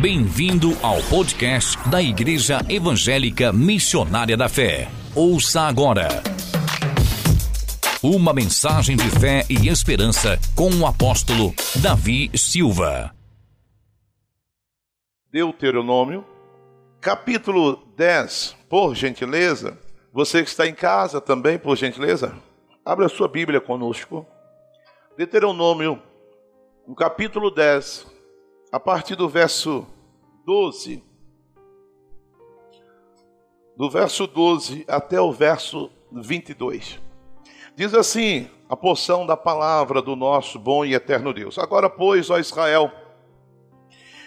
Bem-vindo 0.00 0.72
ao 0.82 1.02
podcast 1.08 1.78
da 1.88 2.02
Igreja 2.02 2.58
Evangélica 2.68 3.50
Missionária 3.50 4.36
da 4.36 4.46
Fé. 4.46 4.88
Ouça 5.14 5.62
agora. 5.62 6.08
Uma 8.02 8.34
mensagem 8.34 8.94
de 8.94 9.08
fé 9.18 9.46
e 9.48 9.68
esperança 9.68 10.38
com 10.54 10.68
o 10.68 10.86
apóstolo 10.86 11.54
Davi 11.82 12.30
Silva. 12.36 13.10
Deuteronômio, 15.32 16.26
capítulo 17.00 17.76
10, 17.96 18.54
por 18.68 18.94
gentileza. 18.94 19.78
Você 20.12 20.42
que 20.42 20.50
está 20.50 20.66
em 20.66 20.74
casa 20.74 21.22
também, 21.22 21.58
por 21.58 21.74
gentileza, 21.74 22.36
abra 22.84 23.08
sua 23.08 23.28
Bíblia 23.28 23.62
conosco. 23.62 24.26
Deuteronômio, 25.16 26.02
no 26.86 26.94
capítulo 26.94 27.50
10, 27.50 28.14
a 28.70 28.80
partir 28.80 29.16
do 29.16 29.28
verso 29.28 29.86
12. 30.44 31.02
Do 33.76 33.90
verso 33.90 34.26
12 34.26 34.84
até 34.88 35.20
o 35.20 35.32
verso 35.32 35.90
22. 36.12 36.98
Diz 37.74 37.94
assim 37.94 38.48
a 38.68 38.76
porção 38.76 39.26
da 39.26 39.36
palavra 39.36 40.00
do 40.00 40.16
nosso 40.16 40.58
bom 40.58 40.84
e 40.84 40.94
eterno 40.94 41.32
Deus. 41.32 41.58
Agora, 41.58 41.90
pois, 41.90 42.30
ó 42.30 42.38
Israel, 42.38 42.90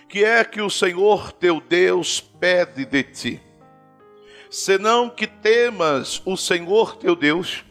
que 0.10 0.26
é 0.26 0.44
que 0.44 0.60
o 0.60 0.72
Senhor 0.72 1.32
teu 1.32 1.62
Deus 1.62 2.20
pede 2.20 2.84
de 2.84 3.04
ti? 3.04 3.42
Senão 4.50 5.08
que 5.08 5.28
temas 5.28 6.20
o 6.26 6.36
Senhor 6.36 6.96
teu 6.96 7.16
Deus, 7.16 7.64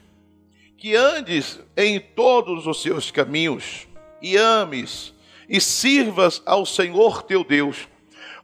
que 0.76 0.94
andes 0.94 1.60
em 1.76 1.98
todos 1.98 2.68
os 2.68 2.80
seus 2.80 3.10
caminhos, 3.10 3.88
e 4.22 4.36
ames 4.36 5.12
e 5.48 5.60
sirvas 5.60 6.42
ao 6.44 6.66
Senhor 6.66 7.22
teu 7.22 7.42
Deus 7.42 7.88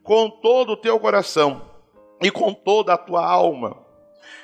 com 0.03 0.29
todo 0.29 0.73
o 0.73 0.77
teu 0.77 0.99
coração 1.01 1.63
e 2.23 2.30
com 2.30 2.52
toda 2.55 2.95
a 2.95 2.99
tua 2.99 3.24
alma, 3.27 3.77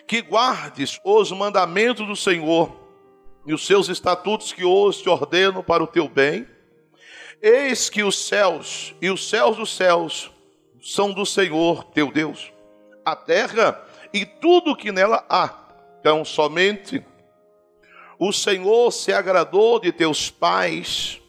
que 0.06 0.20
guardes 0.20 0.98
os 1.04 1.30
mandamentos 1.30 2.06
do 2.06 2.16
Senhor 2.16 2.74
e 3.46 3.54
os 3.54 3.66
seus 3.66 3.88
estatutos 3.88 4.52
que 4.52 4.64
hoje 4.64 5.02
te 5.02 5.08
ordeno 5.08 5.62
para 5.62 5.82
o 5.82 5.86
teu 5.86 6.08
bem. 6.08 6.46
Eis 7.40 7.88
que 7.88 8.02
os 8.02 8.18
céus 8.18 8.94
e 9.00 9.10
os 9.10 9.28
céus 9.28 9.56
dos 9.56 9.74
céus 9.74 10.30
são 10.82 11.12
do 11.12 11.24
Senhor 11.24 11.84
teu 11.84 12.10
Deus, 12.10 12.52
a 13.04 13.14
terra 13.14 13.82
e 14.12 14.26
tudo 14.26 14.76
que 14.76 14.90
nela 14.90 15.24
há. 15.28 15.54
Então, 16.00 16.24
somente 16.24 17.04
o 18.18 18.32
Senhor 18.32 18.90
se 18.90 19.12
agradou 19.12 19.78
de 19.78 19.92
teus 19.92 20.30
pais 20.30 21.19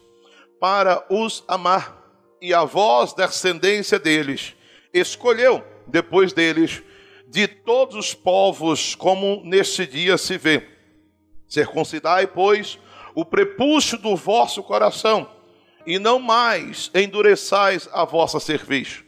para 0.62 1.04
os 1.10 1.42
amar, 1.48 2.00
e 2.40 2.54
a 2.54 2.62
voz, 2.62 3.12
descendência 3.12 3.98
deles, 3.98 4.54
escolheu 4.94 5.60
depois 5.88 6.32
deles 6.32 6.84
de 7.26 7.48
todos 7.48 7.96
os 7.96 8.14
povos, 8.14 8.94
como 8.94 9.42
nesse 9.44 9.84
dia 9.84 10.16
se 10.16 10.38
vê. 10.38 10.68
Circuncidai, 11.48 12.28
pois, 12.28 12.78
o 13.12 13.24
prepúcio 13.24 13.98
do 13.98 14.14
vosso 14.14 14.62
coração, 14.62 15.28
e 15.84 15.98
não 15.98 16.20
mais 16.20 16.92
endureçais 16.94 17.88
a 17.92 18.04
vossa 18.04 18.38
cerviz. 18.38 19.02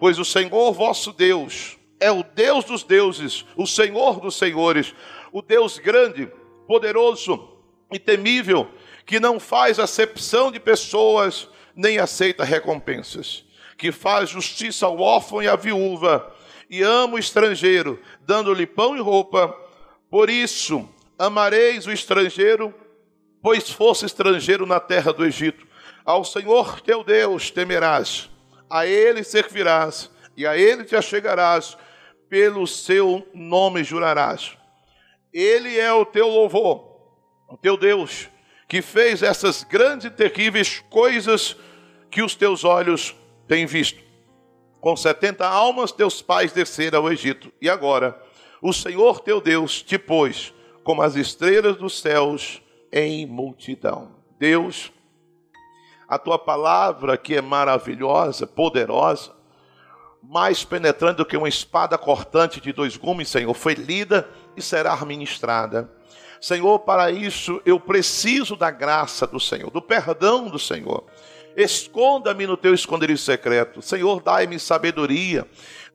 Pois 0.00 0.18
o 0.18 0.24
Senhor 0.24 0.72
vosso 0.72 1.12
Deus 1.12 1.78
é 2.00 2.10
o 2.10 2.24
Deus 2.24 2.64
dos 2.64 2.82
deuses, 2.82 3.44
o 3.54 3.68
Senhor 3.68 4.18
dos 4.18 4.34
senhores, 4.34 4.92
o 5.30 5.42
Deus 5.42 5.78
grande, 5.78 6.28
poderoso 6.66 7.56
e 7.92 8.00
temível, 8.00 8.68
que 9.04 9.20
não 9.20 9.40
faz 9.40 9.78
acepção 9.78 10.50
de 10.50 10.60
pessoas, 10.60 11.48
nem 11.74 11.98
aceita 11.98 12.44
recompensas, 12.44 13.44
que 13.76 13.90
faz 13.90 14.30
justiça 14.30 14.86
ao 14.86 15.00
órfão 15.00 15.42
e 15.42 15.48
à 15.48 15.56
viúva, 15.56 16.32
e 16.68 16.82
ama 16.82 17.14
o 17.14 17.18
estrangeiro, 17.18 18.00
dando-lhe 18.22 18.66
pão 18.66 18.96
e 18.96 19.00
roupa. 19.00 19.54
Por 20.10 20.30
isso, 20.30 20.88
amareis 21.18 21.86
o 21.86 21.92
estrangeiro, 21.92 22.74
pois 23.42 23.70
fosse 23.70 24.06
estrangeiro 24.06 24.64
na 24.64 24.80
terra 24.80 25.12
do 25.12 25.24
Egito. 25.24 25.66
Ao 26.04 26.24
Senhor 26.24 26.80
teu 26.80 27.04
Deus 27.04 27.50
temerás, 27.50 28.30
a 28.70 28.86
ele 28.86 29.22
servirás, 29.22 30.10
e 30.36 30.46
a 30.46 30.56
ele 30.56 30.84
te 30.84 30.96
achegarás, 30.96 31.76
pelo 32.28 32.66
seu 32.66 33.28
nome 33.34 33.84
jurarás. 33.84 34.56
Ele 35.32 35.78
é 35.78 35.92
o 35.92 36.06
teu 36.06 36.26
louvor, 36.28 37.12
o 37.48 37.58
teu 37.58 37.76
Deus, 37.76 38.30
que 38.68 38.80
fez 38.80 39.22
essas 39.22 39.62
grandes 39.62 40.06
e 40.06 40.10
terríveis 40.10 40.82
coisas 40.90 41.56
que 42.10 42.22
os 42.22 42.34
teus 42.34 42.64
olhos 42.64 43.14
têm 43.46 43.66
visto. 43.66 44.00
Com 44.80 44.96
setenta 44.96 45.46
almas 45.46 45.92
teus 45.92 46.20
pais 46.20 46.52
desceram 46.52 47.00
ao 47.00 47.12
Egito, 47.12 47.52
e 47.60 47.68
agora 47.68 48.20
o 48.60 48.72
Senhor 48.72 49.20
teu 49.20 49.40
Deus 49.40 49.82
te 49.82 49.98
pôs 49.98 50.52
como 50.82 51.02
as 51.02 51.14
estrelas 51.14 51.76
dos 51.76 52.00
céus 52.00 52.60
em 52.92 53.26
multidão. 53.26 54.16
Deus, 54.38 54.92
a 56.08 56.18
tua 56.18 56.38
palavra 56.38 57.16
que 57.16 57.36
é 57.36 57.40
maravilhosa, 57.40 58.46
poderosa, 58.46 59.32
mais 60.22 60.64
penetrante 60.64 61.16
do 61.16 61.26
que 61.26 61.36
uma 61.36 61.48
espada 61.48 61.96
cortante 61.98 62.60
de 62.60 62.72
dois 62.72 62.96
gumes, 62.96 63.28
Senhor, 63.28 63.54
foi 63.54 63.74
lida 63.74 64.28
e 64.56 64.62
será 64.62 64.96
ministrada 65.04 65.90
Senhor, 66.42 66.80
para 66.80 67.12
isso 67.12 67.62
eu 67.64 67.78
preciso 67.78 68.56
da 68.56 68.68
graça 68.68 69.28
do 69.28 69.38
Senhor, 69.38 69.70
do 69.70 69.80
perdão 69.80 70.48
do 70.48 70.58
Senhor. 70.58 71.04
Esconda-me 71.56 72.48
no 72.48 72.56
teu 72.56 72.74
esconderijo 72.74 73.22
secreto. 73.22 73.80
Senhor, 73.80 74.20
dai-me 74.20 74.58
sabedoria. 74.58 75.46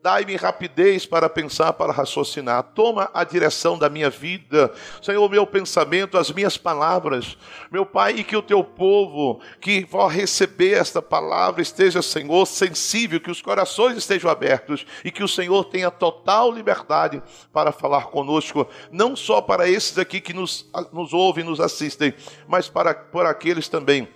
Dai-me 0.02 0.35
rapidez 0.35 1.06
para 1.06 1.28
pensar, 1.28 1.74
para 1.74 1.91
raciocinar. 1.91 2.62
Toma 2.75 3.09
a 3.13 3.24
direção 3.24 3.78
da 3.78 3.90
minha 3.90 4.09
vida, 4.09 4.72
Senhor, 5.02 5.28
meu 5.28 5.46
pensamento, 5.46 6.18
as 6.18 6.31
minhas 6.31 6.56
palavras. 6.56 7.35
Meu 7.72 7.85
Pai, 7.85 8.13
e 8.13 8.24
que 8.24 8.36
o 8.36 8.41
teu 8.41 8.63
povo 8.63 9.41
que 9.59 9.86
vai 9.90 10.09
receber 10.09 10.74
esta 10.74 11.02
palavra 11.02 11.62
esteja, 11.62 12.02
Senhor, 12.02 12.46
sensível, 12.46 13.19
que 13.19 13.31
os 13.31 13.41
corações 13.41 13.97
estejam 13.97 14.30
abertos 14.30 14.86
e 15.03 15.12
que 15.12 15.24
o 15.24 15.28
Senhor 15.28 15.66
tenha 15.66 15.90
total 15.90 16.52
liberdade 16.52 17.22
para 17.52 17.72
falar 17.72 18.06
conosco, 18.06 18.68
não 18.91 19.16
só 19.16 19.41
para 19.41 19.68
esses 19.68 19.97
aqui 19.97 20.22
que 20.22 20.34
nos, 20.34 20.69
nos 20.94 21.12
ouvem, 21.12 21.44
nos 21.44 21.59
assistem, 21.59 22.13
mas 22.47 22.69
para 22.69 22.94
por 22.94 23.25
aqueles 23.25 23.68
também 23.68 24.07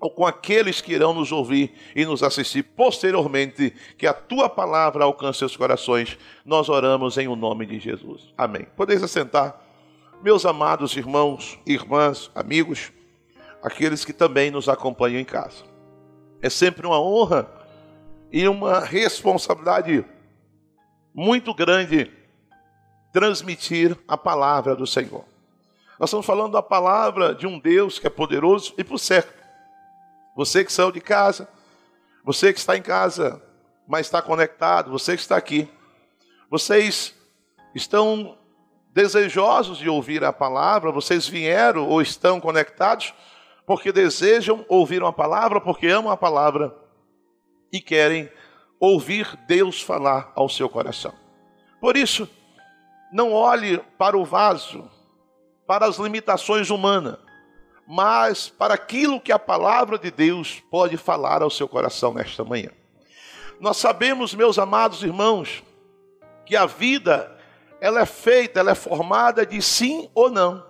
ou 0.00 0.10
com 0.10 0.26
aqueles 0.26 0.80
que 0.80 0.92
irão 0.92 1.14
nos 1.14 1.32
ouvir 1.32 1.72
e 1.94 2.04
nos 2.04 2.22
assistir 2.22 2.62
posteriormente, 2.62 3.74
que 3.96 4.06
a 4.06 4.12
tua 4.12 4.48
palavra 4.48 5.04
alcance 5.04 5.38
seus 5.38 5.56
corações. 5.56 6.18
Nós 6.44 6.68
oramos 6.68 7.16
em 7.16 7.28
o 7.28 7.36
nome 7.36 7.66
de 7.66 7.78
Jesus. 7.78 8.32
Amém. 8.36 8.66
Podeis 8.76 9.02
assentar, 9.02 9.60
meus 10.22 10.44
amados 10.44 10.96
irmãos, 10.96 11.58
irmãs, 11.66 12.30
amigos, 12.34 12.92
aqueles 13.62 14.04
que 14.04 14.12
também 14.12 14.50
nos 14.50 14.68
acompanham 14.68 15.20
em 15.20 15.24
casa. 15.24 15.64
É 16.42 16.50
sempre 16.50 16.86
uma 16.86 17.00
honra 17.00 17.50
e 18.30 18.46
uma 18.46 18.80
responsabilidade 18.80 20.04
muito 21.14 21.54
grande 21.54 22.10
transmitir 23.12 23.96
a 24.06 24.18
palavra 24.18 24.76
do 24.76 24.86
Senhor. 24.86 25.24
Nós 25.98 26.10
estamos 26.10 26.26
falando 26.26 26.52
da 26.52 26.62
palavra 26.62 27.34
de 27.34 27.46
um 27.46 27.58
Deus 27.58 27.98
que 27.98 28.06
é 28.06 28.10
poderoso 28.10 28.74
e 28.76 28.84
por 28.84 28.98
certo 28.98 29.35
você 30.36 30.62
que 30.62 30.72
saiu 30.72 30.92
de 30.92 31.00
casa, 31.00 31.48
você 32.22 32.52
que 32.52 32.58
está 32.58 32.76
em 32.76 32.82
casa, 32.82 33.42
mas 33.88 34.06
está 34.06 34.20
conectado, 34.20 34.90
você 34.90 35.16
que 35.16 35.22
está 35.22 35.34
aqui. 35.34 35.66
Vocês 36.50 37.14
estão 37.74 38.36
desejosos 38.92 39.78
de 39.78 39.88
ouvir 39.88 40.22
a 40.22 40.34
palavra, 40.34 40.92
vocês 40.92 41.26
vieram 41.26 41.88
ou 41.88 42.02
estão 42.02 42.38
conectados 42.38 43.14
porque 43.66 43.90
desejam 43.90 44.64
ouvir 44.68 45.02
uma 45.02 45.12
palavra, 45.12 45.60
porque 45.60 45.88
amam 45.88 46.12
a 46.12 46.16
palavra 46.16 46.76
e 47.72 47.80
querem 47.80 48.30
ouvir 48.78 49.36
Deus 49.48 49.82
falar 49.82 50.32
ao 50.36 50.48
seu 50.48 50.68
coração. 50.68 51.12
Por 51.80 51.96
isso, 51.96 52.28
não 53.10 53.32
olhe 53.32 53.78
para 53.98 54.16
o 54.16 54.24
vaso, 54.24 54.88
para 55.66 55.86
as 55.86 55.96
limitações 55.96 56.70
humanas 56.70 57.25
mas 57.86 58.48
para 58.48 58.74
aquilo 58.74 59.20
que 59.20 59.30
a 59.30 59.38
palavra 59.38 59.98
de 59.98 60.10
Deus 60.10 60.62
pode 60.70 60.96
falar 60.96 61.42
ao 61.42 61.50
seu 61.50 61.68
coração 61.68 62.12
nesta 62.12 62.44
manhã. 62.44 62.70
Nós 63.60 63.76
sabemos, 63.76 64.34
meus 64.34 64.58
amados 64.58 65.02
irmãos, 65.02 65.62
que 66.44 66.56
a 66.56 66.66
vida 66.66 67.32
ela 67.80 68.00
é 68.00 68.06
feita, 68.06 68.60
ela 68.60 68.72
é 68.72 68.74
formada 68.74 69.46
de 69.46 69.60
sim 69.62 70.10
ou 70.14 70.30
não. 70.30 70.64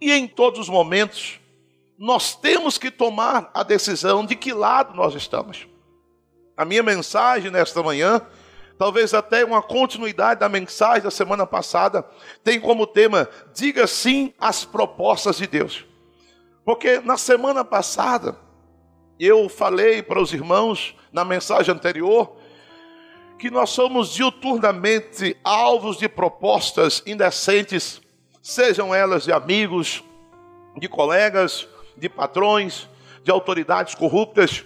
E 0.00 0.12
em 0.12 0.26
todos 0.26 0.60
os 0.60 0.68
momentos 0.68 1.40
nós 1.98 2.34
temos 2.34 2.76
que 2.76 2.90
tomar 2.90 3.50
a 3.54 3.62
decisão 3.62 4.24
de 4.24 4.36
que 4.36 4.52
lado 4.52 4.94
nós 4.94 5.14
estamos. 5.14 5.66
A 6.56 6.64
minha 6.64 6.82
mensagem 6.82 7.50
nesta 7.50 7.82
manhã, 7.82 8.20
talvez 8.78 9.14
até 9.14 9.44
uma 9.44 9.62
continuidade 9.62 10.40
da 10.40 10.48
mensagem 10.48 11.02
da 11.02 11.10
semana 11.10 11.46
passada, 11.46 12.04
tem 12.44 12.60
como 12.60 12.86
tema: 12.86 13.28
diga 13.54 13.86
sim 13.86 14.34
às 14.38 14.64
propostas 14.64 15.36
de 15.36 15.46
Deus. 15.46 15.84
Porque 16.66 17.00
na 17.00 17.16
semana 17.16 17.64
passada 17.64 18.36
Eu 19.18 19.48
falei 19.48 20.02
para 20.02 20.20
os 20.20 20.34
irmãos 20.34 20.94
na 21.10 21.24
mensagem 21.24 21.74
anterior 21.74 22.36
que 23.38 23.50
nós 23.50 23.70
somos 23.70 24.12
diuturnamente 24.12 25.36
alvos 25.44 25.98
de 25.98 26.08
propostas 26.08 27.02
indecentes, 27.06 28.00
sejam 28.42 28.94
elas 28.94 29.24
de 29.24 29.32
amigos, 29.32 30.02
de 30.76 30.88
colegas, 30.88 31.68
de 31.96 32.08
patrões, 32.08 32.88
de 33.22 33.30
autoridades 33.30 33.94
corruptas, 33.94 34.64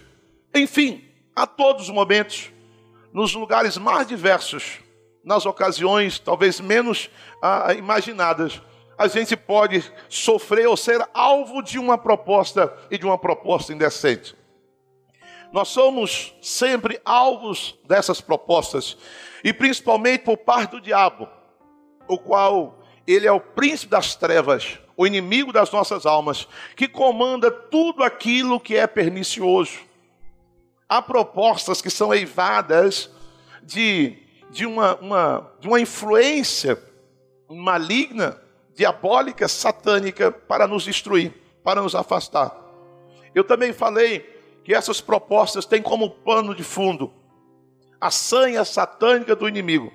enfim, 0.53 1.03
a 1.35 1.45
todos 1.45 1.83
os 1.83 1.89
momentos, 1.89 2.51
nos 3.13 3.33
lugares 3.33 3.77
mais 3.77 4.07
diversos, 4.07 4.79
nas 5.23 5.45
ocasiões 5.45 6.19
talvez 6.19 6.59
menos 6.59 7.09
ah, 7.41 7.73
imaginadas, 7.73 8.61
a 9.01 9.07
gente 9.07 9.35
pode 9.35 9.83
sofrer 10.07 10.67
ou 10.67 10.77
ser 10.77 11.03
alvo 11.11 11.63
de 11.63 11.79
uma 11.79 11.97
proposta 11.97 12.71
e 12.91 12.99
de 12.99 13.05
uma 13.05 13.17
proposta 13.17 13.73
indecente. 13.73 14.35
Nós 15.51 15.69
somos 15.69 16.35
sempre 16.39 17.01
alvos 17.03 17.75
dessas 17.87 18.21
propostas, 18.21 18.95
e 19.43 19.51
principalmente 19.51 20.23
por 20.23 20.37
parte 20.37 20.71
do 20.71 20.81
diabo, 20.81 21.27
o 22.07 22.17
qual 22.17 22.79
ele 23.07 23.25
é 23.25 23.31
o 23.31 23.39
príncipe 23.39 23.89
das 23.89 24.15
trevas, 24.15 24.77
o 24.95 25.07
inimigo 25.07 25.51
das 25.51 25.71
nossas 25.71 26.05
almas, 26.05 26.47
que 26.75 26.87
comanda 26.87 27.49
tudo 27.49 28.03
aquilo 28.03 28.59
que 28.59 28.75
é 28.75 28.85
pernicioso. 28.85 29.79
Há 30.87 31.01
propostas 31.01 31.81
que 31.81 31.89
são 31.89 32.13
eivadas 32.13 33.09
de, 33.63 34.15
de, 34.51 34.65
uma, 34.65 34.95
uma, 34.97 35.51
de 35.59 35.67
uma 35.67 35.81
influência 35.81 36.77
maligna, 37.49 38.39
diabólica, 38.75 39.47
satânica, 39.47 40.31
para 40.31 40.67
nos 40.67 40.83
destruir, 40.83 41.33
para 41.63 41.81
nos 41.81 41.95
afastar. 41.95 42.55
Eu 43.33 43.43
também 43.43 43.73
falei 43.73 44.19
que 44.63 44.73
essas 44.73 45.01
propostas 45.01 45.65
têm 45.65 45.81
como 45.81 46.09
pano 46.09 46.53
de 46.53 46.63
fundo 46.63 47.13
a 47.99 48.09
sanha 48.09 48.65
satânica 48.65 49.35
do 49.35 49.47
inimigo 49.47 49.91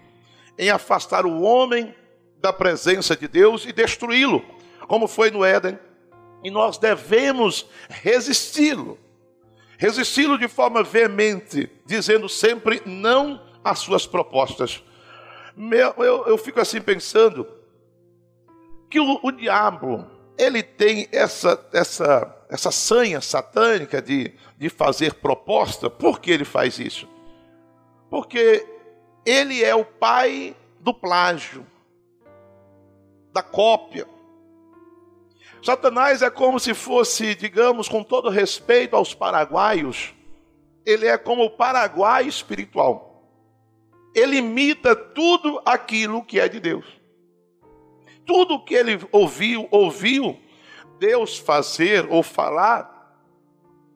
em 0.58 0.70
afastar 0.70 1.26
o 1.26 1.42
homem 1.42 1.94
da 2.38 2.52
presença 2.52 3.16
de 3.16 3.26
Deus 3.26 3.66
e 3.66 3.72
destruí-lo 3.72 4.44
como 4.86 5.08
foi 5.08 5.30
no 5.30 5.44
Éden, 5.44 5.78
e 6.42 6.50
nós 6.50 6.78
devemos 6.78 7.66
resisti-lo. 7.88 8.98
Resisti-lo 9.78 10.38
de 10.38 10.48
forma 10.48 10.82
veemente, 10.82 11.70
dizendo 11.84 12.28
sempre 12.28 12.80
não 12.86 13.42
às 13.64 13.80
suas 13.80 14.06
propostas. 14.06 14.82
Meu, 15.56 15.92
eu, 15.98 16.26
eu, 16.26 16.38
fico 16.38 16.60
assim 16.60 16.80
pensando 16.80 17.46
que 18.96 19.00
o, 19.00 19.20
o 19.22 19.30
diabo, 19.30 20.06
ele 20.38 20.62
tem 20.62 21.06
essa, 21.12 21.62
essa, 21.70 22.34
essa 22.48 22.70
sanha 22.70 23.20
satânica 23.20 24.00
de, 24.00 24.32
de 24.56 24.70
fazer 24.70 25.12
proposta. 25.16 25.90
Por 25.90 26.18
que 26.18 26.30
ele 26.30 26.46
faz 26.46 26.78
isso? 26.78 27.06
Porque 28.08 28.66
ele 29.26 29.62
é 29.62 29.74
o 29.74 29.84
pai 29.84 30.56
do 30.80 30.94
plágio, 30.94 31.66
da 33.34 33.42
cópia. 33.42 34.06
Satanás 35.62 36.22
é 36.22 36.30
como 36.30 36.58
se 36.58 36.72
fosse, 36.72 37.34
digamos, 37.34 37.86
com 37.86 38.02
todo 38.02 38.30
respeito 38.30 38.96
aos 38.96 39.12
paraguaios, 39.12 40.14
ele 40.86 41.06
é 41.06 41.18
como 41.18 41.44
o 41.44 41.50
Paraguai 41.50 42.26
espiritual. 42.26 43.28
Ele 44.14 44.36
imita 44.36 44.96
tudo 44.96 45.60
aquilo 45.66 46.24
que 46.24 46.40
é 46.40 46.48
de 46.48 46.60
Deus. 46.60 46.86
Tudo 48.26 48.62
que 48.62 48.74
ele 48.74 48.98
ouviu, 49.12 49.68
ouviu 49.70 50.38
Deus 50.98 51.38
fazer 51.38 52.06
ou 52.10 52.22
falar, 52.22 53.16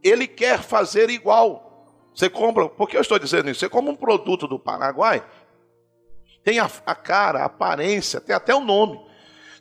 ele 0.03 0.27
quer 0.27 0.63
fazer 0.63 1.11
igual. 1.11 1.87
Você 2.15 2.31
compra, 2.31 2.69
por 2.69 2.89
que 2.89 2.97
eu 2.97 3.01
estou 3.01 3.19
dizendo 3.19 3.51
isso? 3.51 3.61
Você 3.61 3.69
compra 3.69 3.93
um 3.93 3.97
produto 3.97 4.47
do 4.47 4.59
Paraguai, 4.59 5.23
tem 6.43 6.59
a, 6.59 6.71
a 6.87 6.95
cara, 6.95 7.41
a 7.41 7.45
aparência, 7.47 8.21
tem 8.21 8.35
até 8.35 8.55
o 8.55 8.61
nome 8.61 9.01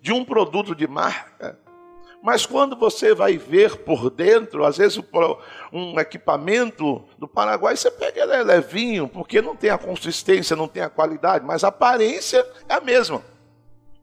de 0.01 0.13
um 0.13 0.23
produto 0.23 0.73
de 0.73 0.87
marca 0.87 1.59
mas 2.21 2.45
quando 2.45 2.75
você 2.75 3.15
vai 3.15 3.37
ver 3.37 3.77
por 3.77 4.09
dentro, 4.09 4.65
às 4.65 4.77
vezes 4.77 5.01
um 5.71 5.97
equipamento 5.99 7.03
do 7.17 7.27
Paraguai, 7.27 7.77
você 7.77 7.89
pega 7.89 8.23
ele 8.23 8.33
é 8.33 8.43
levinho, 8.43 9.07
porque 9.07 9.41
não 9.41 9.55
tem 9.55 9.69
a 9.69 9.77
consistência, 9.77 10.55
não 10.55 10.67
tem 10.67 10.83
a 10.83 10.89
qualidade, 10.89 11.45
mas 11.45 11.63
a 11.63 11.69
aparência 11.69 12.45
é 12.67 12.73
a 12.73 12.81
mesma. 12.81 13.21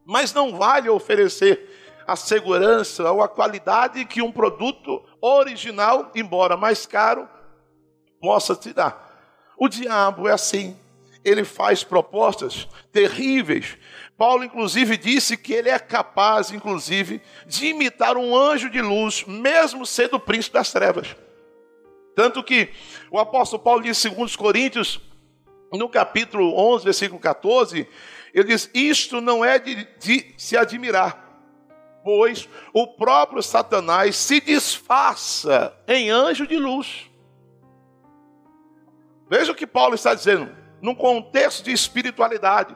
Mas 0.07 0.33
não 0.33 0.55
vale 0.57 0.89
oferecer 0.89 2.01
a 2.07 2.15
segurança 2.15 3.11
ou 3.11 3.21
a 3.21 3.27
qualidade 3.27 4.05
que 4.05 4.21
um 4.21 4.31
produto 4.31 5.03
original, 5.19 6.11
embora 6.15 6.55
mais 6.55 6.85
caro, 6.85 7.27
possa 8.21 8.55
te 8.55 8.71
dar. 8.71 9.05
O 9.57 9.67
diabo 9.67 10.27
é 10.27 10.31
assim. 10.31 10.75
Ele 11.23 11.43
faz 11.43 11.83
propostas 11.83 12.67
terríveis 12.91 13.77
Paulo, 14.17 14.43
inclusive, 14.43 14.97
disse 14.97 15.37
que 15.37 15.53
ele 15.53 15.69
é 15.69 15.77
capaz, 15.77 16.51
inclusive, 16.51 17.21
de 17.45 17.67
imitar 17.67 18.17
um 18.17 18.35
anjo 18.35 18.67
de 18.67 18.81
luz, 18.81 19.23
mesmo 19.27 19.85
sendo 19.85 20.15
o 20.15 20.19
príncipe 20.19 20.55
das 20.55 20.71
trevas. 20.71 21.15
Tanto 22.15 22.43
que 22.43 22.69
o 23.11 23.19
apóstolo 23.19 23.61
Paulo 23.61 23.83
diz, 23.83 23.95
segundo 23.99 24.25
os 24.25 24.35
Coríntios, 24.35 24.99
no 25.71 25.87
capítulo 25.87 26.51
11, 26.57 26.83
versículo 26.83 27.19
14, 27.19 27.87
ele 28.39 28.49
diz: 28.49 28.69
Isto 28.73 29.19
não 29.21 29.43
é 29.43 29.57
de, 29.57 29.87
de 29.99 30.33
se 30.37 30.55
admirar, 30.55 31.39
pois 32.03 32.47
o 32.73 32.87
próprio 32.87 33.41
Satanás 33.41 34.15
se 34.15 34.39
disfarça 34.39 35.75
em 35.87 36.09
anjo 36.09 36.45
de 36.45 36.57
luz. 36.57 37.09
Veja 39.29 39.51
o 39.51 39.55
que 39.55 39.67
Paulo 39.67 39.95
está 39.95 40.13
dizendo, 40.13 40.49
num 40.81 40.95
contexto 40.95 41.63
de 41.63 41.71
espiritualidade 41.71 42.75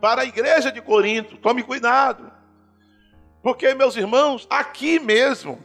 para 0.00 0.22
a 0.22 0.24
igreja 0.24 0.70
de 0.70 0.82
Corinto. 0.82 1.36
Tome 1.38 1.62
cuidado. 1.62 2.30
Porque, 3.42 3.72
meus 3.74 3.96
irmãos, 3.96 4.46
aqui 4.50 4.98
mesmo, 4.98 5.60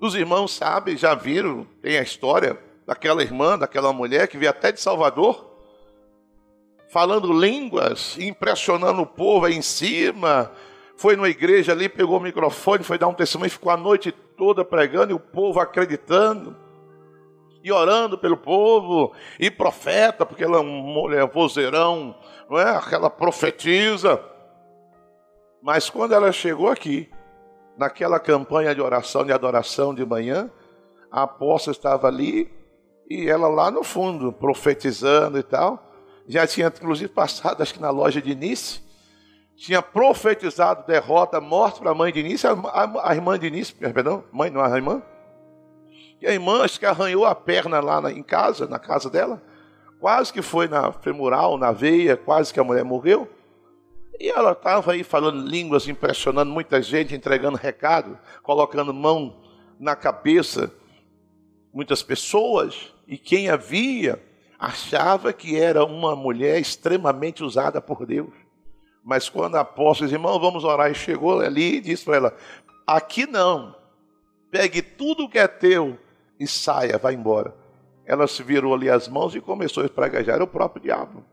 os 0.00 0.14
irmãos 0.14 0.54
sabem, 0.54 0.96
já 0.96 1.14
viram, 1.14 1.66
tem 1.82 1.98
a 1.98 2.02
história 2.02 2.56
daquela 2.86 3.22
irmã, 3.22 3.58
daquela 3.58 3.92
mulher 3.92 4.28
que 4.28 4.38
veio 4.38 4.50
até 4.50 4.72
de 4.72 4.80
Salvador, 4.80 5.49
falando 6.90 7.32
línguas, 7.32 8.18
impressionando 8.18 9.02
o 9.02 9.06
povo 9.06 9.46
aí 9.46 9.54
em 9.54 9.62
cima. 9.62 10.50
Foi 10.96 11.16
numa 11.16 11.28
igreja 11.28 11.72
ali, 11.72 11.88
pegou 11.88 12.18
o 12.18 12.22
microfone, 12.22 12.84
foi 12.84 12.98
dar 12.98 13.08
um 13.08 13.14
testemunho, 13.14 13.50
ficou 13.50 13.72
a 13.72 13.76
noite 13.76 14.12
toda 14.36 14.64
pregando 14.64 15.12
e 15.12 15.14
o 15.14 15.20
povo 15.20 15.60
acreditando 15.60 16.56
e 17.62 17.70
orando 17.70 18.16
pelo 18.16 18.38
povo, 18.38 19.12
e 19.38 19.50
profeta, 19.50 20.24
porque 20.24 20.42
ela 20.42 20.56
é 20.56 20.60
um 20.60 20.64
mulher 20.64 21.26
vozeirão, 21.26 22.16
não 22.48 22.58
é? 22.58 22.70
Aquela 22.70 23.10
profetiza. 23.10 24.18
Mas 25.62 25.90
quando 25.90 26.14
ela 26.14 26.32
chegou 26.32 26.68
aqui, 26.68 27.10
naquela 27.76 28.18
campanha 28.18 28.74
de 28.74 28.80
oração 28.80 29.26
e 29.26 29.32
adoração 29.32 29.94
de 29.94 30.04
manhã, 30.06 30.50
a 31.12 31.24
apóstola 31.24 31.76
estava 31.76 32.06
ali 32.06 32.50
e 33.10 33.28
ela 33.28 33.48
lá 33.48 33.70
no 33.70 33.84
fundo, 33.84 34.32
profetizando 34.32 35.38
e 35.38 35.42
tal. 35.42 35.89
Já 36.28 36.46
tinha 36.46 36.68
inclusive 36.68 37.08
passado, 37.12 37.62
acho 37.62 37.74
que 37.74 37.80
na 37.80 37.90
loja 37.90 38.20
de 38.20 38.34
Nice, 38.34 38.80
tinha 39.56 39.82
profetizado 39.82 40.86
derrota, 40.86 41.40
morte 41.40 41.80
para 41.80 41.90
a 41.90 41.94
mãe 41.94 42.12
de 42.12 42.22
Nice, 42.22 42.46
a, 42.46 42.52
a, 42.52 43.10
a 43.10 43.14
irmã 43.14 43.38
de 43.38 43.50
Nice, 43.50 43.74
perdão, 43.74 44.24
mãe 44.32 44.50
não 44.50 44.64
é 44.64 44.72
a 44.72 44.76
irmã, 44.76 45.02
e 46.20 46.26
a 46.26 46.32
irmã 46.32 46.62
acho 46.62 46.78
que 46.78 46.84
arranhou 46.84 47.24
a 47.24 47.34
perna 47.34 47.80
lá 47.80 48.00
na, 48.00 48.12
em 48.12 48.22
casa, 48.22 48.66
na 48.66 48.78
casa 48.78 49.08
dela. 49.08 49.42
Quase 49.98 50.32
que 50.32 50.42
foi 50.42 50.68
na 50.68 50.92
femoral, 50.92 51.56
na 51.56 51.72
veia, 51.72 52.16
quase 52.16 52.52
que 52.52 52.60
a 52.60 52.64
mulher 52.64 52.84
morreu. 52.84 53.28
E 54.18 54.28
ela 54.28 54.52
estava 54.52 54.92
aí 54.92 55.02
falando 55.02 55.46
línguas, 55.46 55.88
impressionando 55.88 56.50
muita 56.52 56.82
gente, 56.82 57.14
entregando 57.14 57.56
recado, 57.56 58.18
colocando 58.42 58.92
mão 58.92 59.40
na 59.78 59.96
cabeça. 59.96 60.70
Muitas 61.72 62.02
pessoas, 62.02 62.92
e 63.06 63.16
quem 63.16 63.48
a 63.48 63.56
via 63.56 64.22
achava 64.60 65.32
que 65.32 65.58
era 65.58 65.82
uma 65.84 66.14
mulher 66.14 66.60
extremamente 66.60 67.42
usada 67.42 67.80
por 67.80 68.04
Deus. 68.04 68.34
Mas 69.02 69.30
quando 69.30 69.56
a 69.56 69.60
apóstolo 69.60 70.06
disse, 70.06 70.14
irmão, 70.14 70.38
vamos 70.38 70.62
orar, 70.62 70.90
e 70.90 70.94
chegou 70.94 71.40
ali 71.40 71.76
e 71.76 71.80
disse 71.80 72.04
para 72.04 72.16
ela: 72.16 72.36
aqui 72.86 73.26
não, 73.26 73.74
pegue 74.50 74.82
tudo 74.82 75.28
que 75.28 75.38
é 75.38 75.48
teu 75.48 75.98
e 76.38 76.46
saia, 76.46 76.98
vá 76.98 77.10
embora. 77.10 77.54
Ela 78.04 78.26
se 78.26 78.42
virou 78.42 78.74
ali 78.74 78.90
as 78.90 79.08
mãos 79.08 79.34
e 79.34 79.40
começou 79.40 79.82
a 79.82 79.86
espraguejar. 79.86 80.34
Era 80.34 80.44
o 80.44 80.48
próprio 80.48 80.82
diabo. 80.82 81.24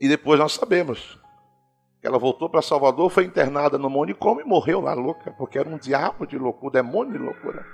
E 0.00 0.08
depois 0.08 0.38
nós 0.38 0.52
sabemos 0.52 1.18
que 2.00 2.06
ela 2.06 2.18
voltou 2.18 2.48
para 2.48 2.62
Salvador, 2.62 3.10
foi 3.10 3.24
internada 3.24 3.76
no 3.76 3.90
manicômio 3.90 4.44
e 4.44 4.48
morreu 4.48 4.80
lá 4.80 4.94
louca, 4.94 5.32
porque 5.32 5.58
era 5.58 5.68
um 5.68 5.76
diabo 5.76 6.26
de 6.26 6.38
loucura, 6.38 6.80
demônio 6.80 7.12
de 7.12 7.18
loucura. 7.18 7.66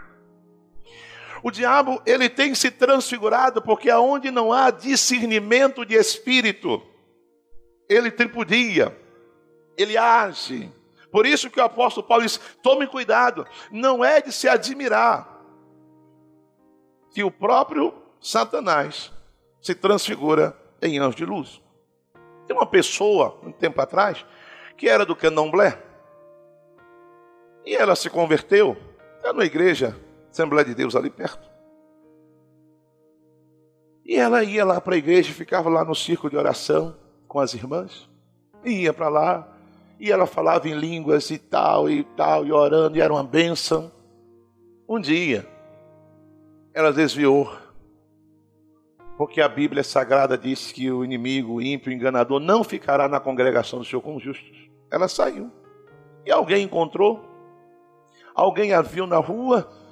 O 1.44 1.50
diabo, 1.50 2.00
ele 2.06 2.30
tem 2.30 2.54
se 2.54 2.70
transfigurado 2.70 3.60
porque 3.60 3.90
aonde 3.90 4.30
não 4.30 4.50
há 4.50 4.70
discernimento 4.70 5.84
de 5.84 5.94
espírito, 5.94 6.82
ele 7.86 8.10
tripudia, 8.10 8.98
ele 9.76 9.94
age, 9.94 10.72
Por 11.12 11.26
isso 11.26 11.50
que 11.50 11.60
o 11.60 11.62
apóstolo 11.62 12.06
Paulo 12.06 12.24
diz: 12.24 12.40
tome 12.62 12.86
cuidado, 12.86 13.46
não 13.70 14.02
é 14.02 14.22
de 14.22 14.32
se 14.32 14.48
admirar 14.48 15.44
que 17.12 17.22
o 17.22 17.30
próprio 17.30 17.92
Satanás 18.18 19.12
se 19.60 19.74
transfigura 19.74 20.58
em 20.80 20.98
anjo 20.98 21.18
de 21.18 21.26
luz. 21.26 21.60
Tem 22.46 22.56
uma 22.56 22.64
pessoa, 22.64 23.38
um 23.42 23.52
tempo 23.52 23.82
atrás, 23.82 24.24
que 24.78 24.88
era 24.88 25.04
do 25.04 25.14
candomblé, 25.14 25.78
e 27.66 27.76
ela 27.76 27.94
se 27.94 28.08
converteu, 28.08 28.78
está 29.18 29.30
na 29.34 29.44
igreja, 29.44 29.94
Assembleia 30.34 30.64
de 30.64 30.74
Deus 30.74 30.96
ali 30.96 31.10
perto. 31.10 31.48
E 34.04 34.16
ela 34.16 34.42
ia 34.42 34.64
lá 34.64 34.80
para 34.80 34.96
a 34.96 34.98
igreja, 34.98 35.32
ficava 35.32 35.70
lá 35.70 35.84
no 35.84 35.94
círculo 35.94 36.28
de 36.28 36.36
oração 36.36 36.96
com 37.28 37.38
as 37.38 37.54
irmãs, 37.54 38.10
e 38.64 38.82
ia 38.82 38.92
para 38.92 39.08
lá, 39.08 39.56
e 39.98 40.10
ela 40.10 40.26
falava 40.26 40.68
em 40.68 40.74
línguas 40.74 41.30
e 41.30 41.38
tal, 41.38 41.88
e 41.88 42.02
tal, 42.02 42.44
e 42.44 42.52
orando, 42.52 42.98
e 42.98 43.00
era 43.00 43.12
uma 43.12 43.22
bênção. 43.22 43.90
Um 44.88 45.00
dia, 45.00 45.48
ela 46.74 46.92
desviou, 46.92 47.50
porque 49.16 49.40
a 49.40 49.48
Bíblia 49.48 49.84
Sagrada 49.84 50.36
diz 50.36 50.72
que 50.72 50.90
o 50.90 51.04
inimigo, 51.04 51.54
o 51.54 51.62
ímpio, 51.62 51.90
o 51.90 51.94
enganador, 51.94 52.40
não 52.40 52.64
ficará 52.64 53.08
na 53.08 53.20
congregação 53.20 53.78
do 53.78 53.84
Senhor 53.84 54.02
com 54.02 54.16
os 54.16 54.22
justos. 54.22 54.68
Ela 54.90 55.06
saiu. 55.06 55.50
E 56.26 56.32
alguém 56.32 56.64
encontrou, 56.64 57.24
alguém 58.34 58.72
a 58.72 58.82
viu 58.82 59.06
na 59.06 59.18
rua 59.18 59.83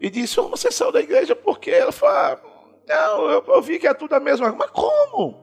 e 0.00 0.08
disse: 0.08 0.40
oh, 0.40 0.48
Você 0.48 0.72
saiu 0.72 0.90
da 0.90 1.00
igreja 1.00 1.36
por 1.36 1.58
quê? 1.60 1.72
Ela 1.72 1.92
falou: 1.92 2.38
Não, 2.88 3.30
eu, 3.30 3.44
eu 3.46 3.62
vi 3.62 3.78
que 3.78 3.86
é 3.86 3.92
tudo 3.92 4.14
a 4.14 4.20
mesma 4.20 4.50
coisa. 4.50 4.58
Mas 4.58 4.70
como? 4.70 5.38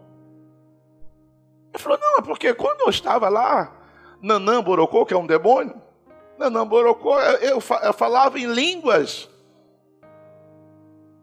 Ele 1.72 1.84
falou: 1.84 2.00
Não, 2.00 2.18
é 2.18 2.22
porque 2.22 2.54
quando 2.54 2.82
eu 2.82 2.90
estava 2.90 3.30
lá, 3.30 3.72
Nanã 4.22 4.64
Borocô, 4.64 5.06
que 5.06 5.14
é 5.14 5.18
um 5.18 5.28
demônio, 5.28 5.80
Nanã 6.38 6.66
Borocô, 6.66 7.20
eu, 7.20 7.62
eu 7.84 7.94
falava 7.94 8.40
em 8.40 8.48
línguas 8.48 9.30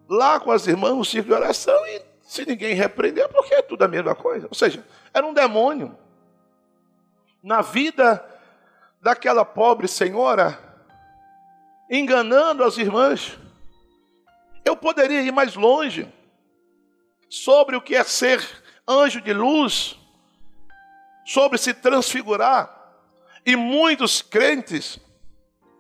lá 0.09 0.39
com 0.39 0.51
as 0.51 0.67
irmãs 0.67 0.95
no 0.95 1.05
círculo 1.05 1.37
de 1.37 1.43
oração 1.43 1.87
e 1.87 2.03
se 2.23 2.47
ninguém 2.47 2.75
repreender, 2.75 3.29
porque 3.29 3.55
é 3.55 3.63
tudo 3.63 3.83
a 3.83 3.89
mesma 3.89 4.15
coisa. 4.15 4.47
Ou 4.49 4.55
seja, 4.55 4.85
era 5.13 5.27
um 5.27 5.35
demônio. 5.35 5.97
Na 7.43 7.61
vida 7.61 8.25
daquela 9.01 9.45
pobre 9.45 9.87
senhora, 9.87 10.59
enganando 11.91 12.65
as 12.65 12.79
irmãs. 12.79 13.39
Eu 14.65 14.77
poderia 14.77 15.23
ir 15.23 15.33
mais 15.33 15.55
longe 15.55 16.13
sobre 17.29 17.77
o 17.77 17.81
que 17.81 17.95
é 17.95 18.05
ser 18.05 18.43
anjo 18.89 19.21
de 19.21 19.33
luz, 19.33 19.99
sobre 21.25 21.59
se 21.59 21.75
transfigurar. 21.75 22.71
E 23.45 23.57
muitos 23.57 24.23
crentes, 24.23 24.99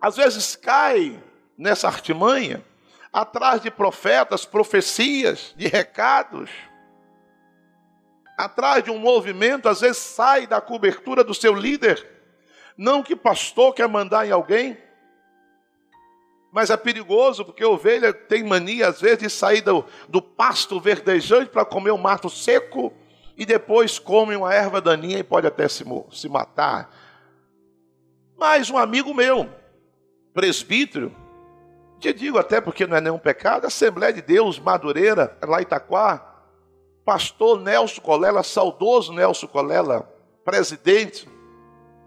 às 0.00 0.16
vezes, 0.16 0.54
caem 0.54 1.22
nessa 1.56 1.88
artimanha 1.88 2.62
atrás 3.12 3.62
de 3.62 3.70
profetas, 3.70 4.44
profecias, 4.44 5.54
de 5.56 5.68
recados, 5.68 6.50
atrás 8.36 8.82
de 8.82 8.90
um 8.90 8.98
movimento, 8.98 9.68
às 9.68 9.80
vezes 9.80 9.98
sai 9.98 10.46
da 10.46 10.60
cobertura 10.60 11.22
do 11.22 11.32
seu 11.32 11.54
líder. 11.54 12.04
Não 12.76 13.02
que 13.02 13.14
pastor 13.14 13.72
quer 13.72 13.88
mandar 13.88 14.26
em 14.26 14.32
alguém, 14.32 14.76
mas 16.54 16.70
é 16.70 16.76
perigoso 16.76 17.44
porque 17.44 17.64
a 17.64 17.68
ovelha 17.68 18.12
tem 18.12 18.44
mania, 18.44 18.86
às 18.86 19.00
vezes, 19.00 19.18
de 19.18 19.28
sair 19.28 19.60
do, 19.60 19.84
do 20.08 20.22
pasto 20.22 20.78
verdejante 20.78 21.50
para 21.50 21.64
comer 21.64 21.90
um 21.90 21.98
mato 21.98 22.30
seco 22.30 22.92
e 23.36 23.44
depois 23.44 23.98
come 23.98 24.36
uma 24.36 24.54
erva 24.54 24.80
daninha 24.80 25.18
e 25.18 25.24
pode 25.24 25.48
até 25.48 25.66
se, 25.66 25.84
se 26.12 26.28
matar. 26.28 26.94
Mas 28.38 28.70
um 28.70 28.78
amigo 28.78 29.12
meu, 29.12 29.48
presbítero, 30.32 31.12
te 31.98 32.12
digo 32.12 32.38
até 32.38 32.60
porque 32.60 32.86
não 32.86 32.96
é 32.96 33.00
nenhum 33.00 33.18
pecado, 33.18 33.66
Assembleia 33.66 34.12
de 34.12 34.22
Deus, 34.22 34.56
Madureira, 34.60 35.36
lá 35.42 35.60
Itaquá, 35.60 36.24
pastor 37.04 37.60
Nelson 37.60 38.00
Colela, 38.00 38.44
saudoso 38.44 39.12
Nelson 39.12 39.48
Colela, 39.48 40.08
presidente, 40.44 41.28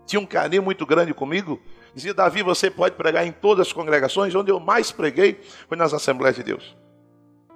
tinha 0.06 0.22
um 0.22 0.26
carinho 0.26 0.64
muito 0.64 0.86
grande 0.86 1.14
comigo. 1.14 1.62
Dizia, 1.98 2.14
Davi, 2.14 2.44
você 2.44 2.70
pode 2.70 2.96
pregar 2.96 3.26
em 3.26 3.32
todas 3.32 3.66
as 3.66 3.74
congregações. 3.74 4.36
Onde 4.36 4.52
eu 4.52 4.60
mais 4.60 4.92
preguei 4.92 5.42
foi 5.68 5.76
nas 5.76 5.96
Assembleias 5.96 6.36
de 6.36 6.44
Deus, 6.44 6.78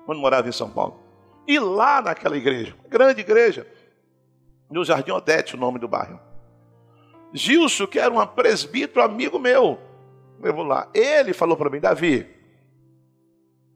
quando 0.04 0.20
morava 0.20 0.50
em 0.50 0.52
São 0.52 0.68
Paulo. 0.68 1.00
E 1.48 1.60
lá 1.60 2.02
naquela 2.02 2.36
igreja, 2.36 2.76
grande 2.90 3.22
igreja, 3.22 3.68
no 4.68 4.84
Jardim 4.84 5.12
Odete, 5.12 5.56
o 5.56 5.60
nome 5.60 5.78
do 5.78 5.88
bairro. 5.88 6.20
Gilson, 7.32 7.86
que 7.86 8.00
era 8.00 8.12
um 8.12 8.26
presbítero 8.26 9.04
amigo 9.04 9.38
meu, 9.38 9.80
eu 10.42 10.56
vou 10.56 10.64
lá. 10.64 10.90
Ele 10.92 11.34
falou 11.34 11.56
para 11.56 11.70
mim, 11.70 11.80
Davi, 11.80 12.28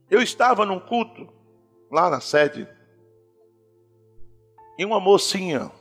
eu 0.10 0.20
estava 0.20 0.66
num 0.66 0.80
culto 0.80 1.32
lá 1.92 2.10
na 2.10 2.20
sede 2.20 2.68
e 4.80 4.84
uma 4.84 5.00
mocinha 5.00 5.72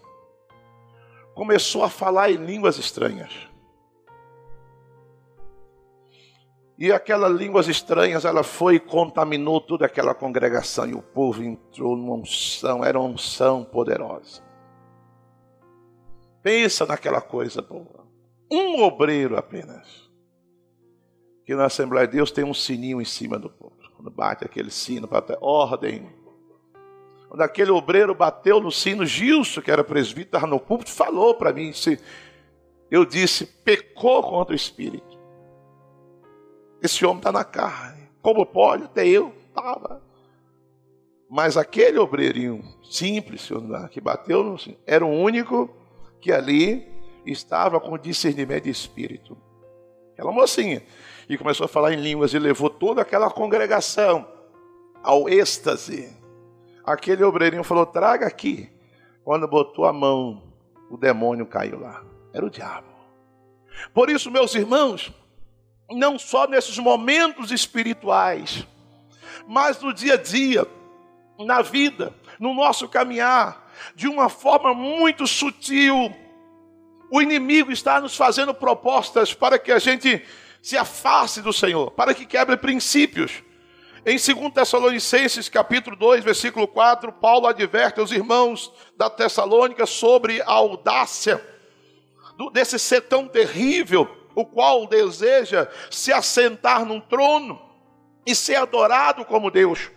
começou 1.34 1.82
a 1.82 1.88
falar 1.88 2.30
em 2.30 2.36
línguas 2.36 2.76
estranhas. 2.76 3.53
E 6.84 6.92
aquelas 6.92 7.34
línguas 7.34 7.66
estranhas, 7.66 8.26
ela 8.26 8.42
foi 8.42 8.74
e 8.74 8.78
contaminou 8.78 9.58
toda 9.58 9.86
aquela 9.86 10.14
congregação. 10.14 10.86
E 10.86 10.92
o 10.92 11.00
povo 11.00 11.42
entrou 11.42 11.96
numa 11.96 12.16
unção, 12.16 12.84
era 12.84 13.00
uma 13.00 13.08
unção 13.08 13.64
poderosa. 13.64 14.42
Pensa 16.42 16.84
naquela 16.84 17.22
coisa 17.22 17.62
boa. 17.62 18.06
Um 18.52 18.82
obreiro 18.82 19.38
apenas 19.38 20.10
que 21.46 21.54
na 21.54 21.64
Assembleia 21.64 22.06
de 22.06 22.16
Deus 22.16 22.30
tem 22.30 22.44
um 22.44 22.52
sininho 22.52 23.00
em 23.00 23.04
cima 23.06 23.38
do 23.38 23.48
povo. 23.48 23.78
Quando 23.96 24.10
bate 24.10 24.44
aquele 24.44 24.70
sino 24.70 25.08
ter 25.22 25.38
ordem. 25.40 26.12
Quando 27.30 27.40
aquele 27.40 27.70
obreiro 27.70 28.14
bateu 28.14 28.60
no 28.60 28.70
sino, 28.70 29.06
Gilson, 29.06 29.62
que 29.62 29.70
era 29.70 29.82
presbítero, 29.82 30.36
estava 30.36 30.46
no 30.46 30.60
púlpito, 30.60 30.90
falou 30.90 31.34
para 31.34 31.50
mim, 31.50 31.72
eu 32.90 33.06
disse, 33.06 33.46
pecou 33.46 34.22
contra 34.22 34.52
o 34.52 34.56
Espírito. 34.56 35.13
Esse 36.84 37.06
homem 37.06 37.16
está 37.16 37.32
na 37.32 37.44
carne. 37.44 38.10
Como 38.20 38.44
pode? 38.44 38.84
Até 38.84 39.06
eu 39.08 39.32
estava. 39.48 40.02
Mas 41.30 41.56
aquele 41.56 41.98
obreirinho 41.98 42.62
simples 42.82 43.48
que 43.90 44.02
bateu 44.02 44.54
era 44.86 45.02
o 45.02 45.08
único 45.08 45.74
que 46.20 46.30
ali 46.30 46.86
estava 47.24 47.80
com 47.80 47.96
discernimento 47.96 48.64
de 48.64 48.70
espírito. 48.70 49.34
Aquela 50.12 50.30
mocinha 50.30 50.82
e 51.26 51.38
começou 51.38 51.64
a 51.64 51.68
falar 51.68 51.94
em 51.94 52.00
línguas 52.02 52.34
e 52.34 52.38
levou 52.38 52.68
toda 52.68 53.00
aquela 53.00 53.30
congregação 53.30 54.28
ao 55.02 55.26
êxtase. 55.26 56.14
Aquele 56.84 57.24
obreirinho 57.24 57.64
falou: 57.64 57.86
traga 57.86 58.26
aqui. 58.26 58.70
Quando 59.24 59.48
botou 59.48 59.86
a 59.86 59.92
mão, 59.92 60.52
o 60.90 60.98
demônio 60.98 61.46
caiu 61.46 61.80
lá. 61.80 62.04
Era 62.30 62.44
o 62.44 62.50
diabo. 62.50 62.88
Por 63.94 64.10
isso, 64.10 64.30
meus 64.30 64.54
irmãos, 64.54 65.10
não 65.94 66.18
só 66.18 66.46
nesses 66.46 66.78
momentos 66.78 67.50
espirituais, 67.50 68.66
mas 69.46 69.80
no 69.80 69.92
dia 69.92 70.14
a 70.14 70.16
dia, 70.16 70.66
na 71.38 71.62
vida, 71.62 72.14
no 72.38 72.54
nosso 72.54 72.88
caminhar, 72.88 73.70
de 73.94 74.08
uma 74.08 74.28
forma 74.28 74.74
muito 74.74 75.26
sutil, 75.26 76.14
o 77.10 77.22
inimigo 77.22 77.70
está 77.70 78.00
nos 78.00 78.16
fazendo 78.16 78.54
propostas 78.54 79.32
para 79.32 79.58
que 79.58 79.70
a 79.70 79.78
gente 79.78 80.22
se 80.62 80.76
afaste 80.76 81.40
do 81.40 81.52
Senhor, 81.52 81.90
para 81.90 82.14
que 82.14 82.24
quebre 82.24 82.56
princípios. 82.56 83.42
Em 84.06 84.16
2 84.16 84.52
Tessalonicenses, 84.52 85.48
capítulo 85.48 85.96
2, 85.96 86.24
versículo 86.24 86.66
4, 86.68 87.12
Paulo 87.12 87.46
adverte 87.46 88.00
os 88.00 88.12
irmãos 88.12 88.72
da 88.96 89.08
Tessalônica 89.08 89.86
sobre 89.86 90.42
a 90.42 90.50
audácia 90.52 91.42
desse 92.52 92.78
ser 92.78 93.02
tão 93.02 93.28
terrível, 93.28 94.08
o 94.34 94.44
qual 94.44 94.86
deseja 94.86 95.68
se 95.90 96.12
assentar 96.12 96.84
num 96.84 97.00
trono 97.00 97.60
e 98.26 98.34
ser 98.34 98.56
adorado 98.56 99.24
como 99.24 99.50
Deus. 99.50 99.90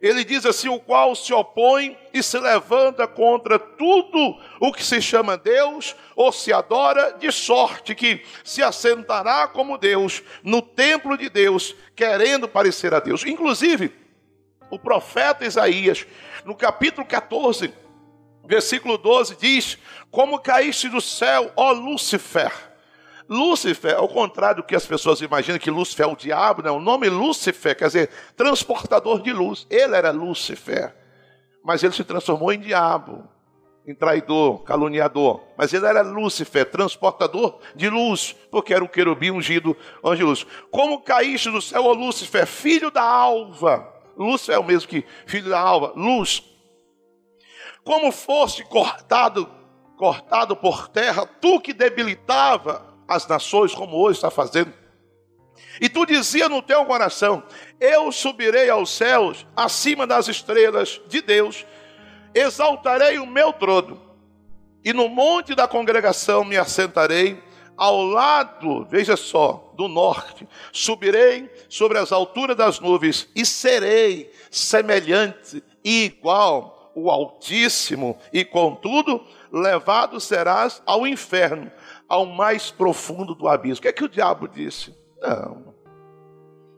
Ele 0.00 0.24
diz 0.24 0.44
assim: 0.44 0.68
o 0.68 0.80
qual 0.80 1.14
se 1.14 1.32
opõe 1.32 1.96
e 2.12 2.22
se 2.22 2.36
levanta 2.38 3.06
contra 3.06 3.56
tudo 3.56 4.36
o 4.60 4.72
que 4.72 4.84
se 4.84 5.00
chama 5.00 5.36
Deus 5.36 5.94
ou 6.16 6.32
se 6.32 6.52
adora, 6.52 7.12
de 7.12 7.30
sorte 7.30 7.94
que 7.94 8.24
se 8.42 8.62
assentará 8.62 9.46
como 9.46 9.78
Deus 9.78 10.22
no 10.42 10.60
templo 10.60 11.16
de 11.16 11.30
Deus, 11.30 11.74
querendo 11.94 12.48
parecer 12.48 12.92
a 12.92 12.98
Deus. 12.98 13.24
Inclusive, 13.24 13.94
o 14.70 14.78
profeta 14.78 15.44
Isaías, 15.44 16.04
no 16.44 16.56
capítulo 16.56 17.06
14, 17.06 17.72
versículo 18.44 18.98
12, 18.98 19.36
diz: 19.36 19.78
Como 20.10 20.40
caíste 20.40 20.88
do 20.88 21.00
céu, 21.00 21.52
ó 21.54 21.70
Lúcifer 21.70 22.71
Lúcifer, 23.28 23.96
ao 23.96 24.08
contrário 24.08 24.62
do 24.62 24.66
que 24.66 24.76
as 24.76 24.84
pessoas 24.86 25.20
imaginam 25.20 25.58
que 25.58 25.70
Lúcifer 25.70 26.06
é 26.06 26.08
o 26.08 26.16
diabo, 26.16 26.62
não. 26.62 26.76
O 26.76 26.80
nome 26.80 27.08
Lúcifer 27.08 27.76
quer 27.76 27.86
dizer 27.86 28.10
transportador 28.36 29.22
de 29.22 29.32
luz. 29.32 29.66
Ele 29.70 29.96
era 29.96 30.10
Lúcifer, 30.10 30.94
mas 31.64 31.82
ele 31.82 31.92
se 31.92 32.04
transformou 32.04 32.52
em 32.52 32.60
diabo. 32.60 33.28
em 33.86 33.94
traidor, 33.94 34.62
caluniador, 34.62 35.42
mas 35.56 35.72
ele 35.72 35.86
era 35.86 36.02
Lúcifer, 36.02 36.70
transportador 36.70 37.58
de 37.74 37.90
luz, 37.90 38.34
porque 38.50 38.72
era 38.72 38.84
o 38.84 38.88
querubim 38.88 39.30
ungido, 39.30 39.76
anjo 40.04 40.18
de 40.18 40.22
luz. 40.24 40.46
Como 40.70 41.02
caíste 41.02 41.50
do 41.50 41.60
céu, 41.60 41.86
ó 41.86 41.92
Lúcifer, 41.92 42.46
filho 42.46 42.90
da 42.90 43.02
alva? 43.02 43.92
Lúcifer 44.16 44.54
é 44.54 44.58
o 44.58 44.64
mesmo 44.64 44.88
que 44.88 45.04
filho 45.26 45.50
da 45.50 45.58
alva, 45.58 45.92
luz. 45.96 46.44
Como 47.84 48.12
foste 48.12 48.62
cortado, 48.64 49.48
cortado 49.96 50.54
por 50.54 50.88
terra, 50.88 51.26
tu 51.26 51.60
que 51.60 51.72
debilitava 51.72 52.91
as 53.14 53.26
nações, 53.26 53.74
como 53.74 53.96
hoje 53.96 54.18
está 54.18 54.30
fazendo. 54.30 54.72
E 55.80 55.88
tu 55.88 56.04
dizia 56.06 56.48
no 56.48 56.62
teu 56.62 56.84
coração: 56.84 57.42
Eu 57.80 58.12
subirei 58.12 58.68
aos 58.70 58.90
céus, 58.90 59.46
acima 59.56 60.06
das 60.06 60.28
estrelas 60.28 61.00
de 61.08 61.20
Deus, 61.20 61.66
exaltarei 62.34 63.18
o 63.18 63.26
meu 63.26 63.52
trono, 63.52 64.00
e 64.84 64.92
no 64.92 65.08
monte 65.08 65.54
da 65.54 65.68
congregação 65.68 66.44
me 66.44 66.56
assentarei, 66.56 67.42
ao 67.76 68.04
lado, 68.04 68.86
veja 68.88 69.16
só, 69.16 69.72
do 69.76 69.88
norte, 69.88 70.46
subirei 70.72 71.50
sobre 71.68 71.98
as 71.98 72.12
alturas 72.12 72.56
das 72.56 72.78
nuvens 72.78 73.28
e 73.34 73.44
serei 73.46 74.30
semelhante 74.50 75.64
e 75.82 76.04
igual 76.04 76.92
o 76.94 77.10
Altíssimo, 77.10 78.18
e 78.32 78.44
contudo, 78.44 79.24
levado 79.50 80.20
serás 80.20 80.82
ao 80.84 81.06
inferno, 81.06 81.72
ao 82.12 82.26
mais 82.26 82.70
profundo 82.70 83.34
do 83.34 83.48
abismo. 83.48 83.78
O 83.78 83.82
que 83.82 83.88
é 83.88 83.92
que 83.92 84.04
o 84.04 84.08
diabo 84.08 84.46
disse? 84.46 84.94
Não, 85.18 85.74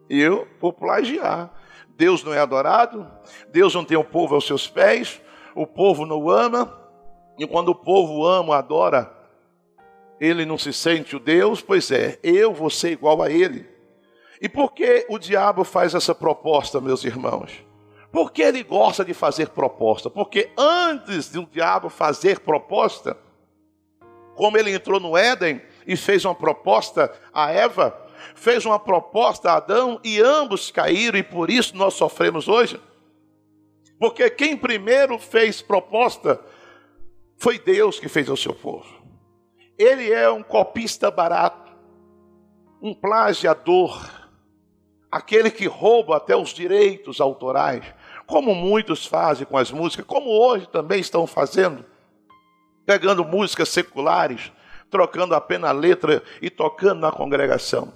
eu 0.08 0.46
vou 0.60 0.72
plagiar. 0.72 1.52
Deus 1.96 2.22
não 2.22 2.32
é 2.32 2.38
adorado, 2.38 3.04
Deus 3.50 3.74
não 3.74 3.84
tem 3.84 3.96
o 3.96 4.04
povo 4.04 4.36
aos 4.36 4.46
seus 4.46 4.68
pés, 4.68 5.20
o 5.52 5.66
povo 5.66 6.06
não 6.06 6.30
ama, 6.30 6.72
e 7.36 7.48
quando 7.48 7.70
o 7.70 7.74
povo 7.74 8.24
ama, 8.24 8.56
adora, 8.56 9.12
ele 10.20 10.46
não 10.46 10.56
se 10.56 10.72
sente 10.72 11.16
o 11.16 11.20
Deus, 11.20 11.60
pois 11.60 11.90
é, 11.90 12.16
eu 12.22 12.54
vou 12.54 12.70
ser 12.70 12.92
igual 12.92 13.20
a 13.20 13.28
ele. 13.28 13.68
E 14.40 14.48
por 14.48 14.72
que 14.72 15.04
o 15.08 15.18
diabo 15.18 15.64
faz 15.64 15.96
essa 15.96 16.14
proposta, 16.14 16.80
meus 16.80 17.04
irmãos? 17.04 17.64
Porque 18.12 18.42
ele 18.42 18.62
gosta 18.62 19.04
de 19.04 19.14
fazer 19.14 19.48
proposta? 19.48 20.08
Porque 20.08 20.50
antes 20.56 21.28
do 21.28 21.44
diabo 21.44 21.88
fazer 21.88 22.38
proposta, 22.38 23.16
como 24.34 24.56
ele 24.56 24.72
entrou 24.72 25.00
no 25.00 25.16
Éden 25.16 25.60
e 25.86 25.96
fez 25.96 26.24
uma 26.24 26.34
proposta 26.34 27.12
a 27.32 27.50
Eva, 27.50 27.96
fez 28.34 28.64
uma 28.64 28.78
proposta 28.78 29.50
a 29.50 29.56
Adão 29.56 30.00
e 30.02 30.20
ambos 30.20 30.70
caíram, 30.70 31.18
e 31.18 31.22
por 31.22 31.50
isso 31.50 31.76
nós 31.76 31.94
sofremos 31.94 32.48
hoje. 32.48 32.80
Porque 33.98 34.28
quem 34.30 34.56
primeiro 34.56 35.18
fez 35.18 35.62
proposta 35.62 36.40
foi 37.36 37.58
Deus 37.58 37.98
que 37.98 38.08
fez 38.08 38.28
ao 38.28 38.36
seu 38.36 38.54
povo. 38.54 38.86
Ele 39.78 40.12
é 40.12 40.30
um 40.30 40.42
copista 40.42 41.10
barato, 41.10 41.72
um 42.80 42.94
plagiador, 42.94 44.08
aquele 45.10 45.50
que 45.50 45.66
rouba 45.66 46.16
até 46.16 46.36
os 46.36 46.50
direitos 46.50 47.20
autorais, 47.20 47.84
como 48.26 48.54
muitos 48.54 49.06
fazem 49.06 49.46
com 49.46 49.56
as 49.56 49.70
músicas, 49.70 50.06
como 50.06 50.30
hoje 50.30 50.68
também 50.68 51.00
estão 51.00 51.26
fazendo, 51.26 51.84
pegando 52.86 53.24
músicas 53.24 53.68
seculares, 53.68 54.52
trocando 54.90 55.34
apenas 55.34 55.70
a 55.70 55.72
letra 55.72 56.22
e 56.40 56.50
tocando 56.50 57.00
na 57.00 57.10
congregação. 57.10 57.92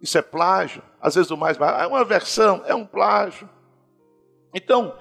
Isso 0.00 0.18
é 0.18 0.22
plágio, 0.22 0.82
às 1.00 1.14
vezes 1.14 1.30
o 1.30 1.36
mais 1.36 1.56
barato, 1.56 1.84
é 1.84 1.86
uma 1.86 2.04
versão, 2.04 2.62
é 2.66 2.74
um 2.74 2.84
plágio. 2.84 3.48
Então, 4.52 4.96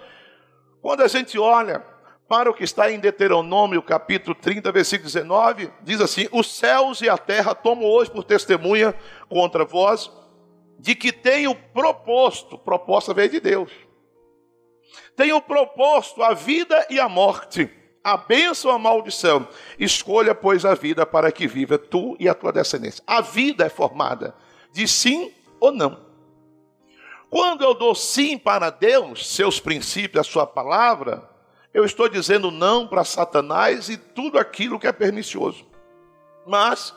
quando 0.81 1.01
a 1.01 1.07
gente 1.07 1.37
olha 1.37 1.83
para 2.27 2.49
o 2.49 2.53
que 2.53 2.63
está 2.63 2.89
em 2.89 2.99
Deuteronômio, 2.99 3.81
capítulo 3.81 4.33
30, 4.33 4.71
versículo 4.71 5.07
19, 5.07 5.71
diz 5.81 5.99
assim: 6.01 6.27
Os 6.31 6.47
céus 6.57 7.01
e 7.01 7.09
a 7.09 7.17
terra 7.17 7.53
tomam 7.53 7.85
hoje 7.85 8.09
por 8.09 8.23
testemunha 8.23 8.95
contra 9.29 9.65
vós, 9.65 10.11
de 10.79 10.95
que 10.95 11.11
tenho 11.11 11.53
proposto, 11.53 12.57
proposta 12.57 13.13
veio 13.13 13.29
de 13.29 13.39
Deus, 13.39 13.71
tenho 15.15 15.41
proposto 15.41 16.23
a 16.23 16.33
vida 16.33 16.87
e 16.89 16.99
a 16.99 17.07
morte, 17.07 17.69
a 18.03 18.18
bênção 18.18 18.70
ou 18.70 18.75
a 18.75 18.79
maldição. 18.79 19.48
Escolha, 19.79 20.35
pois, 20.35 20.66
a 20.66 20.75
vida 20.75 21.05
para 21.05 21.31
que 21.31 21.48
viva 21.48 21.77
tu 21.77 22.18
e 22.20 22.27
a 22.27 22.33
tua 22.33 22.51
descendência. 22.51 23.03
A 23.07 23.22
vida 23.22 23.66
é 23.66 23.70
formada 23.70 24.35
de 24.72 24.87
sim 24.87 25.31
ou 25.59 25.72
não. 25.72 25.98
Quando 27.29 27.63
eu 27.63 27.74
dou 27.74 27.96
sim 27.96 28.37
para 28.37 28.70
Deus, 28.70 29.27
seus 29.33 29.59
princípios, 29.59 30.27
a 30.27 30.29
sua 30.29 30.46
palavra, 30.46 31.27
eu 31.74 31.83
estou 31.85 32.07
dizendo 32.07 32.51
não 32.51 32.87
para 32.87 33.03
Satanás 33.03 33.89
e 33.89 33.98
tudo 33.98 34.37
aquilo 34.37 34.79
que 34.79 34.85
é 34.85 34.92
pernicioso. 34.92 35.66
Mas, 36.46 36.94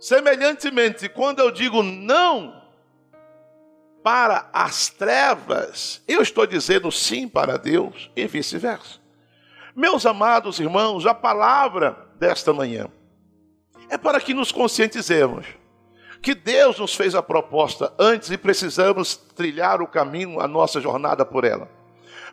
semelhantemente, 0.00 1.08
quando 1.08 1.38
eu 1.38 1.50
digo 1.50 1.82
não 1.82 2.60
para 4.02 4.48
as 4.52 4.88
trevas, 4.88 6.02
eu 6.08 6.22
estou 6.22 6.46
dizendo 6.46 6.90
sim 6.90 7.28
para 7.28 7.56
Deus 7.56 8.10
e 8.16 8.26
vice-versa. 8.26 9.05
Meus 9.76 10.06
amados 10.06 10.58
irmãos, 10.58 11.04
a 11.04 11.12
palavra 11.12 12.08
desta 12.18 12.50
manhã 12.50 12.88
é 13.90 13.98
para 13.98 14.18
que 14.18 14.32
nos 14.32 14.50
conscientizemos 14.50 15.44
que 16.22 16.34
Deus 16.34 16.78
nos 16.78 16.94
fez 16.94 17.14
a 17.14 17.22
proposta 17.22 17.92
antes 17.98 18.30
e 18.30 18.38
precisamos 18.38 19.14
trilhar 19.14 19.82
o 19.82 19.86
caminho, 19.86 20.40
a 20.40 20.48
nossa 20.48 20.80
jornada 20.80 21.26
por 21.26 21.44
ela. 21.44 21.68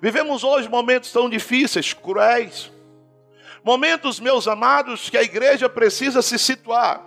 Vivemos 0.01 0.41
hoje 0.41 0.69
momentos 0.69 1.12
tão 1.12 1.29
difíceis, 1.29 1.91
cruéis, 1.91 2.71
momentos, 3.62 4.21
meus 4.21 4.47
amados, 4.47 5.10
que 5.10 5.17
a 5.17 5.21
igreja 5.23 5.67
precisa 5.67 6.21
se 6.21 6.39
situar. 6.39 7.03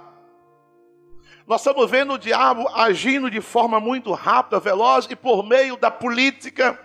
Nós 1.46 1.62
estamos 1.62 1.90
vendo 1.90 2.12
o 2.12 2.18
diabo 2.18 2.68
agindo 2.74 3.30
de 3.30 3.40
forma 3.40 3.80
muito 3.80 4.12
rápida, 4.12 4.60
veloz 4.60 5.06
e 5.08 5.16
por 5.16 5.42
meio 5.42 5.78
da 5.78 5.90
política, 5.90 6.78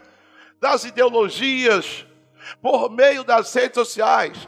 das 0.58 0.86
ideologias, 0.86 2.06
por 2.62 2.90
meio 2.90 3.24
das 3.24 3.54
redes 3.54 3.76
sociais. 3.76 4.48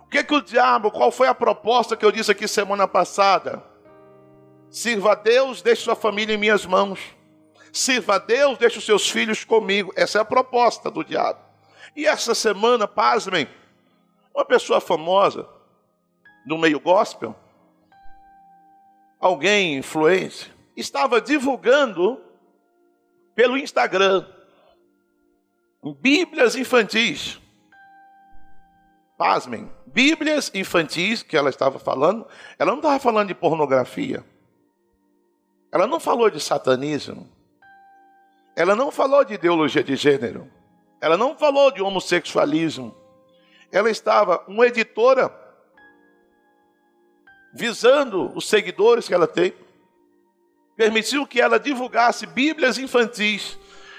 O 0.00 0.06
que 0.08 0.24
que 0.24 0.34
o 0.34 0.42
diabo, 0.42 0.90
qual 0.90 1.10
foi 1.10 1.28
a 1.28 1.34
proposta 1.34 1.96
que 1.96 2.04
eu 2.04 2.12
disse 2.12 2.30
aqui 2.30 2.48
semana 2.48 2.88
passada? 2.88 3.62
Sirva 4.70 5.12
a 5.12 5.14
Deus, 5.14 5.62
deixe 5.62 5.82
sua 5.82 5.94
família 5.94 6.34
em 6.34 6.38
minhas 6.38 6.66
mãos. 6.66 7.00
Sirva 7.72 8.16
a 8.16 8.18
Deus, 8.18 8.58
deixe 8.58 8.78
os 8.78 8.84
seus 8.84 9.08
filhos 9.08 9.44
comigo. 9.44 9.92
Essa 9.96 10.18
é 10.18 10.20
a 10.20 10.24
proposta 10.24 10.90
do 10.90 11.04
diabo. 11.04 11.40
E 11.96 12.06
essa 12.06 12.34
semana, 12.34 12.88
pasmem, 12.88 13.48
uma 14.34 14.44
pessoa 14.44 14.80
famosa 14.80 15.48
no 16.44 16.58
meio 16.58 16.80
gospel, 16.80 17.34
alguém 19.20 19.76
influente, 19.76 20.52
estava 20.76 21.20
divulgando 21.20 22.20
pelo 23.34 23.56
Instagram 23.56 24.26
Bíblias 25.92 26.56
infantis. 26.56 27.40
Pasmem, 29.18 29.70
Bíblias 29.86 30.50
infantis 30.54 31.22
que 31.22 31.36
ela 31.36 31.50
estava 31.50 31.78
falando, 31.78 32.26
ela 32.58 32.70
não 32.70 32.78
estava 32.78 32.98
falando 32.98 33.28
de 33.28 33.34
pornografia. 33.34 34.24
Ela 35.70 35.86
não 35.86 36.00
falou 36.00 36.30
de 36.30 36.40
satanismo. 36.40 37.28
Ela 38.56 38.74
não 38.74 38.90
falou 38.90 39.24
de 39.24 39.34
ideologia 39.34 39.82
de 39.82 39.96
gênero. 39.96 40.50
Ela 41.00 41.16
não 41.16 41.36
falou 41.36 41.70
de 41.70 41.82
homossexualismo. 41.82 42.94
Ela 43.70 43.90
estava 43.90 44.42
uma 44.46 44.66
editora 44.66 45.32
visando 47.52 48.32
os 48.36 48.48
seguidores 48.48 49.06
que 49.06 49.14
ela 49.14 49.26
tem. 49.26 49.52
Permitiu 50.76 51.26
que 51.26 51.40
ela 51.40 51.58
divulgasse 51.58 52.26
Bíblias 52.26 52.78
infantis, 52.78 53.58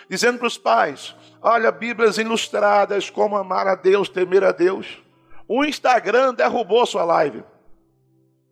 dizendo 0.09 0.39
para 0.39 0.47
os 0.47 0.57
pais: 0.57 1.15
Olha, 1.47 1.71
Bíblias 1.71 2.17
ilustradas, 2.17 3.11
como 3.11 3.37
amar 3.37 3.67
a 3.67 3.75
Deus, 3.75 4.09
temer 4.09 4.43
a 4.43 4.51
Deus. 4.51 4.99
O 5.47 5.63
Instagram 5.63 6.33
derrubou 6.33 6.83
sua 6.87 7.03
live. 7.03 7.43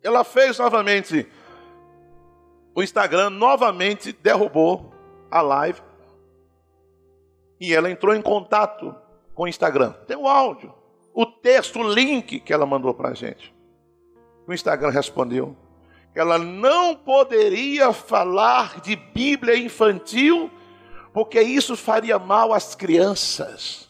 Ela 0.00 0.22
fez 0.22 0.60
novamente 0.60 1.26
o 2.72 2.80
Instagram 2.84 3.30
novamente 3.30 4.12
derrubou 4.12 4.94
a 5.28 5.40
live 5.40 5.80
e 7.60 7.74
ela 7.74 7.90
entrou 7.90 8.14
em 8.14 8.22
contato 8.22 8.94
com 9.34 9.42
o 9.42 9.48
Instagram. 9.48 9.92
Tem 10.06 10.16
o 10.16 10.28
áudio, 10.28 10.72
o 11.12 11.26
texto, 11.26 11.80
o 11.80 11.92
link 11.92 12.38
que 12.38 12.52
ela 12.52 12.64
mandou 12.64 12.94
para 12.94 13.08
a 13.08 13.14
gente. 13.14 13.52
O 14.46 14.54
Instagram 14.54 14.90
respondeu 14.90 15.56
que 16.12 16.20
ela 16.20 16.38
não 16.38 16.94
poderia 16.94 17.92
falar 17.92 18.80
de 18.82 18.94
Bíblia 18.94 19.56
infantil, 19.56 20.48
porque 21.14 21.40
isso 21.40 21.76
faria 21.76 22.18
mal 22.18 22.52
às 22.52 22.74
crianças, 22.74 23.88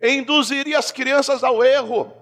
induziria 0.00 0.78
as 0.78 0.92
crianças 0.92 1.42
ao 1.42 1.64
erro. 1.64 2.12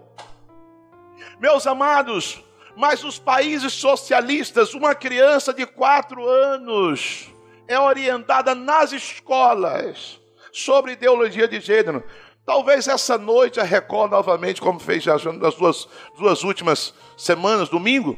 Meus 1.41 1.67
amados, 1.67 2.41
mas 2.77 3.03
nos 3.03 3.19
países 3.19 3.73
socialistas, 3.73 4.73
uma 4.73 4.95
criança 4.95 5.53
de 5.53 5.67
quatro 5.67 6.25
anos 6.27 7.27
é 7.67 7.79
orientada 7.79 8.55
nas 8.55 8.93
escolas 8.93 10.21
sobre 10.53 10.93
ideologia 10.93 11.49
de 11.49 11.59
gênero. 11.61 12.05
Talvez 12.47 12.87
essa 12.87 13.19
noite 13.19 13.59
a 13.59 13.65
Record 13.65 14.13
novamente, 14.13 14.61
como 14.61 14.79
fez 14.79 15.03
já 15.03 15.17
nas 15.33 15.57
duas, 15.57 15.89
duas 16.17 16.45
últimas 16.45 16.95
semanas, 17.17 17.69
domingo, 17.69 18.17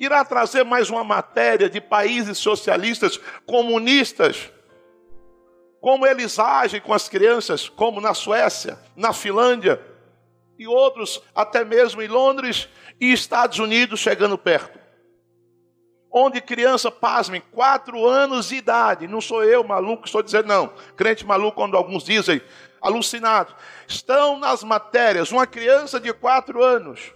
irá 0.00 0.24
trazer 0.24 0.64
mais 0.64 0.90
uma 0.90 1.04
matéria 1.04 1.70
de 1.70 1.80
países 1.80 2.38
socialistas 2.38 3.20
comunistas, 3.46 4.50
como 5.80 6.06
eles 6.06 6.38
agem 6.38 6.80
com 6.80 6.92
as 6.92 7.08
crianças, 7.08 7.68
como 7.68 8.00
na 8.00 8.14
Suécia, 8.14 8.78
na 8.96 9.12
Finlândia 9.12 9.80
e 10.58 10.66
outros, 10.66 11.22
até 11.34 11.64
mesmo 11.64 12.02
em 12.02 12.08
Londres 12.08 12.68
e 13.00 13.12
Estados 13.12 13.58
Unidos 13.58 14.00
chegando 14.00 14.36
perto. 14.36 14.78
Onde 16.10 16.40
criança, 16.40 16.90
pasmem, 16.90 17.42
quatro 17.52 18.06
anos 18.06 18.48
de 18.48 18.56
idade, 18.56 19.06
não 19.06 19.20
sou 19.20 19.44
eu 19.44 19.62
maluco, 19.62 20.06
estou 20.06 20.22
dizendo 20.22 20.48
não, 20.48 20.72
crente 20.96 21.24
maluco, 21.24 21.56
quando 21.56 21.76
alguns 21.76 22.02
dizem, 22.02 22.40
alucinado, 22.80 23.54
estão 23.86 24.38
nas 24.38 24.64
matérias, 24.64 25.30
uma 25.30 25.46
criança 25.46 26.00
de 26.00 26.12
quatro 26.12 26.62
anos 26.62 27.12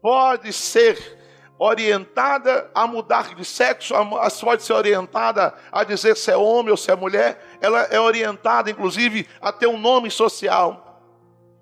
pode 0.00 0.52
ser 0.52 1.16
orientada 1.58 2.70
a 2.74 2.86
mudar 2.86 3.34
de 3.34 3.44
sexo, 3.44 3.94
pode 4.40 4.62
ser 4.62 4.74
orientada 4.74 5.54
a 5.72 5.84
dizer 5.84 6.16
se 6.16 6.30
é 6.30 6.36
homem 6.36 6.70
ou 6.70 6.76
se 6.76 6.90
é 6.90 6.94
mulher, 6.94 7.44
ela 7.60 7.82
é 7.82 8.00
orientada, 8.00 8.70
inclusive, 8.70 9.26
a 9.40 9.52
ter 9.52 9.66
um 9.66 9.78
nome 9.78 10.10
social. 10.10 11.02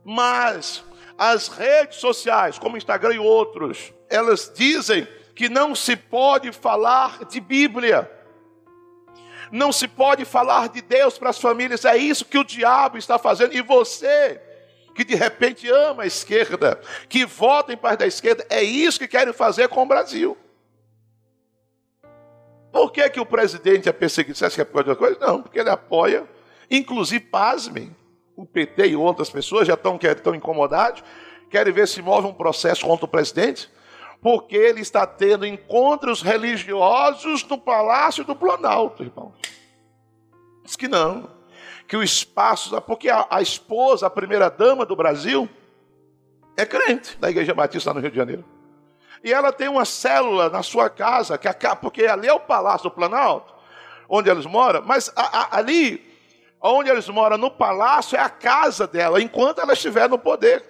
Mas 0.05 0.85
as 1.17 1.49
redes 1.49 1.99
sociais, 1.99 2.59
como 2.59 2.77
Instagram 2.77 3.15
e 3.15 3.19
outros, 3.19 3.93
elas 4.09 4.53
dizem 4.55 5.07
que 5.35 5.49
não 5.49 5.75
se 5.75 5.97
pode 5.97 6.53
falar 6.53 7.25
de 7.25 7.41
Bíblia. 7.41 8.11
Não 9.51 9.73
se 9.73 9.87
pode 9.87 10.25
falar 10.25 10.69
de 10.69 10.81
Deus 10.81 11.19
para 11.19 11.31
as 11.31 11.39
famílias. 11.39 11.85
É 11.85 11.97
isso 11.97 12.25
que 12.25 12.39
o 12.39 12.45
diabo 12.45 12.99
está 12.99 13.19
fazendo. 13.19 13.55
E 13.55 13.63
você 13.63 14.41
que 14.95 15.05
de 15.05 15.15
repente 15.15 15.69
ama 15.69 16.05
a 16.05 16.07
esquerda, 16.07 16.81
que 17.09 17.27
vota 17.27 17.73
em 17.73 17.77
parte 17.77 17.99
da 17.99 18.07
esquerda, 18.07 18.47
é 18.49 18.63
isso 18.63 18.99
que 18.99 19.09
querem 19.09 19.33
fazer 19.33 19.69
com 19.69 19.83
o 19.83 19.87
Brasil. 19.87 20.39
Por 22.75 22.91
que, 22.91 23.09
que 23.09 23.21
o 23.21 23.25
presidente 23.25 23.89
é 23.89 23.93
perseguido? 23.93 24.37
Você 24.37 24.47
acha 24.47 24.57
que 24.57 24.61
é 24.63 24.65
por 24.65 24.85
causa 24.85 24.91
de 24.91 24.97
coisa? 24.97 25.17
Não, 25.21 25.41
porque 25.41 25.61
ele 25.61 25.71
apoia, 25.71 26.29
inclusive, 26.69 27.25
pasmem, 27.25 27.95
o 28.35 28.45
PT 28.45 28.89
e 28.89 28.97
outras 28.97 29.31
pessoas 29.31 29.69
já 29.69 29.75
estão, 29.75 29.97
estão 30.03 30.35
incomodados, 30.35 31.05
querem 31.49 31.73
ver 31.73 31.87
se 31.87 32.03
move 32.03 32.27
um 32.27 32.35
processo 32.35 32.85
contra 32.85 33.05
o 33.05 33.09
presidente, 33.09 33.71
porque 34.21 34.57
ele 34.57 34.81
está 34.81 35.07
tendo 35.07 35.47
encontros 35.47 36.21
religiosos 36.21 37.47
no 37.47 37.59
Palácio 37.59 38.25
do 38.25 38.35
Planalto, 38.35 39.05
irmãos. 39.05 39.35
Diz 40.65 40.75
que 40.75 40.89
não 40.89 41.33
que 41.87 41.97
o 41.97 42.03
espaço, 42.03 42.81
porque 42.81 43.09
a, 43.09 43.25
a 43.31 43.41
esposa, 43.41 44.09
a 44.09 44.11
primeira 44.11 44.49
dama 44.49 44.85
do 44.85 44.97
Brasil, 44.97 45.49
é 46.57 46.67
crente 46.67 47.17
da 47.19 47.31
Igreja 47.31 47.55
Batista 47.55 47.95
no 47.95 48.01
Rio 48.01 48.11
de 48.11 48.17
Janeiro. 48.17 48.45
E 49.25 49.33
ela 49.33 49.53
tem 49.53 49.69
uma 49.69 49.87
célula 49.87 50.51
na 50.51 50.63
sua 50.63 50.91
casa, 50.91 51.39
que 51.39 51.49
a, 51.49 51.75
porque 51.75 52.05
ali 52.05 52.29
é 52.29 52.33
o 52.33 52.39
Palácio 52.39 52.91
do 52.91 52.95
Planalto, 52.95 53.55
onde 54.09 54.29
eles 54.29 54.45
moram, 54.45 54.83
mas 54.85 55.11
a, 55.17 55.41
a, 55.41 55.59
ali, 55.59 56.05
onde 56.61 56.91
eles 56.91 57.09
moram, 57.09 57.39
no 57.39 57.51
palácio, 57.51 58.17
é 58.17 58.21
a 58.21 58.29
casa 58.29 58.87
dela, 58.87 59.23
enquanto 59.23 59.61
ela 59.61 59.73
estiver 59.73 60.11
no 60.11 60.19
poder. 60.19 60.63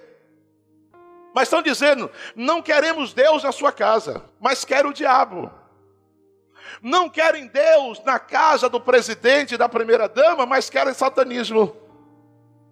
Mas 1.34 1.48
estão 1.48 1.60
dizendo, 1.60 2.08
não 2.36 2.62
queremos 2.62 3.12
Deus 3.12 3.42
na 3.42 3.50
sua 3.50 3.72
casa, 3.72 4.22
mas 4.40 4.64
quer 4.64 4.86
o 4.86 4.92
diabo 4.92 5.50
não 6.82 7.08
querem 7.08 7.46
Deus 7.46 8.02
na 8.04 8.18
casa 8.18 8.68
do 8.68 8.78
presidente 8.78 9.54
e 9.54 9.56
da 9.56 9.68
primeira 9.68 10.06
dama, 10.06 10.44
mas 10.44 10.68
querem 10.68 10.92
satanismo. 10.92 11.74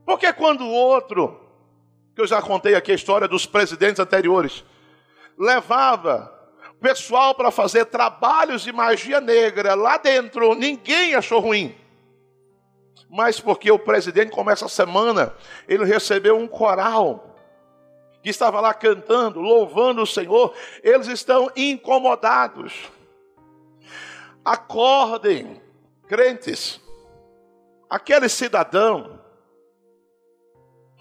Porque 0.05 0.31
quando 0.35 0.64
o 0.64 0.71
outro, 0.71 1.40
que 2.14 2.21
eu 2.21 2.27
já 2.27 2.42
contei 2.42 2.75
aqui 2.75 2.92
a 2.92 2.95
história 2.95 3.27
dos 3.27 3.47
presidentes 3.47 4.01
anteriores, 4.01 4.64
levava 5.43 6.33
pessoal 6.81 7.35
para 7.35 7.51
fazer 7.51 7.87
trabalhos 7.87 8.63
de 8.63 8.73
magia 8.73 9.21
negra 9.21 9.75
lá 9.75 9.97
dentro, 9.97 10.55
ninguém 10.55 11.15
achou 11.15 11.41
ruim. 11.41 11.77
Mas 13.11 13.41
porque 13.41 13.71
o 13.71 13.79
presidente 13.79 14.31
começa 14.31 14.67
a 14.67 14.69
semana, 14.69 15.35
ele 15.69 15.85
recebeu 15.85 16.37
um 16.37 16.47
coral 16.47 17.37
que 18.23 18.31
estava 18.31 18.61
lá 18.61 18.73
cantando, 18.73 19.41
louvando 19.41 20.03
o 20.03 20.07
Senhor, 20.07 20.55
eles 20.83 21.09
estão 21.09 21.51
incomodados. 21.57 22.73
Acordem, 24.45 25.61
crentes. 26.07 26.81
Aquele 27.91 28.29
cidadão 28.29 29.21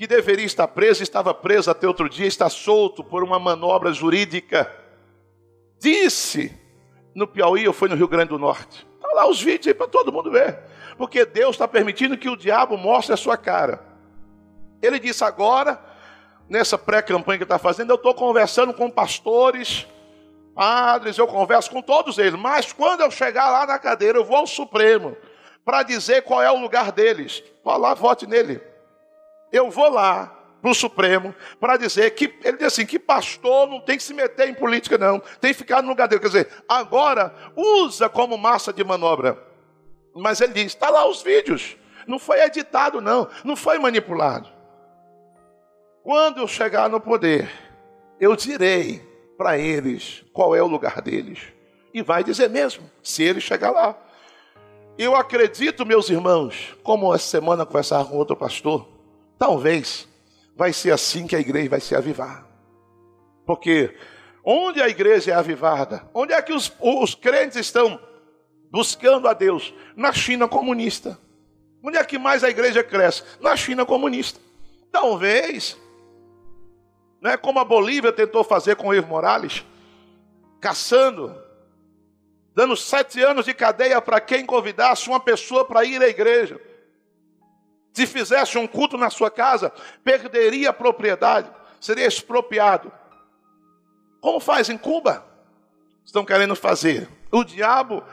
que 0.02 0.08
deveria 0.08 0.48
estar 0.48 0.68
preso, 0.68 1.04
estava 1.04 1.32
preso 1.32 1.70
até 1.70 1.88
outro 1.88 2.10
dia, 2.10 2.26
está 2.26 2.50
solto 2.50 3.04
por 3.04 3.24
uma 3.24 3.38
manobra 3.38 3.94
jurídica. 3.94 4.68
Disse 5.78 6.60
no 7.14 7.28
Piauí 7.28 7.68
ou 7.68 7.74
foi 7.74 7.88
no 7.88 7.94
Rio 7.94 8.08
Grande 8.08 8.30
do 8.30 8.40
Norte. 8.40 8.88
Está 8.96 9.14
lá 9.14 9.28
os 9.30 9.40
vídeos 9.40 9.68
aí 9.68 9.76
para 9.76 9.88
todo 9.88 10.12
mundo 10.12 10.32
ver. 10.32 10.58
Porque 10.98 11.24
Deus 11.24 11.52
está 11.52 11.68
permitindo 11.68 12.18
que 12.18 12.32
o 12.32 12.36
diabo 12.36 12.78
mostre 12.78 13.14
a 13.14 13.18
sua 13.18 13.38
cara. 13.38 13.80
Ele 14.82 14.98
disse 14.98 15.24
agora, 15.24 15.80
nessa 16.50 16.80
pré-campanha 16.80 17.38
que 17.38 17.44
está 17.44 17.60
fazendo, 17.60 17.92
eu 17.92 17.96
estou 17.96 18.16
conversando 18.16 18.74
com 18.74 18.90
pastores 18.90 19.86
padres, 20.56 21.16
eu 21.16 21.28
converso 21.28 21.70
com 21.70 21.80
todos 21.80 22.18
eles, 22.18 22.34
mas 22.34 22.74
quando 22.74 23.02
eu 23.02 23.12
chegar 23.12 23.52
lá 23.52 23.68
na 23.68 23.78
cadeira, 23.78 24.18
eu 24.18 24.26
vou 24.26 24.38
ao 24.38 24.48
Supremo 24.48 25.16
para 25.64 25.84
dizer 25.84 26.24
qual 26.24 26.42
é 26.42 26.50
o 26.50 26.60
lugar 26.60 26.92
deles. 26.92 27.44
Vá 27.64 27.78
lá, 27.78 27.94
vote 27.94 28.26
nele. 28.26 28.71
Eu 29.52 29.70
vou 29.70 29.90
lá 29.90 30.38
para 30.62 30.72
o 30.72 30.76
Supremo 30.76 31.34
para 31.60 31.76
dizer 31.76 32.12
que 32.12 32.34
ele 32.44 32.58
diz 32.58 32.68
assim: 32.68 32.86
que 32.86 33.00
pastor 33.00 33.68
não 33.68 33.82
tem 33.82 33.98
que 33.98 34.04
se 34.04 34.14
meter 34.14 34.48
em 34.48 34.54
política, 34.54 34.98
não, 34.98 35.20
tem 35.40 35.52
que 35.52 35.58
ficar 35.58 35.82
no 35.82 35.90
lugar 35.90 36.08
dele. 36.08 36.22
Quer 36.22 36.28
dizer, 36.28 36.50
agora 36.70 37.34
usa 37.56 38.08
como 38.08 38.38
massa 38.38 38.72
de 38.72 38.84
manobra. 38.84 39.38
Mas 40.16 40.40
ele 40.40 40.54
diz: 40.54 40.68
está 40.68 40.90
lá 40.90 41.08
os 41.08 41.22
vídeos. 41.22 41.76
Não 42.08 42.18
foi 42.18 42.42
editado, 42.42 43.00
não, 43.00 43.28
não 43.44 43.56
foi 43.56 43.78
manipulado. 43.78 44.50
Quando 46.04 46.42
eu 46.42 46.48
chegar 46.48 46.90
no 46.90 47.00
poder, 47.00 47.50
eu 48.20 48.36
direi 48.36 49.08
para 49.38 49.58
eles 49.58 50.24
qual 50.34 50.56
é 50.56 50.62
o 50.62 50.68
lugar 50.68 51.02
deles. 51.02 51.40
E 51.94 52.02
vai 52.02 52.24
dizer 52.24 52.50
mesmo, 52.50 52.90
se 53.04 53.24
ele 53.24 53.40
chegar 53.40 53.72
lá. 53.72 53.96
Eu 54.98 55.16
acredito, 55.16 55.86
meus 55.86 56.10
irmãos, 56.10 56.76
como 56.84 57.14
essa 57.14 57.26
semana 57.26 57.66
conversar 57.66 58.06
com 58.06 58.18
outro 58.18 58.36
pastor, 58.36 58.88
talvez 59.42 60.08
vai 60.56 60.72
ser 60.72 60.92
assim 60.92 61.26
que 61.26 61.36
a 61.36 61.40
igreja 61.40 61.68
vai 61.68 61.82
se 61.82 61.96
avivar. 61.96 62.46
Porque 63.44 63.98
onde 64.46 64.80
a 64.80 64.88
igreja 64.88 65.32
é 65.32 65.34
avivada, 65.34 66.08
onde 66.14 66.32
é 66.32 66.40
que 66.44 66.54
os, 66.54 66.72
os 66.80 67.16
crentes 67.16 67.58
estão 67.58 68.00
buscando 68.70 69.28
a 69.28 69.34
Deus? 69.34 69.74
Na 69.96 70.14
China 70.14 70.48
comunista. 70.48 71.18
Onde 71.84 71.98
é 71.98 72.04
que 72.04 72.20
mais 72.20 72.44
a 72.44 72.52
igreja 72.52 72.84
cresce? 72.84 73.24
Na 73.40 73.56
China 73.56 73.84
comunista. 73.84 74.40
Talvez 74.92 75.76
não 77.20 77.32
é 77.32 77.36
como 77.36 77.58
a 77.58 77.66
Bolívia 77.66 78.12
tentou 78.12 78.44
fazer 78.44 78.76
com 78.76 78.94
Evo 78.94 79.08
Morales, 79.08 79.66
caçando, 80.60 81.36
dando 82.54 82.78
sete 82.78 83.20
anos 83.24 83.46
de 83.46 83.56
cadeia 83.56 84.00
para 84.00 84.22
quem 84.22 84.46
convidasse 84.46 85.10
uma 85.10 85.20
pessoa 85.20 85.66
para 85.66 85.84
ir 85.84 86.00
à 86.00 86.08
igreja. 86.08 86.62
Se 87.94 88.08
fizesse 88.08 88.58
um 88.58 88.68
culto 88.68 88.98
na 88.98 89.10
sua 89.10 89.30
casa, 89.30 89.72
perderia 90.04 90.70
a 90.70 90.74
propriedade, 90.74 91.52
seria 91.80 92.06
expropriado. 92.06 92.92
Como 94.22 94.40
faz 94.40 94.70
em 94.70 94.78
Cuba? 94.78 95.26
Estão 96.06 96.24
querendo 96.24 96.56
fazer. 96.56 97.08
O 97.32 97.44
diabo 97.44 98.04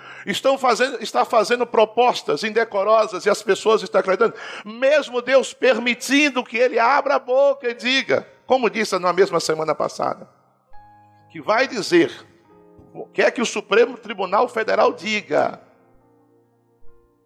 fazendo, 0.59 1.03
está 1.03 1.25
fazendo 1.25 1.67
propostas 1.67 2.45
indecorosas 2.45 3.27
e 3.27 3.31
as 3.31 3.43
pessoas 3.43 3.83
estão 3.83 4.01
acreditando, 4.01 4.35
mesmo 4.65 5.21
Deus 5.21 5.53
permitindo 5.53 6.45
que 6.45 6.57
ele 6.57 6.79
abra 6.79 7.17
a 7.17 7.19
boca 7.19 7.69
e 7.69 7.75
diga: 7.75 8.27
como 8.47 8.71
disse 8.71 8.97
na 8.99 9.13
mesma 9.13 9.41
semana 9.41 9.75
passada, 9.75 10.29
que 11.31 11.41
vai 11.41 11.67
dizer, 11.67 12.13
quer 13.13 13.33
que 13.33 13.43
o 13.43 13.47
Supremo 13.47 13.99
Tribunal 13.99 14.49
Federal 14.49 14.93
diga 14.93 15.61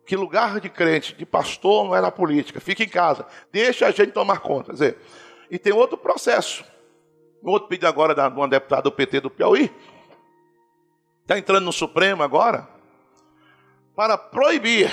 que 0.04 0.16
lugar 0.16 0.60
de 0.60 0.68
crente, 0.68 1.14
de 1.14 1.24
pastor, 1.24 1.84
não 1.84 2.00
na 2.00 2.10
política, 2.10 2.60
fica 2.60 2.82
em 2.82 2.88
casa, 2.88 3.26
deixa 3.52 3.86
a 3.86 3.90
gente 3.90 4.12
tomar 4.12 4.40
conta. 4.40 4.66
Quer 4.66 4.72
dizer, 4.72 4.98
e 5.50 5.58
tem 5.58 5.72
outro 5.72 5.96
processo. 5.96 6.64
outro 7.42 7.68
pedido 7.68 7.86
agora 7.86 8.14
de 8.14 8.20
uma 8.20 8.48
deputada 8.48 8.82
do 8.82 8.92
PT 8.92 9.20
do 9.20 9.30
Piauí, 9.30 9.70
está 11.22 11.38
entrando 11.38 11.64
no 11.64 11.72
Supremo 11.72 12.22
agora, 12.22 12.68
para 13.94 14.16
proibir 14.16 14.90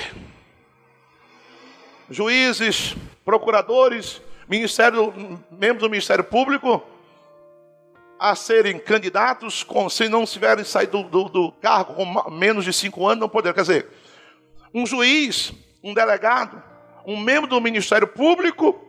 juízes, 2.10 2.95
procuradores 3.24 4.22
Ministério, 4.50 5.13
membros 5.52 5.84
do 5.84 5.89
Ministério 5.91 6.24
Público 6.24 6.84
a 8.19 8.36
serem 8.36 8.80
candidatos, 8.80 9.63
com, 9.63 9.88
se 9.88 10.10
não 10.10 10.26
tiverem 10.26 10.65
saído 10.65 11.04
do, 11.04 11.24
do, 11.24 11.30
do 11.30 11.52
cargo 11.54 11.93
com 11.93 12.32
menos 12.32 12.65
de 12.65 12.74
cinco 12.74 13.08
anos, 13.08 13.22
não 13.22 13.30
poderão. 13.30 13.54
Quer 13.54 13.62
dizer, 13.62 13.89
um 14.73 14.86
juiz, 14.86 15.53
um 15.84 15.93
delegado, 15.93 16.62
Um 17.05 17.17
membro 17.17 17.49
do 17.49 17.62
Ministério 17.62 18.08
Público 18.08 18.79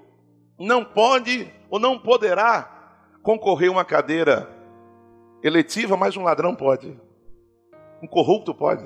não 0.58 0.84
pode 0.84 1.50
ou 1.70 1.78
não 1.78 1.98
poderá 1.98 2.80
concorrer 3.22 3.70
a 3.70 3.72
uma 3.72 3.84
cadeira 3.84 4.50
eletiva, 5.42 5.96
mas 5.96 6.16
um 6.16 6.24
ladrão 6.24 6.54
pode. 6.54 7.00
Um 8.02 8.06
corrupto 8.06 8.54
pode. 8.54 8.84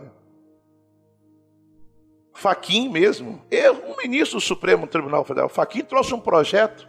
Faquim 2.34 2.88
mesmo, 2.88 3.42
eu, 3.50 3.74
um 3.86 3.96
ministro 3.96 4.38
do 4.38 4.44
Supremo 4.44 4.86
Tribunal 4.86 5.24
Federal, 5.24 5.48
Faquim 5.48 5.82
trouxe 5.82 6.12
um 6.12 6.20
projeto 6.20 6.88